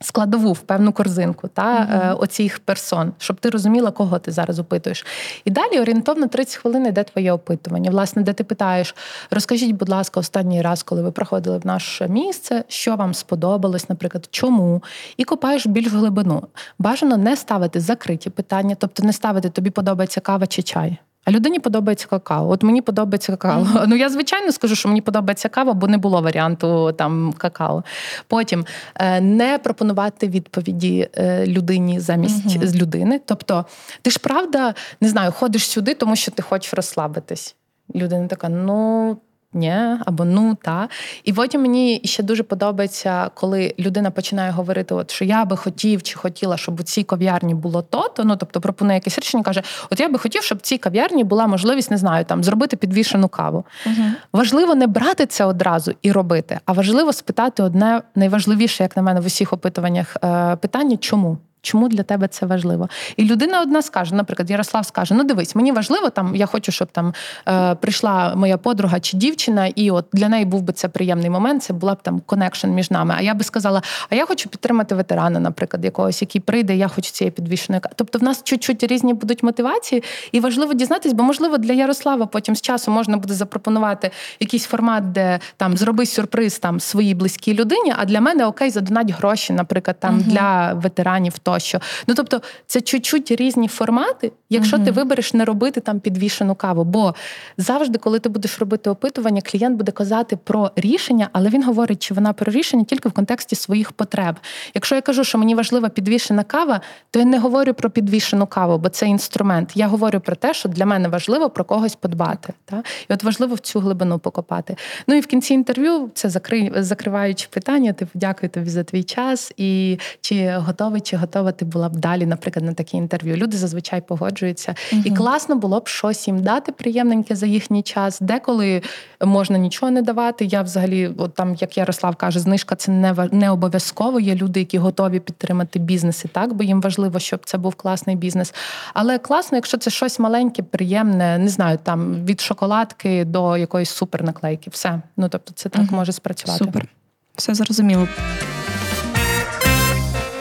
складову 0.00 0.52
в 0.52 0.58
певну 0.58 0.92
корзинку 0.92 1.48
та 1.48 1.78
mm-hmm. 1.78 2.22
оцих 2.22 2.58
персон, 2.58 3.12
щоб 3.18 3.40
ти 3.40 3.50
розуміла, 3.50 3.90
кого 3.90 4.18
ти 4.18 4.30
зараз 4.32 4.58
опитуєш. 4.58 5.06
І 5.44 5.50
далі 5.50 5.80
орієнтовно 5.80 6.26
30 6.26 6.56
хвилин 6.56 6.86
йде 6.86 7.04
твоє 7.04 7.32
опитування. 7.32 7.90
Власне, 7.90 8.22
де 8.22 8.32
ти 8.32 8.44
питаєш, 8.44 8.94
розкажіть, 9.30 9.72
будь 9.72 9.88
ласка, 9.88 10.20
останній 10.20 10.62
раз, 10.62 10.82
коли 10.82 11.02
ви 11.02 11.10
приходили 11.10 11.58
в 11.58 11.66
наше 11.66 12.08
місце, 12.08 12.64
що 12.68 12.96
вам 12.96 13.14
сподобалось, 13.14 13.88
наприклад, 13.88 14.28
чому, 14.30 14.82
і 15.16 15.24
копаєш 15.24 15.66
більш 15.66 15.92
глибину. 15.92 16.42
Бажано 16.78 17.16
не 17.16 17.36
ставити 17.36 17.80
закриті 17.80 18.30
питання, 18.34 18.76
тобто 18.78 19.02
не 19.02 19.12
ставити 19.12 19.50
тобі 19.50 19.70
подобається 19.70 20.20
кава 20.20 20.46
чи 20.46 20.62
чай. 20.62 20.98
А 21.28 21.30
людині 21.30 21.60
подобається 21.60 22.06
какао. 22.06 22.50
От 22.50 22.62
мені 22.62 22.82
подобається 22.82 23.32
какао. 23.32 23.62
Mm-hmm. 23.62 23.84
Ну 23.86 23.96
я 23.96 24.08
звичайно 24.08 24.52
скажу, 24.52 24.74
що 24.76 24.88
мені 24.88 25.00
подобається 25.00 25.48
кава, 25.48 25.72
бо 25.74 25.86
не 25.86 25.98
було 25.98 26.22
варіанту 26.22 26.92
там 26.92 27.34
какао. 27.38 27.84
Потім 28.26 28.64
е, 28.94 29.20
не 29.20 29.58
пропонувати 29.58 30.28
відповіді 30.28 31.08
е, 31.14 31.46
людині 31.46 32.00
замість 32.00 32.46
mm-hmm. 32.46 32.66
з 32.66 32.76
людини. 32.76 33.20
Тобто, 33.24 33.66
ти 34.02 34.10
ж 34.10 34.18
правда 34.18 34.74
не 35.00 35.08
знаю, 35.08 35.32
ходиш 35.32 35.66
сюди, 35.66 35.94
тому 35.94 36.16
що 36.16 36.30
ти 36.30 36.42
хочеш 36.42 36.74
розслабитись. 36.74 37.56
Людина 37.94 38.26
така, 38.26 38.48
ну 38.48 39.16
ні, 39.52 39.74
або 40.06 40.24
ну 40.24 40.56
та. 40.62 40.88
І 41.24 41.32
потім 41.32 41.60
мені 41.60 42.00
ще 42.04 42.22
дуже 42.22 42.42
подобається, 42.42 43.30
коли 43.34 43.74
людина 43.78 44.10
починає 44.10 44.50
говорити, 44.50 44.94
от 44.94 45.10
що 45.10 45.24
я 45.24 45.44
би 45.44 45.56
хотів 45.56 46.02
чи 46.02 46.16
хотіла, 46.18 46.56
щоб 46.56 46.80
у 46.80 46.82
цій 46.82 47.02
кав'ярні 47.02 47.54
було 47.54 47.82
то-то. 47.82 48.24
Ну 48.24 48.36
тобто 48.36 48.60
пропонує 48.60 48.96
якесь 48.96 49.18
рішення, 49.18 49.42
каже: 49.42 49.62
От 49.90 50.00
я 50.00 50.08
би 50.08 50.18
хотів, 50.18 50.42
щоб 50.42 50.58
в 50.58 50.60
цій 50.60 50.78
кав'ярні 50.78 51.24
була 51.24 51.46
можливість, 51.46 51.90
не 51.90 51.96
знаю, 51.96 52.24
там 52.24 52.44
зробити 52.44 52.76
підвішену 52.76 53.28
каву. 53.28 53.64
Угу. 53.86 54.04
Важливо 54.32 54.74
не 54.74 54.86
брати 54.86 55.26
це 55.26 55.44
одразу 55.44 55.94
і 56.02 56.12
робити, 56.12 56.60
а 56.64 56.72
важливо 56.72 57.12
спитати 57.12 57.62
одне 57.62 58.02
найважливіше, 58.14 58.82
як 58.82 58.96
на 58.96 59.02
мене, 59.02 59.20
в 59.20 59.26
усіх 59.26 59.52
опитуваннях 59.52 60.16
е, 60.24 60.56
питання, 60.56 60.96
чому. 60.96 61.38
Чому 61.68 61.88
для 61.88 62.02
тебе 62.02 62.28
це 62.28 62.46
важливо? 62.46 62.88
І 63.16 63.24
людина 63.24 63.60
одна 63.60 63.82
скаже, 63.82 64.14
наприклад, 64.14 64.50
Ярослав 64.50 64.86
скаже: 64.86 65.14
Ну, 65.14 65.24
дивись, 65.24 65.54
мені 65.54 65.72
важливо, 65.72 66.10
там 66.10 66.36
я 66.36 66.46
хочу, 66.46 66.72
щоб 66.72 66.88
там 66.92 67.14
е, 67.48 67.74
прийшла 67.74 68.34
моя 68.36 68.58
подруга 68.58 69.00
чи 69.00 69.16
дівчина, 69.16 69.66
і 69.66 69.90
от 69.90 70.06
для 70.12 70.28
неї 70.28 70.44
був 70.44 70.62
би 70.62 70.72
це 70.72 70.88
приємний 70.88 71.30
момент. 71.30 71.62
Це 71.62 71.72
була 71.72 71.94
б 71.94 72.02
там 72.02 72.20
connection 72.26 72.68
між 72.68 72.90
нами. 72.90 73.14
А 73.18 73.22
я 73.22 73.34
би 73.34 73.44
сказала: 73.44 73.82
а 74.10 74.14
я 74.14 74.26
хочу 74.26 74.48
підтримати 74.48 74.94
ветерана, 74.94 75.40
наприклад, 75.40 75.84
якогось, 75.84 76.22
який 76.22 76.40
прийде, 76.40 76.76
я 76.76 76.88
хочу 76.88 77.10
цієї 77.10 77.30
підвішеної. 77.30 77.82
Тобто, 77.96 78.18
в 78.18 78.22
нас 78.22 78.42
чуть-чуть 78.42 78.82
різні 78.84 79.14
будуть 79.14 79.42
мотивації, 79.42 80.02
і 80.32 80.40
важливо 80.40 80.74
дізнатись, 80.74 81.12
бо 81.12 81.22
можливо 81.22 81.58
для 81.58 81.72
Ярослава 81.72 82.26
потім 82.26 82.56
з 82.56 82.60
часу 82.60 82.90
можна 82.90 83.16
буде 83.16 83.34
запропонувати 83.34 84.10
якийсь 84.40 84.64
формат, 84.64 85.12
де 85.12 85.40
там 85.56 85.76
зроби 85.76 86.06
сюрприз 86.06 86.58
там 86.58 86.80
своїй 86.80 87.14
близькій 87.14 87.54
людині. 87.54 87.94
А 87.98 88.04
для 88.04 88.20
мене 88.20 88.46
okay, 88.46 88.70
задонать 88.70 89.10
гроші, 89.10 89.52
наприклад, 89.52 89.96
там 90.00 90.14
угу. 90.14 90.24
для 90.30 90.72
ветеранів 90.72 91.38
тощо. 91.58 91.80
Ну 92.06 92.14
тобто, 92.14 92.42
це 92.66 92.80
чуть-чуть 92.80 93.30
різні 93.30 93.68
формати, 93.68 94.32
якщо 94.50 94.76
mm 94.76 94.84
ти 94.84 94.90
вибереш 94.90 95.34
не 95.34 95.44
робити 95.44 95.80
там 95.80 96.00
підвішену 96.00 96.54
каву. 96.54 96.84
Бо 96.84 97.14
завжди, 97.56 97.98
коли 97.98 98.18
ти 98.18 98.28
будеш 98.28 98.58
робити 98.58 98.90
опитування, 98.90 99.40
клієнт 99.40 99.76
буде 99.76 99.92
казати 99.92 100.38
про 100.44 100.70
рішення, 100.76 101.28
але 101.32 101.48
він 101.48 101.64
говорить, 101.64 102.02
чи 102.02 102.14
вона 102.14 102.32
про 102.32 102.52
рішення 102.52 102.84
тільки 102.84 103.08
в 103.08 103.12
контексті 103.12 103.56
своїх 103.56 103.92
потреб. 103.92 104.36
Якщо 104.74 104.94
я 104.94 105.00
кажу, 105.00 105.24
що 105.24 105.38
мені 105.38 105.54
важлива 105.54 105.88
підвішена 105.88 106.42
кава, 106.42 106.80
то 107.10 107.18
я 107.18 107.24
не 107.24 107.38
говорю 107.38 107.74
про 107.74 107.90
підвішену 107.90 108.46
каву, 108.46 108.78
бо 108.78 108.88
це 108.88 109.06
інструмент. 109.06 109.70
Я 109.74 109.86
говорю 109.86 110.20
про 110.20 110.36
те, 110.36 110.54
що 110.54 110.68
для 110.68 110.86
мене 110.86 111.08
важливо 111.08 111.50
про 111.50 111.64
когось 111.64 111.94
подбати. 111.94 112.52
Та? 112.64 112.82
І 113.08 113.12
от 113.12 113.22
важливо 113.22 113.54
в 113.54 113.58
цю 113.58 113.80
глибину 113.80 114.18
покопати. 114.18 114.76
Ну 115.06 115.14
і 115.14 115.20
в 115.20 115.26
кінці 115.26 115.54
інтерв'ю 115.54 116.10
це 116.14 116.28
закри... 116.28 116.72
закриваючи 116.76 117.48
питання. 117.50 117.92
Типу, 117.92 118.10
дякую 118.14 118.50
тобі 118.50 118.70
за 118.70 118.84
твій 118.84 119.02
час, 119.02 119.52
і 119.56 119.98
чи 120.20 120.50
готовий, 120.56 121.00
чи 121.00 121.16
готовий 121.16 121.37
готова 121.38 121.52
ти 121.52 121.64
була 121.64 121.88
б 121.88 121.96
далі, 121.96 122.26
наприклад, 122.26 122.64
на 122.64 122.72
такі 122.72 122.96
інтерв'ю. 122.96 123.36
Люди 123.36 123.56
зазвичай 123.56 124.00
погоджуються. 124.00 124.74
Угу. 124.92 125.02
І 125.04 125.10
класно 125.10 125.56
було 125.56 125.80
б 125.80 125.88
щось 125.88 126.28
їм 126.28 126.42
дати 126.42 126.72
приємненьке 126.72 127.36
за 127.36 127.46
їхній 127.46 127.82
час. 127.82 128.18
Деколи 128.20 128.82
можна 129.24 129.58
нічого 129.58 129.90
не 129.90 130.02
давати. 130.02 130.44
Я 130.44 130.62
взагалі, 130.62 131.10
от 131.18 131.34
там, 131.34 131.54
як 131.60 131.78
Ярослав 131.78 132.16
каже, 132.16 132.40
знижка 132.40 132.76
це 132.76 132.92
не 132.92 133.28
не 133.32 133.50
обов'язково. 133.50 134.20
Є 134.20 134.34
люди, 134.34 134.60
які 134.60 134.78
готові 134.78 135.20
підтримати 135.20 135.78
бізнес 135.78 136.24
і 136.24 136.28
так, 136.28 136.54
бо 136.54 136.64
їм 136.64 136.80
важливо, 136.80 137.18
щоб 137.18 137.40
це 137.44 137.58
був 137.58 137.74
класний 137.74 138.16
бізнес. 138.16 138.54
Але 138.94 139.18
класно, 139.18 139.56
якщо 139.56 139.78
це 139.78 139.90
щось 139.90 140.18
маленьке, 140.18 140.62
приємне, 140.62 141.38
не 141.38 141.48
знаю, 141.48 141.78
там 141.82 142.24
від 142.24 142.40
шоколадки 142.40 143.24
до 143.24 143.56
якоїсь 143.56 143.90
супернаклейки. 143.90 144.70
Все. 144.70 145.02
Ну 145.16 145.28
тобто, 145.28 145.52
це 145.54 145.68
так 145.68 145.82
угу. 145.82 145.96
може 145.96 146.12
спрацювати. 146.12 146.64
Супер. 146.64 146.88
Все 147.36 147.54
зрозуміло. 147.54 148.08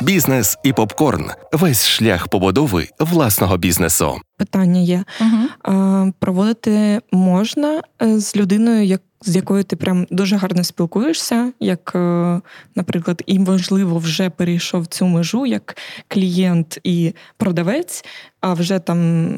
Бізнес 0.02 0.58
і 0.64 0.74
попкорн 0.74 1.26
весь 1.52 1.88
шлях 1.88 2.28
побудови 2.28 2.88
власного 3.00 3.58
бізнесу. 3.58 4.22
Питання 4.38 4.80
є 4.80 5.04
угу. 5.22 6.14
проводити 6.20 7.02
можна 7.12 7.82
е, 8.02 8.20
з 8.20 8.36
людиною, 8.36 8.86
як 8.86 9.02
з 9.22 9.36
якою 9.36 9.64
ти 9.64 9.76
прям 9.76 10.08
дуже 10.12 10.36
гарно 10.36 10.64
спілкуєшся, 10.64 11.52
як, 11.60 11.92
е, 11.96 12.42
наприклад, 12.76 13.24
і 13.26 13.40
можливо 13.40 13.98
вже 13.98 14.30
перейшов 14.30 14.88
цю 14.88 15.06
межу 15.06 15.46
як 15.46 15.78
клієнт 16.08 16.80
і 16.84 17.14
продавець, 17.38 18.06
а 18.42 18.54
вже 18.54 18.80
там 18.80 19.30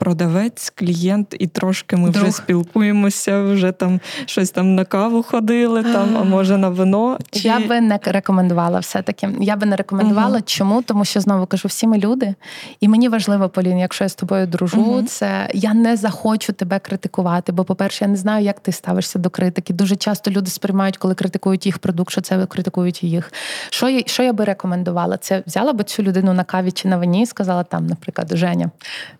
продавець, 0.00 0.72
клієнт, 0.74 1.36
і 1.38 1.46
трошки 1.46 1.96
ми 1.96 2.10
Друг. 2.10 2.24
вже 2.24 2.32
спілкуємося, 2.32 3.42
вже 3.42 3.72
там 3.72 4.00
щось 4.26 4.50
там 4.50 4.74
на 4.74 4.84
каву 4.84 5.22
ходили, 5.22 5.82
там, 5.82 6.16
а 6.16 6.24
може 6.24 6.58
на 6.58 6.68
вино. 6.68 7.18
Чи... 7.30 7.48
Я 7.48 7.58
би 7.58 7.80
не 7.80 7.98
рекомендувала 8.04 8.78
все-таки. 8.78 9.28
Я 9.40 9.56
би 9.56 9.66
не 9.66 9.76
рекомендувала. 9.76 10.38
uh 10.38 10.42
Чому? 10.44 10.82
Тому 10.82 11.04
що 11.04 11.20
знову 11.20 11.46
кажу, 11.46 11.68
всі 11.68 11.86
ми 11.86 11.98
люди, 11.98 12.34
і 12.80 12.88
мені 12.88 13.08
важливо, 13.08 13.48
Полін, 13.48 13.78
якщо 13.78 14.04
я 14.04 14.08
з 14.08 14.14
тобою 14.14 14.46
дружу, 14.46 14.96
uh 14.96 15.04
це 15.04 15.50
я 15.54 15.74
не 15.74 15.96
захочу 15.96 16.52
тебе 16.52 16.78
критикувати. 16.78 17.52
Бо, 17.52 17.64
по-перше, 17.64 18.04
я 18.04 18.10
не 18.10 18.16
знаю, 18.16 18.44
як 18.44 18.60
ти 18.60 18.72
ставишся 18.72 19.18
до 19.18 19.30
критики. 19.30 19.72
Дуже 19.74 19.96
часто 19.96 20.30
люди 20.30 20.50
сприймають, 20.50 20.96
коли 20.96 21.14
критикують 21.14 21.66
їх 21.66 21.78
продукт, 21.78 22.12
що 22.12 22.20
це 22.20 22.46
критикують 22.46 23.02
їх. 23.02 23.32
Що 23.70 23.88
я 23.88 24.02
що 24.06 24.22
я 24.22 24.32
би 24.32 24.44
рекомендувала? 24.44 25.16
Це 25.16 25.42
взяла 25.46 25.72
би 25.72 25.84
цю 25.84 26.02
людину 26.02 26.32
на 26.32 26.44
каві 26.44 26.72
чи 26.72 26.88
на 26.88 26.96
вині 26.96 27.22
і 27.22 27.26
сказала 27.26 27.64
там, 27.64 27.86
наприклад, 27.86 28.36
Женя, 28.36 28.70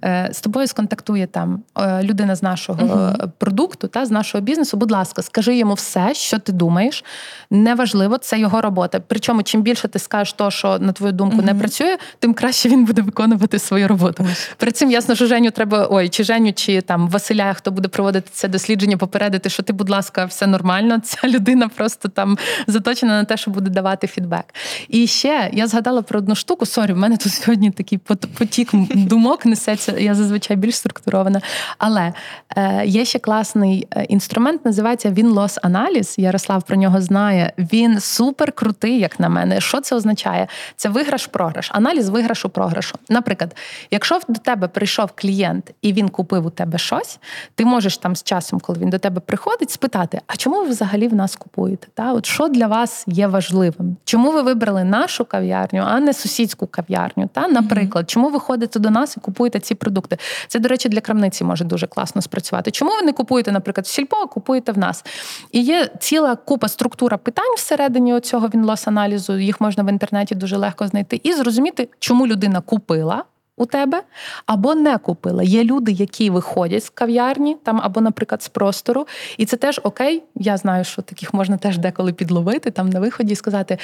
е, 0.05 0.28
з 0.33 0.41
тобою 0.41 0.66
сконтактує 0.71 1.27
там 1.27 1.62
е, 1.79 2.03
людина 2.03 2.37
з 2.37 2.43
нашого 2.43 2.83
uh 2.83 3.31
продукту, 3.39 3.89
та 3.89 4.07
з 4.07 4.11
нашого 4.11 4.43
бізнесу. 4.43 4.77
Будь 4.77 4.91
ласка, 4.91 5.23
скажи 5.23 5.57
йому 5.57 5.75
все, 5.75 6.14
що 6.14 6.39
ти 6.39 6.53
думаєш. 6.53 7.05
Неважливо, 7.51 8.18
це 8.18 8.39
його 8.39 8.61
робота. 8.61 9.01
Причому, 9.07 9.43
чим 9.43 9.62
більше 9.62 9.89
ти 9.89 9.99
скажеш 9.99 10.33
то, 10.33 10.51
що 10.51 10.79
на 10.79 10.93
твою 10.93 11.12
думку 11.12 11.37
uh 11.37 11.45
не 11.45 11.55
працює, 11.55 11.97
тим 12.18 12.35
краще 12.35 12.68
він 12.68 12.85
буде 12.85 13.03
виконувати 13.03 13.59
свою 13.59 13.89
роботу. 13.89 14.27
При 14.57 14.73
цим 14.73 14.91
ясно, 14.91 15.14
що 15.14 15.27
Женю 15.27 15.51
треба 15.51 15.89
ой, 15.91 16.09
чи 16.09 16.25
Женю, 16.25 16.53
чи 16.53 16.81
там 16.81 17.09
Василя, 17.09 17.53
хто 17.53 17.71
буде 17.71 17.89
проводити 17.89 18.31
це 18.33 18.49
дослідження, 18.49 18.97
попередити, 18.97 19.51
що 19.51 19.62
ти, 19.62 19.73
будь 19.73 19.91
ласка, 19.91 20.25
все 20.25 20.47
нормально. 20.47 21.01
Ця 21.05 21.29
людина 21.29 21.68
просто 21.68 22.09
там 22.09 22.39
заточена 22.66 23.12
на 23.18 23.25
те, 23.25 23.37
що 23.37 23.51
буде 23.51 23.71
давати 23.71 24.07
фідбек. 24.07 24.55
І 24.89 25.07
ще 25.07 25.51
я 25.53 25.66
згадала 25.66 26.03
про 26.03 26.18
одну 26.18 26.35
штуку. 26.35 26.66
Sorry, 26.66 26.93
в 26.93 26.97
мене 26.97 27.16
тут 27.16 27.33
сьогодні 27.33 27.71
такий 27.71 27.99
потік 28.39 28.71
думок 28.95 29.47
несеться. 29.47 29.99
Я 29.99 30.14
зазвичай 30.14 30.57
більш 30.61 30.77
структурована. 30.77 31.41
Але 31.79 32.13
е, 32.57 32.87
є 32.87 33.05
ще 33.05 33.19
класний 33.19 33.89
е, 33.97 34.05
інструмент, 34.05 34.65
називається 34.65 35.11
він 35.11 35.29
loss 35.28 35.59
аналіз. 35.63 36.15
Ярослав 36.19 36.63
про 36.63 36.77
нього 36.77 37.01
знає. 37.01 37.53
Він 37.59 38.01
супер 38.01 38.53
крутий, 38.53 38.99
як 38.99 39.21
на 39.21 39.29
мене. 39.29 39.61
Що 39.61 39.81
це 39.81 39.97
означає? 39.97 40.47
Це 40.77 40.89
виграш-програш, 40.89 41.71
аналіз 41.75 42.09
виграшу-програшу. 42.09 42.99
Наприклад, 43.09 43.57
якщо 43.91 44.21
до 44.29 44.41
тебе 44.41 44.69
прийшов 44.69 45.11
клієнт 45.15 45.71
і 45.83 45.93
він 45.93 46.09
купив 46.09 46.47
у 46.47 46.51
тебе 46.51 46.79
щось, 46.79 47.19
ти 47.55 47.65
можеш 47.65 47.99
там 47.99 48.17
з 48.17 48.23
часом, 48.23 48.61
коли 48.61 48.79
він 48.79 48.91
до 48.91 48.99
тебе 48.99 49.21
приходить, 49.21 49.71
спитати: 49.71 50.21
а 50.27 50.37
чому 50.37 50.57
ви 50.57 50.69
взагалі 50.69 51.09
в 51.09 51.15
нас 51.15 51.37
купуєте? 51.37 51.87
Та 51.95 52.13
от 52.13 52.27
що 52.27 52.49
для 52.49 52.67
вас 52.67 53.05
є 53.07 53.27
важливим? 53.27 53.97
Чому 54.05 54.33
ви 54.33 54.43
вибрали 54.43 54.85
нашу 54.85 55.25
кав'ярню, 55.25 55.85
а 55.87 56.01
не 56.01 56.13
сусідську 56.13 56.67
кав'ярню? 56.67 57.29
Та, 57.33 57.49
наприклад, 57.49 58.11
чому 58.11 58.31
ви 58.31 58.41
ходите 58.41 58.79
до 58.79 58.91
нас 58.91 59.17
і 59.17 59.21
купуєте 59.21 59.61
ці 59.61 59.75
продукти? 59.75 60.19
Це, 60.51 60.59
до 60.59 60.68
речі, 60.68 60.88
для 60.88 61.01
крамниці 61.01 61.44
може 61.44 61.64
дуже 61.64 61.86
класно 61.86 62.22
спрацювати. 62.22 62.70
Чому 62.70 62.90
ви 62.90 63.03
не 63.03 63.12
купуєте, 63.12 63.53
наприклад, 63.53 63.86
в 63.86 63.88
сільпо, 63.88 64.16
а 64.16 64.26
купуєте 64.26 64.72
в 64.72 64.78
нас? 64.78 65.05
І 65.53 65.61
є 65.61 65.88
ціла 66.01 66.36
купа 66.36 66.68
структура 66.68 67.16
питань 67.16 67.55
всередині 67.57 68.20
цього 68.20 68.48
вінлос 68.48 68.88
аналізу. 68.88 69.38
Їх 69.38 69.61
можна 69.61 69.82
в 69.82 69.88
інтернеті 69.88 70.34
дуже 70.34 70.57
легко 70.57 70.86
знайти 70.86 71.20
і 71.22 71.32
зрозуміти, 71.32 71.88
чому 71.98 72.26
людина 72.26 72.61
купила 72.61 73.24
у 73.57 73.66
тебе 73.66 74.03
або 74.46 74.74
не 74.74 74.98
купила. 74.98 75.42
Є 75.42 75.64
люди, 75.64 75.92
які 75.92 76.30
виходять 76.30 76.84
з 76.84 76.90
кав'ярні, 76.90 77.57
там 77.62 77.80
або, 77.82 78.01
наприклад, 78.01 78.42
з 78.42 78.48
простору, 78.48 79.07
і 79.36 79.46
це 79.46 79.57
теж 79.57 79.80
окей. 79.82 80.22
Я 80.34 80.57
знаю, 80.57 80.84
що 80.84 81.03
таких 81.03 81.34
можна 81.34 81.57
теж 81.57 81.78
деколи 81.78 82.12
підловити 82.12 82.70
там 82.70 82.90
на 82.90 83.01
виході 83.01 83.32
і 83.32 83.36
сказати: 83.36 83.78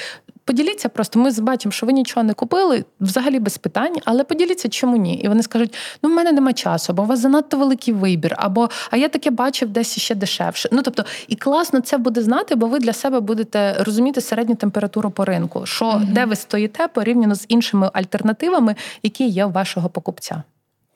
поділіться 0.47 0.89
просто, 0.89 1.19
ми 1.19 1.31
бачимо, 1.31 1.71
що 1.71 1.85
ви 1.85 1.93
нічого 1.93 2.23
не 2.23 2.33
купили, 2.33 2.85
взагалі 2.99 3.39
без 3.39 3.57
питань, 3.57 3.95
але 4.05 4.23
поділіться, 4.23 4.69
чому 4.69 4.97
ні. 4.97 5.15
І 5.15 5.27
вони 5.27 5.43
скажуть: 5.43 5.75
ну, 6.03 6.09
в 6.09 6.13
мене 6.13 6.31
нема 6.31 6.53
часу, 6.53 6.93
або 6.93 7.03
у 7.03 7.05
вас 7.05 7.19
занадто 7.19 7.57
великий 7.57 7.93
вибір, 7.93 8.35
або 8.37 8.69
а 8.91 8.97
я 8.97 9.09
таке 9.09 9.31
бачив 9.31 9.69
десь 9.69 9.99
ще 9.99 10.15
дешевше. 10.15 10.69
Ну 10.71 10.81
тобто, 10.81 11.05
і 11.27 11.35
класно 11.35 11.79
це 11.79 11.97
буде 11.97 12.21
знати, 12.21 12.55
бо 12.55 12.67
ви 12.67 12.79
для 12.79 12.93
себе 12.93 13.19
будете 13.19 13.75
розуміти 13.79 14.21
середню 14.21 14.55
температуру 14.55 15.11
по 15.11 15.25
ринку, 15.25 15.65
що 15.65 15.85
mm 15.85 16.07
де 16.07 16.25
ви 16.25 16.35
стоїте 16.35 16.87
порівняно 16.87 17.35
з 17.35 17.45
іншими 17.47 17.89
альтернативами, 17.93 18.75
які 19.03 19.27
є 19.27 19.45
у 19.45 19.49
вашого 19.49 19.89
покупця. 19.89 20.43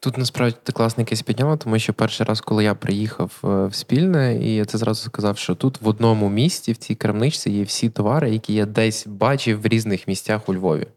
Тут 0.03 0.17
насправді 0.17 0.57
ти 0.63 0.71
класний 0.71 1.05
кейс 1.05 1.21
підняла, 1.21 1.57
тому 1.57 1.79
що 1.79 1.93
перший 1.93 2.25
раз, 2.25 2.41
коли 2.41 2.63
я 2.63 2.75
приїхав 2.75 3.41
е, 3.43 3.47
в 3.65 3.75
спільне, 3.75 4.39
і 4.43 4.55
я 4.55 4.65
це 4.65 4.77
зразу 4.77 5.03
сказав, 5.03 5.37
що 5.37 5.55
тут 5.55 5.81
в 5.81 5.87
одному 5.87 6.29
місті, 6.29 6.71
в 6.71 6.77
цій 6.77 6.95
крамничці, 6.95 7.51
є 7.51 7.63
всі 7.63 7.89
товари, 7.89 8.29
які 8.29 8.53
я 8.53 8.65
десь 8.65 9.07
бачив 9.07 9.61
в 9.61 9.65
різних 9.65 10.07
місцях 10.07 10.49
у 10.49 10.53
Львові. 10.53 10.87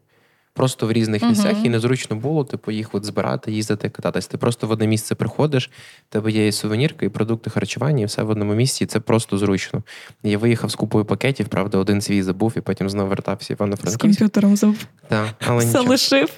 Просто 0.55 0.87
в 0.87 0.91
різних 0.91 1.21
Мгм. 1.21 1.29
місцях, 1.31 1.55
і 1.63 1.69
незручно 1.69 2.15
було, 2.15 2.43
типу, 2.43 2.71
їх 2.71 2.95
от 2.95 3.05
збирати, 3.05 3.51
їздити, 3.51 3.89
кататись. 3.89 4.27
Ти 4.27 4.37
просто 4.37 4.67
в 4.67 4.71
одне 4.71 4.87
місце 4.87 5.15
приходиш, 5.15 5.69
в 6.09 6.13
тебе 6.13 6.31
є 6.31 6.47
і 6.47 6.51
сувенірка, 6.51 7.05
і 7.05 7.09
продукти 7.09 7.49
харчування, 7.49 8.01
і 8.03 8.05
все 8.05 8.23
в 8.23 8.29
одному 8.29 8.53
місці, 8.55 8.83
і 8.83 8.87
це 8.87 8.99
просто 8.99 9.37
зручно. 9.37 9.83
Я 10.23 10.37
виїхав 10.37 10.71
з 10.71 10.75
купою 10.75 11.05
пакетів, 11.05 11.47
правда, 11.47 11.77
один 11.77 12.01
свій 12.01 12.23
забув, 12.23 12.53
і 12.57 12.61
потім 12.61 12.89
знову 12.89 13.09
вертався 13.09 13.47
З 13.47 13.49
Івано-Франківськ. 13.49 14.01
комп'ютером 14.01 14.55
забув. 14.55 14.85
Так, 15.07 15.27
але 15.47 15.57
Все 15.59 15.67
нічого. 15.67 15.89
лишив, 15.89 16.29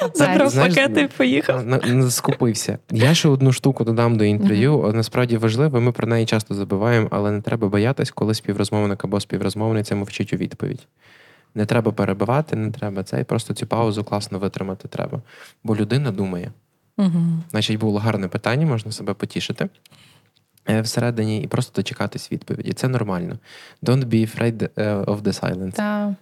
Це, 0.00 0.08
забрав 0.14 0.54
пакети 0.54 1.00
і 1.00 1.08
поїхав. 1.16 1.66
На- 1.66 1.78
на- 1.78 2.10
Скупився. 2.10 2.78
Я 2.90 3.14
ще 3.14 3.28
одну 3.28 3.52
штуку 3.52 3.84
додам 3.84 4.16
до 4.16 4.24
інтерв'ю. 4.24 4.92
Насправді 4.94 5.36
важливо, 5.36 5.80
ми 5.80 5.92
про 5.92 6.06
неї 6.06 6.26
часто 6.26 6.54
забуваємо, 6.54 7.08
але 7.10 7.30
не 7.30 7.40
треба 7.40 7.68
боятись, 7.68 8.10
коли 8.10 8.34
співрозмовник 8.34 9.04
або 9.04 9.20
співрозмовниця 9.20 9.94
мовчить 9.94 10.32
у 10.32 10.36
відповідь. 10.36 10.86
Не 11.54 11.66
треба 11.66 11.92
перебивати, 11.92 12.56
не 12.56 12.70
треба 12.70 13.02
це, 13.02 13.20
і 13.20 13.24
просто 13.24 13.54
цю 13.54 13.66
паузу 13.66 14.04
класно 14.04 14.38
витримати 14.38 14.88
треба. 14.88 15.22
Бо 15.64 15.76
людина 15.76 16.10
думає. 16.10 16.52
Угу. 16.98 17.22
Значить, 17.50 17.78
було 17.78 17.98
гарне 17.98 18.28
питання, 18.28 18.66
можна 18.66 18.92
себе 18.92 19.14
потішити 19.14 19.68
е, 20.68 20.80
всередині 20.80 21.42
і 21.42 21.46
просто 21.46 21.72
дочекатись 21.76 22.32
відповіді. 22.32 22.72
Це 22.72 22.88
нормально. 22.88 23.38
Don't 23.82 24.04
be 24.04 24.36
afraid 24.36 24.70
е, 24.76 24.94
of 24.94 25.22
the 25.22 25.44
silence. 25.44 25.72
Та. 25.72 26.14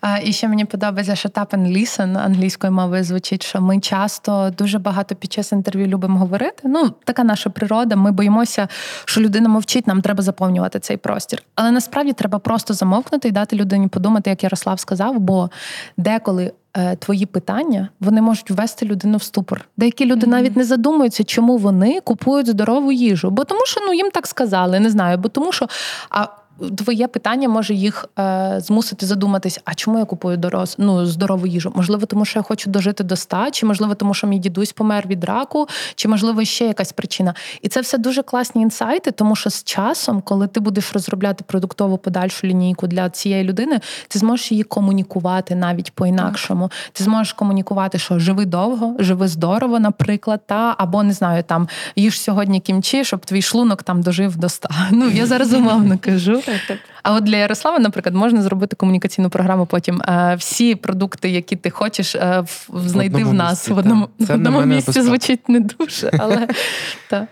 А, 0.00 0.18
і 0.18 0.32
ще 0.32 0.48
мені 0.48 0.64
подобається 0.64 1.12
shut 1.12 1.32
up 1.32 1.46
and 1.46 1.76
listen 1.78 2.18
англійською 2.24 2.72
мовою 2.72 3.04
звучить, 3.04 3.42
що 3.46 3.60
ми 3.60 3.80
часто 3.80 4.50
дуже 4.58 4.78
багато 4.78 5.14
під 5.14 5.32
час 5.32 5.52
інтерв'ю 5.52 5.86
любимо 5.86 6.18
говорити. 6.18 6.62
Ну, 6.64 6.90
така 7.04 7.24
наша 7.24 7.50
природа. 7.50 7.96
Ми 7.96 8.12
боїмося, 8.12 8.68
що 9.04 9.20
людина 9.20 9.48
мовчить, 9.48 9.86
нам 9.86 10.02
треба 10.02 10.22
заповнювати 10.22 10.80
цей 10.80 10.96
простір. 10.96 11.42
Але 11.54 11.70
насправді 11.70 12.12
треба 12.12 12.38
просто 12.38 12.74
замовкнути 12.74 13.28
і 13.28 13.30
дати 13.30 13.56
людині 13.56 13.88
подумати, 13.88 14.30
як 14.30 14.42
Ярослав 14.42 14.80
сказав, 14.80 15.18
бо 15.18 15.50
деколи. 15.96 16.52
е, 16.76 16.96
Твої 16.96 17.26
питання 17.26 17.88
вони 18.00 18.22
можуть 18.22 18.50
ввести 18.50 18.86
людину 18.86 19.16
в 19.18 19.22
ступор. 19.22 19.68
Деякі 19.76 20.04
люди 20.06 20.26
Мгм. 20.26 20.30
навіть 20.30 20.56
не 20.56 20.64
задумуються, 20.64 21.24
чому 21.24 21.56
вони 21.56 22.00
купують 22.00 22.46
здорову 22.46 22.92
їжу. 22.92 23.30
Бо 23.30 23.44
тому, 23.44 23.60
що 23.66 23.80
ну 23.86 23.94
їм 23.94 24.10
так 24.10 24.26
сказали, 24.26 24.80
не 24.80 24.90
знаю. 24.90 25.18
Бо 25.18 25.28
тому, 25.28 25.52
що 25.52 25.66
а 26.10 26.26
твоє 26.76 27.08
питання 27.08 27.48
може 27.48 27.74
їх 27.74 28.06
е, 28.18 28.56
змусити 28.60 29.06
задуматись, 29.06 29.60
а 29.64 29.74
чому 29.74 29.98
я 29.98 30.04
купую 30.04 30.36
дорос, 30.36 30.74
ну, 30.78 31.06
здорову 31.06 31.46
їжу? 31.46 31.72
Можливо, 31.76 32.06
тому 32.06 32.24
що 32.24 32.38
я 32.38 32.42
хочу 32.42 32.70
дожити 32.70 33.04
до 33.04 33.16
100, 33.16 33.50
чи 33.52 33.66
можливо, 33.66 33.94
тому 33.94 34.14
що 34.14 34.26
мій 34.26 34.38
дідусь 34.38 34.72
помер 34.72 35.06
від 35.06 35.24
раку, 35.24 35.68
чи 35.94 36.08
можливо 36.08 36.44
ще 36.44 36.66
якась 36.66 36.92
причина. 36.92 37.34
І 37.62 37.68
це 37.68 37.80
все 37.80 37.98
дуже 37.98 38.22
класні 38.22 38.62
інсайти, 38.62 39.10
тому 39.10 39.36
що 39.36 39.50
з 39.50 39.64
часом, 39.64 40.20
коли 40.20 40.46
ти 40.46 40.60
будеш 40.60 40.92
розробляти 40.92 41.44
продуктову 41.46 41.98
подальшу 41.98 42.46
лінійку 42.46 42.86
для 42.86 43.10
цієї 43.10 43.44
людини, 43.44 43.80
ти 44.08 44.18
зможеш 44.18 44.52
її 44.52 44.62
комунікувати 44.62 45.54
навіть 45.54 45.92
по-інакшому. 45.92 46.70
Ти 46.92 47.04
зможеш 47.04 47.32
комунікувати, 47.32 47.98
що 47.98 48.18
живи 48.18 48.44
довго, 48.44 48.96
живи 48.98 49.28
здорово, 49.28 49.80
наприклад, 49.80 50.40
та 50.46 50.74
або 50.78 51.02
не 51.02 51.12
знаю, 51.12 51.42
там 51.42 51.68
їж 51.96 52.20
сьогодні 52.20 52.60
кімчі, 52.60 53.04
щоб 53.04 53.26
твій 53.26 53.42
шлунок 53.42 53.82
там 53.82 54.02
дожив 54.02 54.36
до 54.36 54.48
100. 54.48 54.68
Ну 54.90 55.08
я 55.08 55.26
зараз 55.26 55.52
умовно 55.52 55.98
кажу. 56.00 56.42
Так. 56.68 56.78
А 57.02 57.12
от 57.14 57.24
для 57.24 57.36
Ярослава, 57.36 57.78
наприклад, 57.78 58.14
можна 58.14 58.42
зробити 58.42 58.76
комунікаційну 58.76 59.30
програму. 59.30 59.66
Потім 59.66 60.02
е, 60.02 60.34
всі 60.38 60.74
продукти, 60.74 61.30
які 61.30 61.56
ти 61.56 61.70
хочеш, 61.70 62.14
е, 62.14 62.44
знайти 62.74 63.12
в 63.12 63.16
одному 63.16 63.32
нас 63.32 63.50
місці, 63.50 63.72
в 63.72 63.78
одному, 63.78 64.08
в 64.18 64.32
одному 64.32 64.60
місці 64.60 65.02
звучить 65.02 65.48
не 65.48 65.60
дуже, 65.60 66.10
але 66.18 66.48
так. 67.08 67.28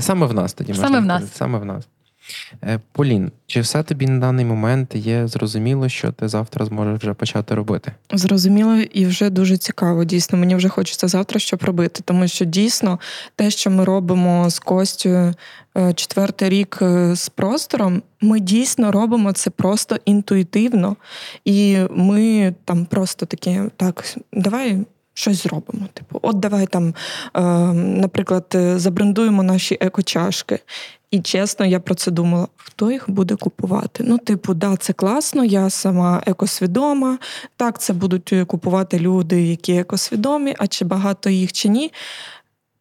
Саме 0.00 0.26
в 0.26 0.34
нас 0.34 0.52
тоді 0.52 0.74
Саме 0.74 0.88
можна 0.88 1.00
в 1.00 1.04
нас. 1.04 1.32
Саме 1.34 1.58
в 1.58 1.64
нас. 1.64 1.84
Е, 2.64 2.80
Полін, 2.92 3.32
чи 3.46 3.60
все 3.60 3.82
тобі 3.82 4.06
на 4.06 4.18
даний 4.18 4.44
момент 4.44 4.94
є 4.94 5.28
зрозуміло, 5.28 5.88
що 5.88 6.12
ти 6.12 6.28
завтра 6.28 6.66
зможеш 6.66 6.98
вже 6.98 7.14
почати 7.14 7.54
робити? 7.54 7.92
Зрозуміло 8.12 8.76
і 8.76 9.06
вже 9.06 9.30
дуже 9.30 9.56
цікаво. 9.56 10.04
Дійсно, 10.04 10.38
мені 10.38 10.54
вже 10.54 10.68
хочеться 10.68 11.08
завтра 11.08 11.40
щоб 11.40 11.62
робити, 11.62 12.02
тому 12.04 12.28
що 12.28 12.44
дійсно 12.44 13.00
те, 13.36 13.50
що 13.50 13.70
ми 13.70 13.84
робимо 13.84 14.50
з 14.50 14.58
Костю 14.58 15.08
е, 15.08 15.34
четвертий 15.94 16.48
рік 16.48 16.78
е, 16.82 17.16
з 17.16 17.28
простором, 17.28 18.02
ми 18.20 18.40
дійсно 18.40 18.92
робимо 18.92 19.32
це 19.32 19.50
просто 19.50 19.96
інтуїтивно, 20.04 20.96
і 21.44 21.78
ми 21.90 22.54
там 22.64 22.84
просто 22.84 23.26
такі, 23.26 23.60
так, 23.76 24.04
давай. 24.32 24.84
Щось 25.14 25.42
зробимо. 25.42 25.86
Типу, 25.94 26.18
от 26.22 26.40
давай 26.40 26.66
там, 26.66 26.94
е, 27.34 27.42
наприклад, 27.72 28.46
е, 28.54 28.78
забрендуємо 28.78 29.42
наші 29.42 29.78
еко-чашки. 29.80 30.58
І 31.10 31.20
чесно, 31.20 31.66
я 31.66 31.80
про 31.80 31.94
це 31.94 32.10
думала: 32.10 32.48
хто 32.56 32.90
їх 32.90 33.10
буде 33.10 33.36
купувати? 33.36 34.04
Ну, 34.06 34.18
типу, 34.18 34.54
да, 34.54 34.76
це 34.76 34.92
класно, 34.92 35.44
я 35.44 35.70
сама 35.70 36.22
екосвідома. 36.26 37.18
Так, 37.56 37.80
це 37.80 37.92
будуть 37.92 38.32
е, 38.32 38.44
купувати 38.44 38.98
люди, 38.98 39.42
які 39.42 39.72
екосвідомі, 39.72 40.54
а 40.58 40.66
чи 40.66 40.84
багато 40.84 41.30
їх, 41.30 41.52
чи 41.52 41.68
ні. 41.68 41.92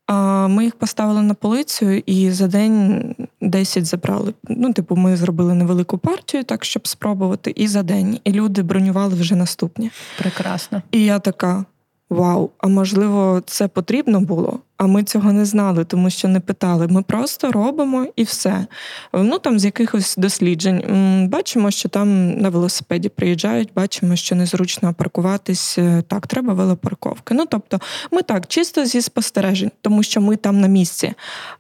А 0.07 0.47
ми 0.47 0.63
їх 0.63 0.75
поставили 0.75 1.21
на 1.21 1.33
полицю 1.33 1.91
і 1.91 2.31
за 2.31 2.47
день 2.47 3.15
10 3.41 3.85
забрали. 3.85 4.33
Ну, 4.47 4.73
типу, 4.73 4.95
ми 4.95 5.15
зробили 5.15 5.53
невелику 5.53 5.97
партію, 5.97 6.43
так 6.43 6.65
щоб 6.65 6.87
спробувати, 6.87 7.53
і 7.55 7.67
за 7.67 7.83
день. 7.83 8.19
І 8.23 8.31
люди 8.31 8.63
бронювали 8.63 9.15
вже 9.15 9.35
наступні. 9.35 9.91
Прекрасно. 10.17 10.81
І 10.91 11.05
я 11.05 11.19
така: 11.19 11.65
вау, 12.11 12.49
а 12.57 12.67
можливо, 12.67 13.41
це 13.45 13.67
потрібно 13.67 14.21
було? 14.21 14.59
А 14.77 14.87
ми 14.87 15.03
цього 15.03 15.33
не 15.33 15.45
знали, 15.45 15.85
тому 15.85 16.09
що 16.09 16.27
не 16.27 16.39
питали. 16.39 16.87
Ми 16.87 17.01
просто 17.01 17.51
робимо 17.51 18.07
і 18.15 18.23
все. 18.23 18.65
Ну 19.13 19.39
там 19.39 19.59
з 19.59 19.65
якихось 19.65 20.15
досліджень 20.17 20.83
бачимо, 21.31 21.71
що 21.71 21.89
там 21.89 22.31
на 22.31 22.49
велосипеді 22.49 23.09
приїжджають, 23.09 23.69
бачимо, 23.75 24.15
що 24.15 24.35
незручно 24.35 24.93
паркуватись. 24.93 25.77
Е, 25.77 26.03
Так, 26.07 26.27
треба 26.27 26.53
велопарковки. 26.53 27.33
Ну 27.33 27.45
тобто, 27.49 27.79
ми 28.11 28.21
так 28.21 28.47
чисто 28.47 28.85
зі 28.85 29.01
спостережень, 29.01 29.71
тому 29.81 30.03
що 30.03 30.21
ми 30.21 30.35
там 30.35 30.61
на 30.61 30.67
місці. 30.67 31.13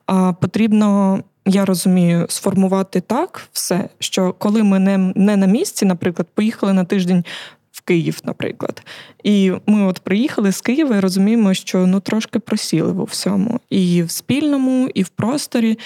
А 0.05 0.33
потрібно. 0.33 1.19
Я 1.45 1.65
розумію, 1.65 2.25
сформувати 2.29 3.01
так 3.01 3.41
все, 3.51 3.89
що 3.99 4.35
коли 4.37 4.63
ми 4.63 4.79
не, 4.79 4.97
не 4.97 5.37
на 5.37 5.45
місці, 5.45 5.85
наприклад, 5.85 6.27
поїхали 6.33 6.73
на 6.73 6.85
тиждень 6.85 7.23
в 7.71 7.81
Київ, 7.81 8.19
наприклад. 8.23 8.83
І 9.23 9.51
ми 9.65 9.83
от 9.83 9.99
приїхали 9.99 10.51
з 10.51 10.61
Києва 10.61 10.97
і 10.97 10.99
розуміємо, 10.99 11.53
що 11.53 11.87
ну 11.87 11.99
трошки 11.99 12.39
просіли 12.39 12.91
в 12.91 13.03
всьому. 13.03 13.59
І 13.69 14.03
в 14.03 14.11
спільному, 14.11 14.89
і 14.93 15.03
в 15.03 15.09
просторі. 15.09 15.77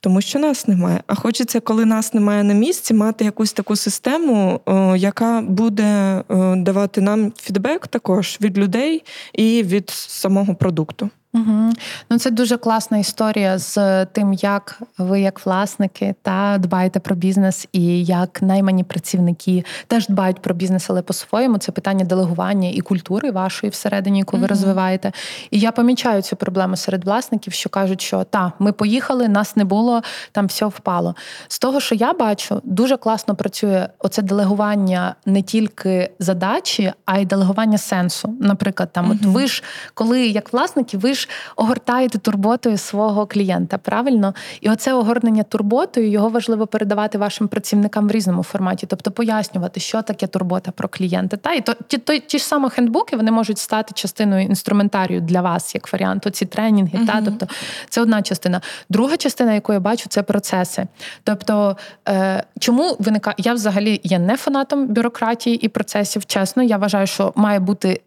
Тому 0.00 0.20
що 0.20 0.38
нас 0.38 0.68
немає. 0.68 1.02
А 1.06 1.14
хочеться, 1.14 1.60
коли 1.60 1.84
нас 1.84 2.14
немає 2.14 2.44
на 2.44 2.54
місці, 2.54 2.94
мати 2.94 3.24
якусь 3.24 3.52
таку 3.52 3.76
систему, 3.76 4.60
о, 4.64 4.96
яка 4.96 5.40
буде 5.40 6.22
о, 6.28 6.56
давати 6.56 7.00
нам 7.00 7.32
фідбек 7.40 7.86
також 7.86 8.38
від 8.40 8.58
людей 8.58 9.04
і 9.32 9.62
від 9.62 9.90
самого 9.90 10.54
продукту. 10.54 11.10
Угу. 11.34 11.72
Ну, 12.10 12.18
це 12.18 12.30
дуже 12.30 12.56
класна 12.56 12.98
історія 12.98 13.58
з 13.58 14.04
тим, 14.06 14.32
як 14.32 14.80
ви, 14.98 15.20
як 15.20 15.46
власники, 15.46 16.14
та 16.22 16.58
дбаєте 16.58 17.00
про 17.00 17.16
бізнес, 17.16 17.68
і 17.72 18.04
як 18.04 18.42
наймані 18.42 18.84
працівники 18.84 19.64
теж 19.86 20.08
дбають 20.08 20.42
про 20.42 20.54
бізнес, 20.54 20.90
але 20.90 21.02
по-своєму 21.02 21.58
це 21.58 21.72
питання 21.72 22.04
делегування 22.04 22.68
і 22.68 22.80
культури 22.80 23.30
вашої 23.30 23.70
всередині, 23.70 24.18
яку 24.18 24.36
ви 24.36 24.38
Мгм. 24.38 24.48
розвиваєте. 24.48 25.12
І 25.50 25.58
я 25.58 25.72
помічаю 25.72 26.22
цю 26.22 26.36
проблему 26.36 26.76
серед 26.76 27.04
власників, 27.04 27.52
що 27.52 27.68
кажуть, 27.68 28.00
що 28.00 28.24
та 28.24 28.52
ми 28.58 28.72
поїхали, 28.72 29.28
нас 29.28 29.56
не 29.56 29.64
було, 29.64 30.02
там 30.32 30.46
все 30.46 30.66
впало. 30.66 31.14
З 31.48 31.58
того, 31.58 31.80
що 31.80 31.94
я 31.94 32.12
бачу, 32.12 32.60
дуже 32.64 32.96
класно 32.96 33.34
працює 33.34 33.88
оце 33.98 34.22
делегування 34.22 35.14
не 35.26 35.42
тільки 35.42 36.10
задачі, 36.18 36.92
а 37.04 37.18
й 37.18 37.26
делегування 37.26 37.78
сенсу. 37.78 38.34
Наприклад, 38.40 38.88
там, 38.92 39.10
от 39.10 39.22
ви 39.22 39.46
ж 39.46 39.62
коли 39.94 40.26
як 40.26 40.52
власники, 40.52 40.96
ви 40.98 41.14
ж 41.14 41.23
огортаєте 41.56 42.18
турботою 42.18 42.78
свого 42.78 43.26
клієнта, 43.26 43.78
правильно? 43.78 44.34
І 44.60 44.70
оце 44.70 44.94
огорнення 44.94 45.42
турботою 45.42 46.10
його 46.10 46.28
важливо 46.28 46.66
передавати 46.66 47.18
вашим 47.18 47.48
працівникам 47.48 48.08
в 48.08 48.10
різному 48.10 48.42
форматі, 48.42 48.86
тобто 48.86 49.10
пояснювати, 49.10 49.80
що 49.80 50.02
таке 50.02 50.26
турбота 50.26 50.70
про 50.70 50.88
клієнта. 50.88 51.36
Та 51.36 51.52
і 51.52 51.60
то 51.60 51.74
ті, 51.86 51.98
то, 51.98 52.18
ті 52.18 52.38
ж 52.38 52.44
самі 52.44 52.70
хендбуки 52.70 53.16
вони 53.16 53.30
можуть 53.30 53.58
стати 53.58 53.92
частиною 53.94 54.42
інструментарію 54.42 55.20
для 55.20 55.40
вас, 55.40 55.74
як 55.74 55.92
варіант. 55.92 56.26
Ці 56.32 56.46
тренінги, 56.46 57.06
та 57.06 57.22
тобто 57.24 57.46
це 57.88 58.00
одна 58.00 58.22
частина. 58.22 58.60
Друга 58.88 59.16
частина, 59.16 59.54
яку 59.54 59.72
я 59.72 59.80
бачу, 59.80 60.08
це 60.08 60.22
процеси. 60.22 60.86
Тобто, 61.24 61.76
е, 62.08 62.44
чому 62.58 62.96
виникає 62.98 63.34
я 63.38 63.54
взагалі 63.54 64.00
є 64.04 64.18
не 64.18 64.36
фанатом 64.36 64.86
бюрократії 64.86 65.56
і 65.56 65.68
процесів. 65.68 66.26
Чесно, 66.26 66.62
я 66.62 66.76
вважаю, 66.76 67.06
що 67.06 67.32
має 67.36 67.60
бути 67.60 68.00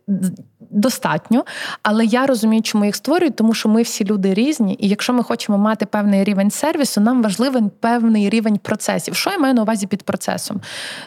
достатньо, 0.70 1.46
але 1.84 2.06
я 2.06 2.26
розумію, 2.26 2.62
чому 2.62 2.86
їх 2.86 2.96
створюють, 3.08 3.36
тому 3.36 3.54
що 3.54 3.70
ми 3.70 3.82
всі 3.82 4.06
люди 4.06 4.34
різні, 4.34 4.78
і 4.80 4.88
якщо 4.88 5.14
ми 5.14 5.24
хочемо 5.24 5.58
мати 5.58 5.86
певний 5.86 6.24
рівень 6.24 6.52
сервісу, 6.52 7.02
нам 7.02 7.24
важливий 7.24 7.64
певний 7.80 8.30
рівень 8.30 8.58
процесів. 8.58 9.16
Що 9.16 9.30
я 9.30 9.38
маю 9.38 9.54
на 9.54 9.62
увазі 9.62 9.88
під 9.88 10.04
процесом? 10.04 10.62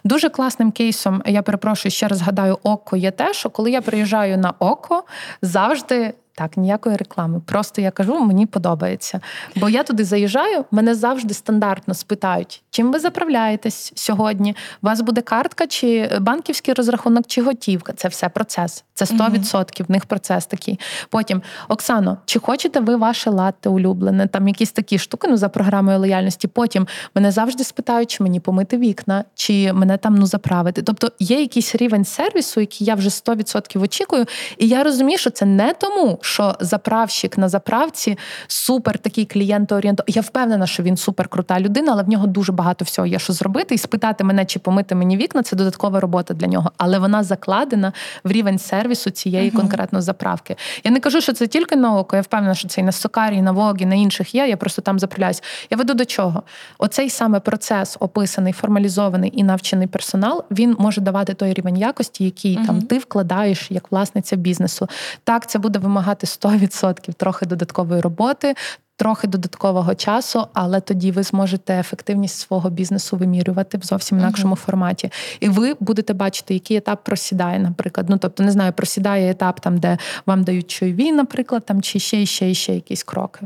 Дуже 0.04 0.28
класним 0.28 0.72
кейсом, 0.72 1.22
я 1.26 1.42
перепрошую, 1.42 1.92
ще 1.92 2.08
раз 2.08 2.18
згадаю, 2.18 2.58
око 2.62 2.96
є 2.96 3.10
те, 3.10 3.34
що 3.34 3.50
коли 3.50 3.70
я 3.70 3.80
приїжджаю 3.80 4.38
на 4.38 4.52
око, 4.58 5.04
завжди. 5.42 6.14
Так, 6.34 6.56
ніякої 6.56 6.96
реклами. 6.96 7.40
Просто 7.46 7.80
я 7.80 7.90
кажу, 7.90 8.20
мені 8.20 8.46
подобається. 8.46 9.20
Бо 9.56 9.68
я 9.68 9.82
туди 9.82 10.04
заїжджаю, 10.04 10.64
мене 10.70 10.94
завжди 10.94 11.34
стандартно 11.34 11.94
спитають, 11.94 12.62
чим 12.70 12.92
ви 12.92 12.98
заправляєтесь 12.98 13.92
сьогодні? 13.96 14.56
У 14.82 14.86
вас 14.86 15.00
буде 15.00 15.20
картка, 15.20 15.66
чи 15.66 16.10
банківський 16.20 16.74
розрахунок, 16.74 17.26
чи 17.26 17.42
готівка. 17.42 17.92
Це 17.92 18.08
все 18.08 18.28
процес. 18.28 18.84
Це 19.00 19.14
100%. 19.14 19.86
В 19.88 19.90
них 19.90 20.06
процес 20.06 20.46
такий. 20.46 20.80
Потім, 21.10 21.42
Оксано, 21.68 22.18
чи 22.24 22.38
хочете 22.38 22.80
ви 22.80 22.96
ваше 22.96 23.30
латте 23.30 23.68
улюблене? 23.68 24.26
Там 24.26 24.48
якісь 24.48 24.72
такі 24.72 24.98
штуки 24.98 25.28
ну, 25.30 25.36
за 25.36 25.48
програмою 25.48 25.98
лояльності. 25.98 26.48
Потім 26.48 26.86
мене 27.14 27.30
завжди 27.30 27.64
спитають, 27.64 28.10
чи 28.10 28.22
мені 28.22 28.40
помити 28.40 28.78
вікна, 28.78 29.24
чи 29.34 29.72
мене 29.72 29.96
там 29.96 30.14
ну 30.14 30.26
заправити. 30.26 30.82
Тобто 30.82 31.12
є 31.18 31.40
якийсь 31.40 31.74
рівень 31.74 32.04
сервісу, 32.04 32.60
який 32.60 32.86
я 32.86 32.94
вже 32.94 33.08
100% 33.08 33.82
очікую. 33.82 34.26
І 34.58 34.68
я 34.68 34.84
розумію, 34.84 35.18
що 35.18 35.30
це 35.30 35.46
не 35.46 35.72
тому, 35.72 36.18
що 36.22 36.56
заправщик 36.60 37.38
на 37.38 37.48
заправці 37.48 38.18
супер 38.46 38.98
такий 38.98 39.24
клієнтоорієнтований. 39.24 40.14
Я 40.14 40.22
впевнена, 40.22 40.66
що 40.66 40.82
він 40.82 40.96
супер 40.96 41.28
крута 41.28 41.60
людина, 41.60 41.92
але 41.92 42.02
в 42.02 42.08
нього 42.08 42.26
дуже 42.26 42.52
багато 42.52 42.84
всього 42.84 43.06
є, 43.06 43.18
що 43.18 43.32
зробити. 43.32 43.74
І 43.74 43.78
спитати 43.78 44.24
мене, 44.24 44.44
чи 44.44 44.58
помити 44.58 44.94
мені 44.94 45.16
вікна, 45.16 45.42
це 45.42 45.56
додаткова 45.56 46.00
робота 46.00 46.34
для 46.34 46.46
нього. 46.46 46.72
Але 46.76 46.98
вона 46.98 47.22
закладена 47.22 47.92
в 48.24 48.30
рівень 48.30 48.58
сервісу 48.58 48.89
цієї 48.96 49.50
uh-huh. 49.50 49.56
конкретно 49.56 50.02
заправки. 50.02 50.56
Я 50.84 50.90
не 50.90 51.00
кажу, 51.00 51.20
що 51.20 51.32
це 51.32 51.46
тільки 51.46 51.76
на 51.76 51.96
око. 51.96 52.16
Я 52.16 52.22
впевнена, 52.22 52.54
що 52.54 52.68
це 52.68 52.80
і 52.80 52.84
на 52.84 52.92
Сокарі, 52.92 53.36
і 53.36 53.42
на 53.42 53.52
Вогі, 53.52 53.86
на 53.86 53.94
інших 53.94 54.34
є. 54.34 54.48
Я 54.48 54.56
просто 54.56 54.82
там 54.82 54.98
заправляюсь. 54.98 55.42
Я 55.70 55.76
веду 55.76 55.94
до 55.94 56.04
чого? 56.04 56.42
Оцей 56.78 57.10
саме 57.10 57.40
процес 57.40 57.96
описаний, 58.00 58.52
формалізований 58.52 59.32
і 59.34 59.42
навчений 59.42 59.86
персонал. 59.86 60.44
Він 60.50 60.76
може 60.78 61.00
давати 61.00 61.34
той 61.34 61.52
рівень 61.52 61.76
якості, 61.76 62.24
який 62.24 62.58
uh-huh. 62.58 62.66
там 62.66 62.82
ти 62.82 62.98
вкладаєш 62.98 63.70
як 63.70 63.92
власниця 63.92 64.36
бізнесу. 64.36 64.88
Так, 65.24 65.50
це 65.50 65.58
буде 65.58 65.78
вимагати 65.78 66.26
100% 66.26 67.12
трохи 67.12 67.46
додаткової 67.46 68.00
роботи. 68.00 68.54
Трохи 69.00 69.26
додаткового 69.26 69.94
часу, 69.94 70.46
але 70.52 70.80
тоді 70.80 71.10
ви 71.10 71.22
зможете 71.22 71.80
ефективність 71.80 72.38
свого 72.38 72.70
бізнесу 72.70 73.16
вимірювати 73.16 73.78
в 73.78 73.82
зовсім 73.82 74.18
інакшому 74.18 74.54
uh-huh. 74.54 74.58
форматі. 74.58 75.10
І 75.40 75.48
ви 75.48 75.74
будете 75.80 76.12
бачити, 76.12 76.54
який 76.54 76.76
етап 76.76 77.04
просідає, 77.04 77.58
наприклад. 77.58 78.06
Ну 78.08 78.16
тобто, 78.16 78.42
не 78.42 78.50
знаю, 78.50 78.72
просідає 78.72 79.30
етап 79.30 79.60
там, 79.60 79.78
де 79.78 79.98
вам 80.26 80.44
дають 80.44 80.70
чайові, 80.70 81.12
наприклад, 81.12 81.66
там 81.66 81.82
чи 81.82 81.98
ще 81.98 82.22
і 82.22 82.26
ще 82.26 82.50
і 82.50 82.54
ще 82.54 82.74
якісь 82.74 83.02
кроки. 83.02 83.40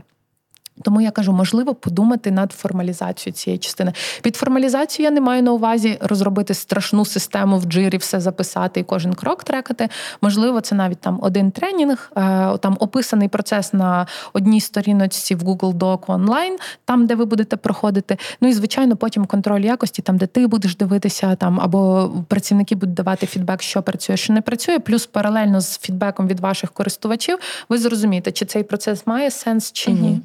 Тому 0.82 1.00
я 1.00 1.10
кажу, 1.10 1.32
можливо, 1.32 1.74
подумати 1.74 2.30
над 2.30 2.52
формалізацією 2.52 3.34
цієї 3.34 3.58
частини. 3.58 3.92
Під 4.22 4.36
формалізацію 4.36 5.04
я 5.04 5.10
не 5.10 5.20
маю 5.20 5.42
на 5.42 5.52
увазі 5.52 5.98
розробити 6.00 6.54
страшну 6.54 7.04
систему 7.04 7.58
в 7.58 7.64
джирі, 7.64 7.96
все 7.96 8.20
записати 8.20 8.80
і 8.80 8.84
кожен 8.84 9.14
крок 9.14 9.44
трекати. 9.44 9.88
Можливо, 10.22 10.60
це 10.60 10.74
навіть 10.74 10.98
там 10.98 11.18
один 11.22 11.50
тренінг, 11.50 12.12
е, 12.16 12.20
там 12.58 12.76
описаний 12.80 13.28
процес 13.28 13.72
на 13.72 14.06
одній 14.32 14.60
сторіночці 14.60 15.34
в 15.34 15.42
Google 15.42 15.74
Doc 15.74 15.98
онлайн, 16.06 16.56
там 16.84 17.06
де 17.06 17.14
ви 17.14 17.24
будете 17.24 17.56
проходити. 17.56 18.16
Ну 18.40 18.48
і 18.48 18.52
звичайно, 18.52 18.96
потім 18.96 19.26
контроль 19.26 19.60
якості, 19.60 20.02
там 20.02 20.16
де 20.16 20.26
ти 20.26 20.46
будеш 20.46 20.76
дивитися, 20.76 21.34
там 21.34 21.60
або 21.60 22.10
працівники 22.28 22.74
будуть 22.74 22.94
давати 22.94 23.26
фідбек, 23.26 23.62
що 23.62 23.82
працює, 23.82 24.16
що 24.16 24.32
не 24.32 24.40
працює. 24.40 24.78
Плюс 24.78 25.06
паралельно 25.06 25.60
з 25.60 25.78
фідбеком 25.78 26.28
від 26.28 26.40
ваших 26.40 26.72
користувачів, 26.72 27.38
ви 27.68 27.78
зрозумієте, 27.78 28.32
чи 28.32 28.44
цей 28.44 28.62
процес 28.62 29.06
має 29.06 29.30
сенс 29.30 29.72
чи 29.72 29.92
ні. 29.92 30.20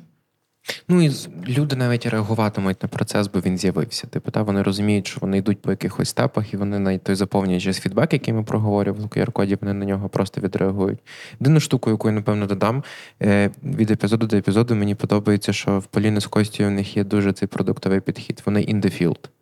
Ну 0.87 1.01
і 1.01 1.11
люди 1.47 1.75
навіть 1.75 2.05
реагуватимуть 2.05 2.83
на 2.83 2.89
процес, 2.89 3.27
бо 3.27 3.39
він 3.39 3.57
з'явився. 3.57 4.07
Типу, 4.07 4.31
та 4.31 4.41
вони 4.41 4.61
розуміють, 4.61 5.07
що 5.07 5.19
вони 5.21 5.37
йдуть 5.37 5.61
по 5.61 5.71
якихось 5.71 6.09
степах, 6.09 6.53
і 6.53 6.57
вони 6.57 6.79
навіть 6.79 7.03
той 7.03 7.15
заповнюючи 7.15 7.73
фідбек, 7.73 8.13
який 8.13 8.33
ми 8.33 8.43
проговорювали 8.43 9.05
в 9.05 9.07
QR-коді, 9.07 9.57
вони 9.61 9.73
на 9.73 9.85
нього 9.85 10.09
просто 10.09 10.41
відреагують. 10.41 10.99
Єдину 11.39 11.59
штуку, 11.59 11.89
яку 11.89 12.07
я 12.07 12.13
напевно 12.13 12.45
додам 12.45 12.83
е, 13.21 13.51
від 13.63 13.91
епізоду 13.91 14.27
до 14.27 14.37
епізоду, 14.37 14.75
мені 14.75 14.95
подобається, 14.95 15.53
що 15.53 15.79
в 15.79 15.85
Поліни 15.85 16.21
з 16.21 16.27
Костю 16.27 16.65
в 16.65 16.71
них 16.71 16.97
є 16.97 17.03
дуже 17.03 17.33
цей 17.33 17.47
продуктовий 17.47 17.99
підхід. 17.99 18.41
Вони 18.45 18.59
in 18.59 18.81
the 18.81 19.03
field. 19.03 19.38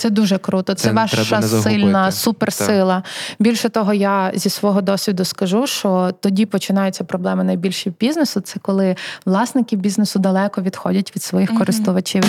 Це 0.00 0.10
дуже 0.10 0.38
круто. 0.38 0.74
Це, 0.74 0.88
це 0.88 0.92
ваша 0.92 1.42
сильна 1.42 2.12
суперсила. 2.12 2.94
Так. 2.94 3.36
Більше 3.38 3.68
того, 3.68 3.94
я 3.94 4.32
зі 4.34 4.50
свого 4.50 4.80
досвіду 4.80 5.24
скажу, 5.24 5.66
що 5.66 6.14
тоді 6.20 6.46
починаються 6.46 7.04
проблеми 7.04 7.44
найбільші 7.44 7.92
бізнесу. 8.00 8.40
Це 8.40 8.60
коли 8.62 8.96
власники 9.26 9.76
бізнесу 9.76 10.18
далеко 10.18 10.62
відходять 10.62 11.16
від 11.16 11.22
своїх 11.22 11.52
mm 11.52 11.58
користувачів. 11.58 12.24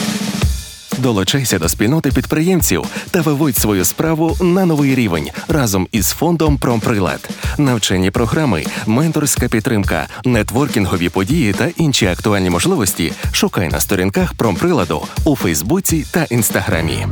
Долучайся 0.98 1.60
до 1.60 1.70
спільноти 1.70 2.12
підприємців 2.12 2.84
та 3.12 3.22
виводь 3.22 3.58
свою 3.58 3.86
справу 3.86 4.38
на 4.42 4.66
новий 4.66 4.96
рівень 4.96 5.30
разом 5.48 5.88
із 5.92 6.10
фондом 6.10 6.58
Промприлад. 6.58 7.30
Навчені 7.58 8.12
програми, 8.12 8.66
менторська 8.86 9.48
підтримка, 9.48 10.08
нетворкінгові 10.26 11.10
події 11.10 11.54
та 11.54 11.70
інші 11.78 12.06
актуальні 12.06 12.50
можливості. 12.50 13.14
Шукай 13.32 13.70
на 13.70 13.80
сторінках 13.80 14.34
Промприладу 14.34 15.02
у 15.26 15.36
Фейсбуці 15.36 16.06
та 16.12 16.24
Інстаграмі. 16.24 17.08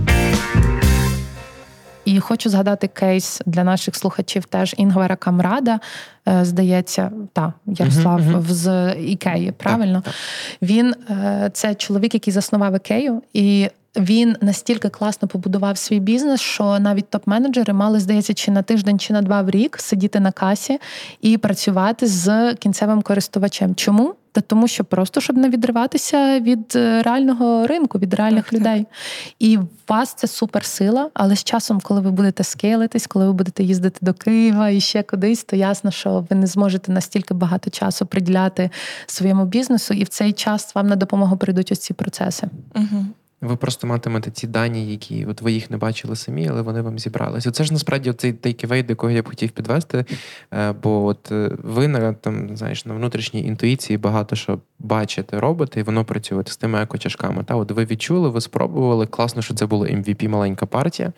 І 2.10 2.20
хочу 2.20 2.50
згадати 2.50 2.88
кейс 2.88 3.42
для 3.46 3.64
наших 3.64 3.96
слухачів 3.96 4.46
теж 4.46 4.76
Інгвара 4.78 5.16
Камрада. 5.16 5.80
Е, 6.28 6.46
здається, 6.46 7.12
та 7.34 7.54
Ярослав 7.66 8.22
uh-huh, 8.22 8.38
uh-huh. 8.38 8.52
з 8.52 8.94
Ікеї. 8.94 9.52
Правильно, 9.52 10.02
так, 10.02 10.04
так. 10.04 10.14
він 10.62 10.96
е, 11.10 11.50
це 11.54 11.76
чоловік, 11.76 12.14
який 12.14 12.34
заснував 12.34 12.76
Ікею, 12.76 13.22
і 13.34 13.70
він 13.96 14.36
настільки 14.42 14.90
класно 14.90 15.28
побудував 15.28 15.78
свій 15.78 16.00
бізнес, 16.00 16.42
що 16.42 16.80
навіть 16.80 17.10
топ-менеджери 17.12 17.74
мали, 17.74 18.00
здається, 18.00 18.34
чи 18.34 18.52
на 18.52 18.62
тиждень, 18.62 19.00
чи 19.00 19.14
на 19.14 19.22
два 19.22 19.42
в 19.42 19.50
рік 19.50 19.78
сидіти 19.80 20.20
на 20.20 20.32
касі 20.32 20.80
і 21.22 21.38
працювати 21.38 22.08
з 22.08 22.54
кінцевим 22.56 23.02
користувачем. 23.02 23.76
Чому? 23.76 24.16
Тому, 24.48 24.68
що 24.68 24.84
просто 24.84 25.22
щоб 25.22 25.38
не 25.38 25.50
відриватися 25.50 26.40
від 26.40 26.74
е, 26.76 27.02
реального 27.02 27.68
ринку, 27.68 28.00
від 28.00 28.14
реальних 28.14 28.44
так, 28.44 28.54
людей. 28.54 28.80
Так. 28.80 29.34
І 29.40 29.58
у 29.58 29.68
вас 29.88 30.14
це 30.14 30.28
суперсила, 30.28 31.10
але 31.14 31.36
з 31.36 31.44
часом, 31.44 31.80
коли 31.80 32.02
ви 32.02 32.12
будете 32.12 32.44
скейлитись, 32.44 33.08
коли 33.08 33.26
ви 33.26 33.34
будете 33.34 33.64
їздити 33.64 33.98
до 34.02 34.14
Києва 34.14 34.70
і 34.70 34.80
ще 34.80 35.04
кудись, 35.04 35.44
то 35.44 35.56
ясно, 35.56 35.92
що 35.92 36.26
ви 36.30 36.36
не 36.36 36.48
зможете 36.48 36.92
настільки 36.92 37.34
багато 37.34 37.70
часу 37.70 38.06
приділяти 38.06 38.70
своєму 39.06 39.46
бізнесу, 39.46 39.94
і 39.94 40.04
в 40.04 40.08
цей 40.08 40.34
час 40.34 40.76
вам 40.76 40.88
на 40.88 40.96
допомогу 40.96 41.38
прийдуть 41.38 41.72
ось 41.72 41.80
ці 41.80 41.94
процеси. 41.94 42.48
Угу. 42.76 43.06
Ви 43.42 43.56
просто 43.56 43.88
матимете 43.88 44.32
ці 44.32 44.48
дані, 44.48 44.92
які 44.92 45.26
от 45.26 45.42
ви 45.42 45.52
їх 45.52 45.72
не 45.72 45.78
бачили 45.78 46.16
самі, 46.16 46.48
але 46.48 46.62
вони 46.62 46.82
вам 46.82 47.00
зібралися. 47.00 47.52
Це 47.52 47.64
ж 47.64 47.74
насправді 47.74 48.14
цей 48.14 48.34
тейківей, 48.34 48.84
до 48.84 48.92
якого 48.92 49.12
я 49.12 49.22
б 49.22 49.28
хотів 49.28 49.52
підвести. 49.52 50.06
Е, 50.54 50.72
бо 50.72 51.06
от 51.06 51.32
е, 51.32 51.52
ви 51.64 51.88
на 51.88 52.14
там, 52.14 52.58
знаєш, 52.58 52.86
на 52.86 52.94
внутрішній 52.94 53.46
інтуїції 53.46 53.98
багато 53.98 54.36
що 54.36 54.60
бачите, 54.80 55.40
робите, 55.40 55.80
і 55.80 55.84
воно 55.84 56.06
працює 56.06 56.44
з 56.46 56.58
тими 56.58 56.82
екочашками. 56.82 57.44
Та 57.44 57.56
от 57.56 57.72
ви 57.72 57.86
відчули, 57.86 58.30
ви 58.30 58.42
спробували. 58.42 59.08
Класно, 59.08 59.42
що 59.42 59.54
це 59.54 59.66
було 59.66 59.86
MVP 59.86 60.28
маленька 60.28 60.66
партія 60.66 61.14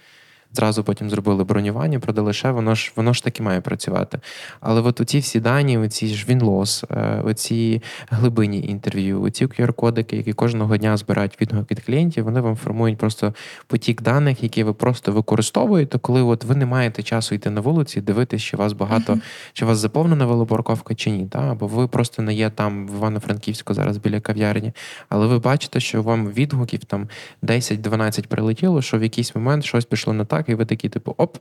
зразу 0.53 0.83
потім 0.83 1.09
зробили 1.09 1.43
бронювання, 1.43 1.99
продали 1.99 2.33
ще, 2.33 2.51
воно 2.51 2.75
ж 2.75 2.91
воно 2.95 3.13
ж 3.13 3.23
таки 3.23 3.43
має 3.43 3.61
працювати. 3.61 4.19
Але 4.59 4.81
от 4.81 5.01
оці 5.01 5.19
всі 5.19 5.39
дані, 5.39 5.77
оці 5.77 6.07
ж 6.07 6.25
вінлос, 6.29 6.83
е, 6.91 7.21
оці 7.25 7.81
глибинні 8.09 8.61
інтерв'ю, 8.67 9.21
оці 9.21 9.45
QR-кодики, 9.45 10.15
які 10.15 10.33
кожного 10.33 10.77
дня 10.77 10.97
збирають 10.97 11.41
відгук 11.41 11.71
від 11.71 11.79
клієнтів, 11.85 12.23
вони 12.23 12.41
вам 12.41 12.55
формують 12.55 12.97
просто 12.97 13.33
потік 13.67 14.01
даних, 14.01 14.43
які 14.43 14.63
ви 14.63 14.73
просто 14.73 15.11
використовуєте, 15.11 15.97
коли 15.97 16.21
от 16.21 16.43
ви 16.43 16.55
не 16.55 16.65
маєте 16.65 17.03
часу 17.03 17.35
йти 17.35 17.49
на 17.49 17.61
вулиці, 17.61 18.01
дивитися, 18.01 18.45
чи 18.45 18.57
вас 18.57 18.73
багато, 18.73 19.13
uh-huh. 19.13 19.21
чи 19.53 19.65
вас 19.65 19.77
заповнена 19.77 20.25
велопарковка 20.25 20.95
чи 20.95 21.11
ні. 21.11 21.27
Та? 21.27 21.39
Або 21.39 21.67
ви 21.67 21.87
просто 21.87 22.21
не 22.21 22.33
є 22.33 22.49
там 22.49 22.87
в 22.87 22.95
Івано-Франківську 22.95 23.73
зараз 23.73 23.97
біля 23.97 24.19
кав'ярні, 24.19 24.73
але 25.09 25.27
ви 25.27 25.39
бачите, 25.39 25.79
що 25.79 26.03
вам 26.03 26.27
відгуків 26.27 26.83
там 26.85 27.09
10-12 27.43 28.27
прилетіло, 28.27 28.81
що 28.81 28.97
в 28.97 29.03
якийсь 29.03 29.35
момент 29.35 29.63
щось 29.63 29.85
пішло 29.85 30.13
не 30.13 30.25
так 30.25 30.40
так, 30.41 30.49
і 30.49 30.55
ви 30.55 30.65
такі, 30.65 30.89
типу, 30.89 31.15
оп, 31.17 31.37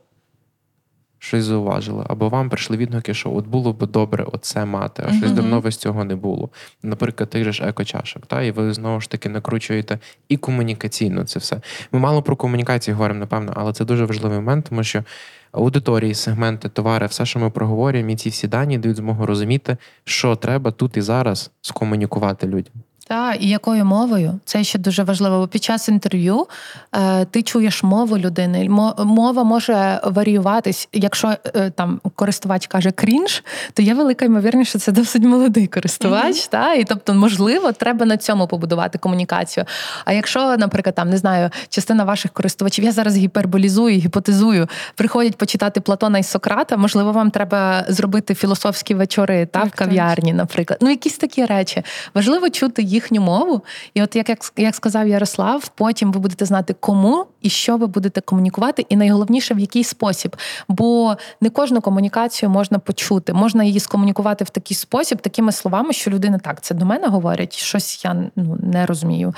щось 1.19 1.43
зауважили. 1.43 2.05
Або 2.09 2.29
вам 2.29 2.49
прийшли 2.49 2.77
відгуки, 2.77 3.13
що 3.13 3.33
от 3.33 3.47
було 3.47 3.73
б 3.73 3.87
добре 3.87 4.23
оце 4.23 4.65
мати, 4.65 5.03
а 5.07 5.13
щось 5.13 5.31
uh-huh. 5.31 5.35
давно 5.35 5.61
без 5.61 5.77
цього 5.77 6.03
не 6.03 6.15
було. 6.15 6.49
Наприклад, 6.83 7.29
тих 7.29 7.53
ж 7.53 7.63
екочашок. 7.63 8.25
Та, 8.25 8.41
І 8.41 8.51
ви 8.51 8.73
знову 8.73 9.01
ж 9.01 9.09
таки 9.09 9.29
накручуєте 9.29 9.99
і 10.29 10.37
комунікаційно 10.37 11.23
це 11.23 11.39
все. 11.39 11.61
Ми 11.91 11.99
мало 11.99 12.21
про 12.21 12.35
комунікацію 12.35 12.95
говоримо, 12.95 13.19
напевно, 13.19 13.53
але 13.55 13.73
це 13.73 13.85
дуже 13.85 14.05
важливий 14.05 14.37
момент, 14.37 14.65
тому 14.69 14.83
що. 14.83 15.03
Аудиторії, 15.51 16.13
сегменти, 16.13 16.69
товари, 16.69 17.05
все, 17.05 17.25
що 17.25 17.39
ми 17.39 17.49
проговорюємо, 17.49 18.09
і 18.09 18.15
ці 18.15 18.29
всі 18.29 18.47
дані 18.47 18.77
дають 18.77 18.97
змогу 18.97 19.25
розуміти, 19.25 19.77
що 20.03 20.35
треба 20.35 20.71
тут 20.71 20.97
і 20.97 21.01
зараз 21.01 21.51
скомунікувати 21.61 22.47
людям. 22.47 22.73
Так, 23.07 23.43
і 23.43 23.49
якою 23.49 23.85
мовою? 23.85 24.39
Це 24.45 24.63
ще 24.63 24.79
дуже 24.79 25.03
важливо. 25.03 25.39
Бо 25.39 25.47
під 25.47 25.63
час 25.63 25.89
інтерв'ю 25.89 26.47
е, 26.95 27.25
ти 27.25 27.43
чуєш 27.43 27.83
мову 27.83 28.17
людини. 28.17 28.69
Мова 28.97 29.43
може 29.43 29.99
варіюватись. 30.03 30.89
Якщо 30.93 31.33
е, 31.55 31.69
там 31.69 32.01
користувач 32.15 32.67
каже 32.67 32.91
крінж, 32.91 33.43
то 33.73 33.81
є 33.81 33.93
велика 33.93 34.25
ймовірність, 34.25 34.69
що 34.69 34.79
це 34.79 34.91
досить 34.91 35.23
молодий 35.23 35.67
користувач. 35.67 36.35
Mm-hmm. 36.35 36.49
Та? 36.49 36.73
І 36.73 36.83
тобто, 36.83 37.13
можливо, 37.13 37.71
треба 37.71 38.05
на 38.05 38.17
цьому 38.17 38.47
побудувати 38.47 38.97
комунікацію. 38.97 39.65
А 40.05 40.13
якщо, 40.13 40.57
наприклад, 40.57 40.95
там 40.95 41.09
не 41.09 41.17
знаю, 41.17 41.49
частина 41.69 42.03
ваших 42.03 42.31
користувачів, 42.31 42.85
я 42.85 42.91
зараз 42.91 43.17
гіперболізую, 43.17 43.99
гіпотезую, 43.99 44.67
приходять 44.95 45.35
почитати 45.35 45.81
Платона 45.81 46.19
і 46.19 46.23
Сократа, 46.23 46.77
можливо, 46.77 47.11
вам 47.11 47.31
треба 47.31 47.85
зробити 47.87 48.35
філософські 48.35 48.93
вечори 48.93 49.45
та 49.45 49.59
так, 49.59 49.67
в 49.67 49.77
кав'ярні, 49.77 50.31
так. 50.31 50.37
наприклад. 50.37 50.79
Ну, 50.81 50.89
якісь 50.89 51.17
такі 51.17 51.45
речі. 51.45 51.83
Важливо 52.13 52.49
чути 52.49 52.83
їх 52.83 53.00
їхню 53.01 53.21
мову. 53.21 53.61
І 53.93 54.03
от 54.03 54.15
як, 54.15 54.29
як 54.29 54.39
як, 54.57 54.75
сказав 54.75 55.07
Ярослав, 55.07 55.67
потім 55.67 56.11
ви 56.11 56.19
будете 56.19 56.45
знати, 56.45 56.75
кому 56.79 57.25
і 57.41 57.49
що 57.49 57.77
ви 57.77 57.87
будете 57.87 58.21
комунікувати, 58.21 58.85
і 58.89 58.95
найголовніше 58.95 59.53
в 59.53 59.59
який 59.59 59.83
спосіб. 59.83 60.35
Бо 60.67 61.17
не 61.41 61.49
кожну 61.49 61.81
комунікацію 61.81 62.49
можна 62.49 62.79
почути, 62.79 63.33
можна 63.33 63.63
її 63.63 63.79
скомунікувати 63.79 64.43
в 64.43 64.49
такий 64.49 64.77
спосіб, 64.77 65.21
такими 65.21 65.51
словами, 65.51 65.93
що 65.93 66.11
людина 66.11 66.37
так, 66.37 66.61
це 66.61 66.75
до 66.75 66.85
мене 66.85 67.07
говорять, 67.07 67.57
щось 67.57 68.05
я 68.05 68.15
ну 68.35 68.57
не 68.63 68.85
розумію. 68.85 69.33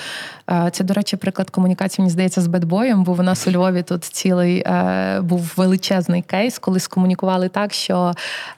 Е, 0.50 0.70
це, 0.72 0.84
до 0.84 0.94
речі, 0.94 1.18
приклад 1.18 1.50
комунікації, 1.50 2.04
мені 2.04 2.12
здається, 2.12 2.42
з 2.42 2.48
бедбоєм, 2.48 3.04
бо 3.04 3.14
в 3.14 3.24
нас 3.24 3.48
у 3.48 3.52
Львові 3.52 3.84
тут 3.84 4.04
цілий 4.04 4.60
е, 4.60 5.22
був 5.22 5.54
величезний 5.58 6.22
кейс, 6.22 6.60
коли 6.60 6.80
скомунікували 6.80 7.50
так, 7.50 7.74
що 7.74 8.14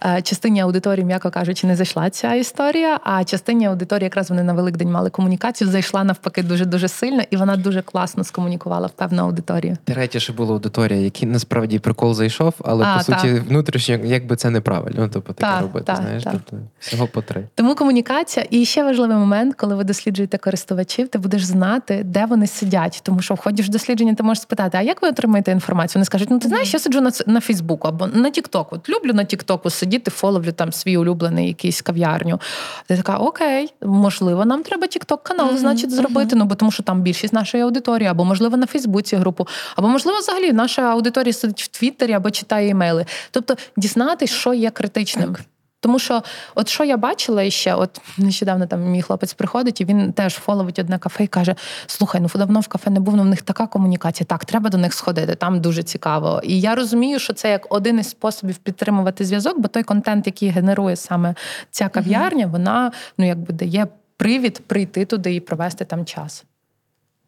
е, 0.06 0.22
частині 0.22 0.60
аудиторії, 0.60 1.06
м'яко 1.06 1.32
кажучи, 1.32 1.68
не 1.68 1.76
зайшла 1.76 2.10
ця 2.10 2.34
історія, 2.34 3.00
а 3.04 3.24
частині 3.24 3.66
аудиторії 3.66 4.04
якраз 4.04 4.30
вони 4.30 4.44
на 4.44 4.54
Великдень 4.54 4.92
мали 4.92 5.10
комунікацію, 5.10 5.70
зайшла 5.70 6.04
навпаки 6.04 6.44
дуже 6.44 6.66
дуже 6.66 6.88
сильно, 6.88 7.24
і 7.30 7.38
вона 7.38 7.56
дуже 7.56 7.82
класно 7.82 8.24
скомунікувала 8.24 8.88
в 8.88 8.92
певну 8.92 9.22
аудиторію. 9.22 9.35
Третє, 9.84 10.20
що 10.20 10.34
була 10.34 10.54
аудиторія, 10.54 11.00
який 11.00 11.30
насправді 11.30 11.80
прикол 11.80 12.14
зайшов, 12.14 12.54
але 12.60 12.86
а, 12.86 12.98
по 12.98 13.04
суті 13.04 13.34
та. 13.34 13.44
внутрішньо, 13.48 14.00
якби 14.04 14.36
це 14.36 14.50
неправильно. 14.50 14.96
Ну, 15.02 15.10
тобто 15.14 15.34
таке 15.34 15.62
робити. 15.62 15.86
Та, 15.86 15.96
знаєш, 15.96 16.24
тобто 16.24 16.58
всього 16.80 17.08
по 17.08 17.22
три. 17.22 17.48
Тому 17.56 17.76
комунікація, 17.76 18.46
і 18.50 18.66
ще 18.66 18.84
важливий 18.84 19.18
момент, 19.18 19.56
коли 19.56 19.76
ви 19.76 19.84
досліджуєте 19.84 20.38
користувачів, 20.38 21.08
ти 21.08 21.18
будеш 21.18 21.44
знати, 21.44 22.02
де 22.06 22.26
вони 22.26 22.48
сидять. 22.48 23.00
Тому 23.04 23.22
що 23.22 23.34
входиш 23.34 23.68
в 23.68 23.70
дослідження, 23.70 24.16
ти 24.16 24.24
можеш 24.24 24.42
спитати, 24.42 24.78
а 24.78 24.82
як 24.82 25.02
ви 25.02 25.10
отримаєте 25.10 25.52
інформацію? 25.52 26.00
Вони 26.00 26.06
скажуть, 26.06 26.30
ну 26.32 26.40
ти 26.40 26.48
знаєш, 26.48 26.74
я 26.74 26.80
сиджу 26.80 27.02
на 27.02 27.12
на 27.28 27.42
Фейсбуку 27.42 27.88
або 27.88 28.08
на 28.08 28.30
Тіктоку. 28.30 28.76
От 28.76 28.90
люблю 28.90 29.14
на 29.14 29.24
Тіктоку 29.24 29.70
сидіти, 29.70 30.12
фоловлю 30.12 30.52
там 30.52 30.72
свій 30.72 30.98
улюблений 30.98 31.48
якийсь 31.48 31.82
кав'ярню. 31.82 32.40
Ти 32.88 32.98
така, 32.98 33.18
окей, 33.18 33.74
можливо, 33.82 34.46
нам 34.46 34.64
треба 34.64 34.88
Тікток 34.88 35.24
канал, 35.24 35.50
mm-hmm. 35.50 35.58
значить, 35.58 35.92
зробити. 35.92 36.36
Mm-hmm. 36.36 36.40
Ну 36.40 36.46
бо 36.46 36.56
тому, 36.56 36.72
що 36.72 36.84
там 36.84 37.02
більшість 37.02 37.34
нашої 37.34 37.64
аудиторії, 37.64 38.10
або 38.10 38.26
можливо 38.26 38.58
на 38.58 38.66
Фейсбуці 38.66 39.18
групу, 39.26 39.48
або 39.76 39.88
можливо, 39.88 40.20
взагалі 40.20 40.54
наша 40.54 40.82
аудиторія 40.82 41.34
сидить 41.34 41.62
в 41.62 41.68
Твіттері 41.68 42.14
або 42.14 42.32
читає 42.32 42.70
емейли. 42.70 43.06
Тобто 43.32 43.56
дізнатись, 43.78 44.32
що 44.32 44.54
є 44.54 44.70
критичним. 44.70 45.36
Так. 45.36 45.46
Тому 45.80 46.00
що, 46.00 46.24
от 46.56 46.70
що 46.70 46.84
я 46.84 46.98
бачила 46.98 47.50
ще, 47.50 47.76
от 47.76 48.02
нещодавно 48.18 48.68
там 48.68 48.82
мій 48.82 49.02
хлопець 49.02 49.34
приходить, 49.34 49.82
і 49.82 49.86
він 49.86 50.14
теж 50.14 50.34
фоловить 50.34 50.80
одне 50.80 51.00
кафе 51.00 51.24
і 51.24 51.28
каже: 51.28 51.56
Слухай, 51.88 52.22
ну 52.22 52.30
давно 52.36 52.60
в 52.60 52.68
кафе 52.68 52.90
не 52.90 53.00
був, 53.00 53.16
ну 53.16 53.24
в 53.24 53.26
них 53.26 53.42
така 53.42 53.68
комунікація. 53.68 54.28
Так, 54.28 54.46
треба 54.46 54.70
до 54.70 54.78
них 54.78 54.94
сходити, 54.94 55.36
там 55.36 55.62
дуже 55.62 55.84
цікаво. 55.84 56.42
І 56.44 56.60
я 56.60 56.76
розумію, 56.76 57.20
що 57.20 57.34
це 57.34 57.52
як 57.52 57.74
один 57.74 58.00
із 58.00 58.10
способів 58.10 58.58
підтримувати 58.58 59.26
зв'язок, 59.26 59.60
бо 59.60 59.68
той 59.68 59.84
контент, 59.84 60.28
який 60.28 60.50
генерує 60.50 60.96
саме 60.96 61.36
ця 61.72 61.90
кав'ярня, 61.90 62.48
вона 62.48 62.92
ну 63.18 63.28
якби 63.28 63.54
дає 63.54 63.88
привід 64.18 64.62
прийти 64.68 65.06
туди 65.06 65.36
і 65.36 65.40
провести 65.40 65.86
там 65.86 66.06
час. 66.06 66.44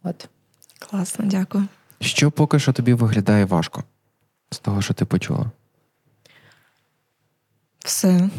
От. 0.04 0.30
Класно, 0.80 1.26
дякую. 1.26 1.68
Що 2.02 2.32
поки 2.32 2.60
що 2.60 2.74
тобі 2.74 2.94
виглядає 2.94 3.46
важко 3.46 3.84
з 4.52 4.60
того, 4.60 4.82
що 4.82 4.94
ти 4.94 5.06
почула? 5.06 5.52
Все. 7.86 8.30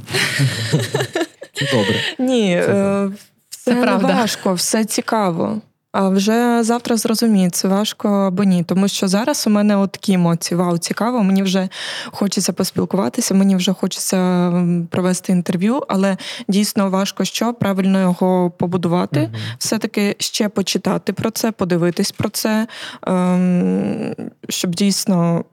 Добре. 1.72 2.00
Ні, 2.18 2.62
Це, 2.66 2.72
е, 2.72 3.10
все 3.50 3.74
не 3.74 3.96
важко, 3.96 4.54
все 4.54 4.84
цікаво. 4.84 5.60
А 5.92 6.08
вже 6.08 6.62
завтра 6.62 6.96
зрозумію, 6.96 7.50
це 7.50 7.68
важко 7.68 8.08
або 8.08 8.44
ні. 8.44 8.64
Тому 8.64 8.88
що 8.88 9.08
зараз 9.08 9.46
у 9.46 9.50
мене 9.50 9.76
от 9.76 9.92
такі 9.92 10.12
емоції. 10.12 10.58
Вау, 10.58 10.78
цікаво, 10.78 11.22
мені 11.22 11.42
вже 11.42 11.68
хочеться 12.10 12.52
поспілкуватися, 12.52 13.34
мені 13.34 13.56
вже 13.56 13.72
хочеться 13.72 14.52
провести 14.90 15.32
інтерв'ю, 15.32 15.82
але 15.88 16.16
дійсно 16.48 16.90
важко 16.90 17.24
що 17.24 17.54
правильно 17.54 18.00
його 18.00 18.50
побудувати, 18.50 19.20
mm 19.20 19.28
все-таки 19.58 20.16
ще 20.18 20.48
почитати 20.48 21.12
про 21.12 21.30
це, 21.30 21.52
подивитись 21.52 22.12
про 22.12 22.28
це, 22.28 22.66
ем, 23.06 24.14
щоб 24.48 24.74
дійсно 24.74 25.44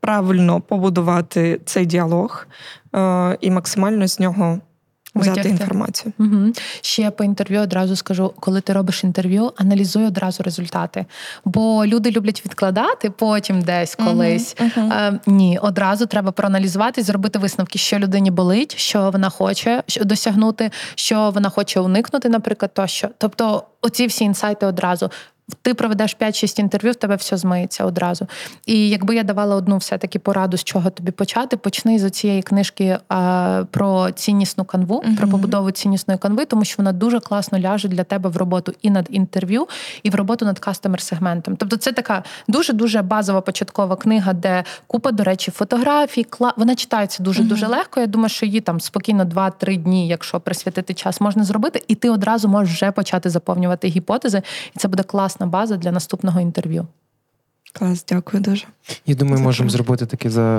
правильно 0.00 0.60
побудувати 0.60 1.60
цей 1.64 1.86
діалог 1.86 2.46
е, 2.94 3.36
і 3.40 3.50
максимально 3.50 4.08
з 4.08 4.20
нього 4.20 4.60
взяти 5.20 5.40
Витягти. 5.40 5.48
інформацію. 5.62 6.12
Угу. 6.18 6.52
Ще 6.80 7.10
по 7.10 7.24
інтерв'ю 7.24 7.60
одразу 7.60 7.96
скажу, 7.96 8.32
коли 8.40 8.60
ти 8.60 8.72
робиш 8.72 9.04
інтерв'ю, 9.04 9.52
аналізуй 9.56 10.04
одразу 10.04 10.42
результати. 10.42 11.06
Бо 11.44 11.86
люди 11.86 12.10
люблять 12.10 12.44
відкладати 12.44 13.10
потім 13.10 13.62
десь 13.62 13.94
колись. 13.94 14.56
Угу. 14.60 14.70
Угу. 14.76 14.92
Е, 14.92 15.20
ні, 15.26 15.58
одразу 15.62 16.06
треба 16.06 16.32
проаналізувати, 16.32 17.02
зробити 17.02 17.38
висновки, 17.38 17.78
що 17.78 17.98
людині 17.98 18.30
болить, 18.30 18.78
що 18.78 19.10
вона 19.10 19.30
хоче 19.30 19.82
досягнути, 20.00 20.70
що 20.94 21.30
вона 21.30 21.48
хоче 21.48 21.80
уникнути, 21.80 22.28
наприклад, 22.28 22.74
тощо. 22.74 23.08
Тобто, 23.18 23.64
оці 23.82 24.06
всі 24.06 24.24
інсайти 24.24 24.66
одразу 24.66 25.10
ти 25.62 25.74
проведеш 25.74 26.16
5-6 26.20 26.60
інтерв'ю, 26.60 26.92
в 26.92 26.94
тебе 26.94 27.16
все 27.16 27.36
змиється 27.36 27.84
одразу. 27.84 28.26
І 28.66 28.88
якби 28.88 29.14
я 29.14 29.22
давала 29.22 29.56
одну 29.56 29.76
все-таки 29.76 30.18
пораду, 30.18 30.56
з 30.56 30.64
чого 30.64 30.90
тобі 30.90 31.10
почати, 31.10 31.56
почни 31.56 31.98
з 31.98 32.10
цієї 32.10 32.42
книжки 32.42 32.98
а, 33.08 33.64
про 33.70 34.10
ціннісну 34.10 34.64
канву, 34.64 35.04
uh 35.06 35.16
про 35.16 35.28
побудову 35.28 35.70
ціннісної 35.70 36.18
канви, 36.18 36.44
тому 36.44 36.64
що 36.64 36.74
вона 36.78 36.92
дуже 36.92 37.20
класно 37.20 37.58
ляже 37.58 37.88
для 37.88 38.04
тебе 38.04 38.30
в 38.30 38.36
роботу 38.36 38.72
і 38.82 38.90
над 38.90 39.06
інтерв'ю, 39.10 39.68
і 40.02 40.10
в 40.10 40.14
роботу 40.14 40.44
над 40.44 40.58
кастомер-сегментом. 40.58 41.56
Тобто, 41.56 41.76
це 41.76 41.92
така 41.92 42.22
дуже 42.48 42.72
дуже 42.72 43.02
базова 43.02 43.40
початкова 43.40 43.96
книга, 43.96 44.32
де 44.32 44.64
купа, 44.86 45.12
до 45.12 45.24
речі, 45.24 45.50
фотографій, 45.50 46.24
кла... 46.24 46.54
вона 46.56 46.74
читається 46.74 47.22
дуже 47.22 47.42
дуже 47.42 47.66
uh 47.66 47.70
легко. 47.70 48.00
Я 48.00 48.06
думаю, 48.06 48.28
що 48.28 48.46
її 48.46 48.60
там 48.60 48.80
спокійно 48.80 49.24
2-3 49.24 49.76
дні, 49.76 50.08
якщо 50.08 50.40
присвятити 50.40 50.94
час, 50.94 51.20
можна 51.20 51.44
зробити, 51.44 51.84
і 51.88 51.94
ти 51.94 52.10
одразу 52.10 52.48
можеш 52.48 52.74
вже 52.74 52.90
почати 52.90 53.30
заповнювати 53.30 53.88
гіпотези, 53.88 54.42
і 54.76 54.78
це 54.78 54.88
буде 54.88 55.02
класно 55.02 55.35
класна 55.36 55.46
база 55.46 55.76
для 55.76 55.92
наступного 55.92 56.40
інтерв'ю. 56.40 56.86
Клас, 57.72 58.04
дякую 58.08 58.42
дуже. 58.42 58.66
Я 59.06 59.14
думаю, 59.14 59.42
можемо 59.42 59.70
зробити 59.70 60.06
таке 60.06 60.30
за 60.30 60.58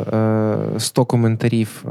е, 0.75 0.79
100 0.79 1.05
коментарів 1.05 1.83
е, 1.85 1.89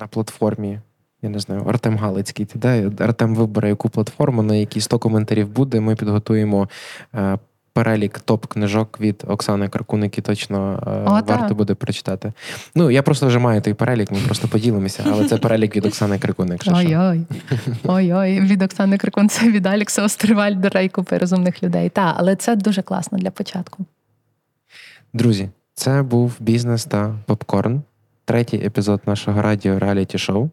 на 0.00 0.06
платформі. 0.10 0.80
Я 1.22 1.30
не 1.30 1.38
знаю, 1.38 1.62
Артем 1.66 1.98
Галицький. 1.98 2.46
Ти 2.46 2.58
да? 2.58 3.04
Артем 3.04 3.34
вибере 3.34 3.68
яку 3.68 3.88
платформу, 3.88 4.42
на 4.42 4.54
якій 4.54 4.80
100 4.80 4.98
коментарів 4.98 5.48
буде. 5.48 5.80
Ми 5.80 5.96
підготуємо 5.96 6.68
е, 7.14 7.38
перелік 7.74 8.20
топ-книжок 8.20 9.00
від 9.00 9.24
Оксани 9.26 9.68
Крикун, 9.68 10.02
які 10.02 10.22
точно 10.22 10.82
е, 10.86 10.90
О, 10.90 11.10
варто 11.10 11.48
так. 11.48 11.54
буде 11.54 11.74
прочитати. 11.74 12.32
Ну, 12.74 12.90
я 12.90 13.02
просто 13.02 13.26
вже 13.26 13.38
маю 13.38 13.60
той 13.60 13.74
перелік, 13.74 14.10
ми 14.10 14.18
просто 14.18 14.48
поділимося, 14.48 15.04
але 15.12 15.28
це 15.28 15.36
перелік 15.36 15.76
від 15.76 15.86
Оксани 15.86 16.18
Крикун, 16.18 16.48
якщо 16.48 16.72
Ой-ой. 16.74 17.26
Ой-ой, 17.84 18.40
від 18.40 18.62
Оксани 18.62 18.98
Крикун 18.98 19.28
це 19.28 19.50
від 19.50 19.66
Алекса 19.66 20.04
Остервальдера 20.04 20.80
і 20.80 20.88
купи 20.88 21.18
розумних 21.18 21.62
людей. 21.62 21.88
Так, 21.88 22.14
але 22.18 22.36
це 22.36 22.56
дуже 22.56 22.82
класно 22.82 23.18
для 23.18 23.30
початку. 23.30 23.84
Друзі, 25.12 25.48
це 25.74 26.02
був 26.02 26.36
бізнес 26.40 26.84
та 26.84 27.14
попкорн. 27.26 27.82
Третій 28.24 28.56
епізод 28.56 29.00
нашого 29.06 29.42
радіо 29.42 29.78
реаліті 29.78 30.18
шоу. 30.18 30.50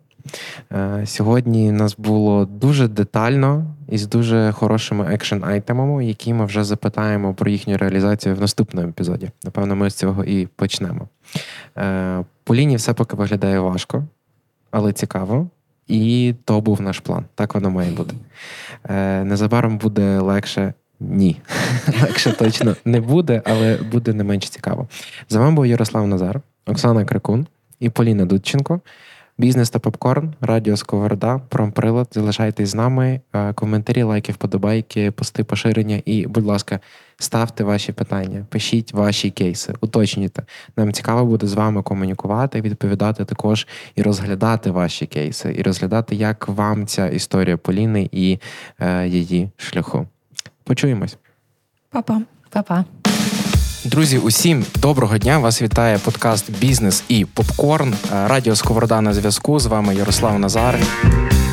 Е, 0.72 1.06
сьогодні 1.06 1.72
нас 1.72 1.96
було 1.98 2.46
дуже 2.46 2.88
детально 2.88 3.66
і 3.90 3.98
з 3.98 4.08
дуже 4.08 4.52
хорошими 4.52 5.06
action 5.06 5.44
item 5.44 5.70
'ами, 5.70 6.02
які 6.02 6.34
ми 6.34 6.46
вже 6.46 6.64
запитаємо 6.64 7.34
про 7.34 7.52
їхню 7.52 7.78
реалізацію 7.78 8.36
в 8.36 8.42
наступному 8.42 8.88
епізоді. 8.88 9.30
Напевно, 9.44 9.76
ми 9.76 9.90
з 9.90 9.94
цього 9.94 10.24
і 10.24 10.46
почнемо. 10.46 11.08
Е, 11.78 12.24
по 12.44 12.56
лінії 12.56 12.78
все 12.78 12.94
поки 12.94 13.16
виглядає 13.16 13.60
важко, 13.60 14.04
але 14.72 14.94
цікаво. 14.94 15.48
І 15.88 16.36
то 16.46 16.62
був 16.62 16.82
наш 16.82 17.00
план. 17.00 17.26
Так 17.36 17.56
воно 17.56 17.70
має 17.70 17.92
бути. 17.92 18.16
Е, 18.90 19.24
незабаром 19.24 19.78
буде 19.78 20.20
легше. 20.20 20.74
Ні, 21.00 21.38
легше 22.02 22.32
точно 22.32 22.76
не 22.86 23.02
буде, 23.02 23.42
але 23.46 23.78
буде 23.92 24.14
не 24.14 24.24
менш 24.24 24.50
цікаво. 24.50 24.88
За 25.30 25.40
вами 25.40 25.56
був 25.56 25.66
Ярослав 25.66 26.08
Назар, 26.08 26.42
Оксана 26.66 27.06
Крикун 27.06 27.48
і 27.80 27.90
Поліна 27.90 28.26
Дудченко. 28.26 28.82
Бізнес 29.38 29.70
та 29.70 29.80
попкорн, 29.80 30.34
радіо 30.42 30.78
Сковорода, 30.78 31.42
промприлад. 31.50 32.08
Залишайтесь 32.12 32.70
з 32.70 32.76
нами. 32.76 33.22
Е, 33.34 33.54
коментарі, 33.54 34.04
лайки, 34.04 34.32
вподобайки, 34.32 35.12
пости 35.12 35.44
поширення. 35.44 36.02
І, 36.06 36.28
будь 36.28 36.46
ласка, 36.46 36.80
ставте 37.18 37.64
ваші 37.64 37.92
питання, 37.92 38.46
пишіть 38.50 38.94
ваші 38.94 39.30
кейси, 39.30 39.74
уточнюйте. 39.82 40.44
Нам 40.78 40.94
цікаво 40.94 41.26
буде 41.26 41.48
з 41.48 41.54
вами 41.54 41.84
комунікувати, 41.84 42.62
відповідати 42.62 43.26
також 43.26 43.68
і 43.96 44.02
розглядати 44.02 44.72
ваші 44.72 45.06
кейси, 45.06 45.56
і 45.58 45.62
розглядати, 45.62 46.16
як 46.16 46.48
вам 46.48 46.88
ця 46.88 47.08
історія 47.08 47.58
Поліни 47.58 48.10
і 48.12 48.40
е, 48.80 49.08
її 49.08 49.50
шляху. 49.58 50.08
Почуємось. 50.64 51.18
Па-па. 51.90 52.22
Па-па. 52.50 52.86
Друзі, 53.86 54.18
усім 54.18 54.66
доброго 54.76 55.18
дня! 55.18 55.40
Вас 55.40 55.62
вітає 55.62 55.98
подкаст 55.98 56.52
Бізнес 56.60 57.04
і 57.10 57.26
попкорн. 57.26 57.94
Е, 57.94 58.28
Радіо 58.28 58.56
Сковорода 58.56 59.02
на 59.02 59.14
зв'язку. 59.14 59.60
З 59.60 59.66
вами 59.66 59.96
Ярослав 59.96 60.40
Назар. 60.40 60.80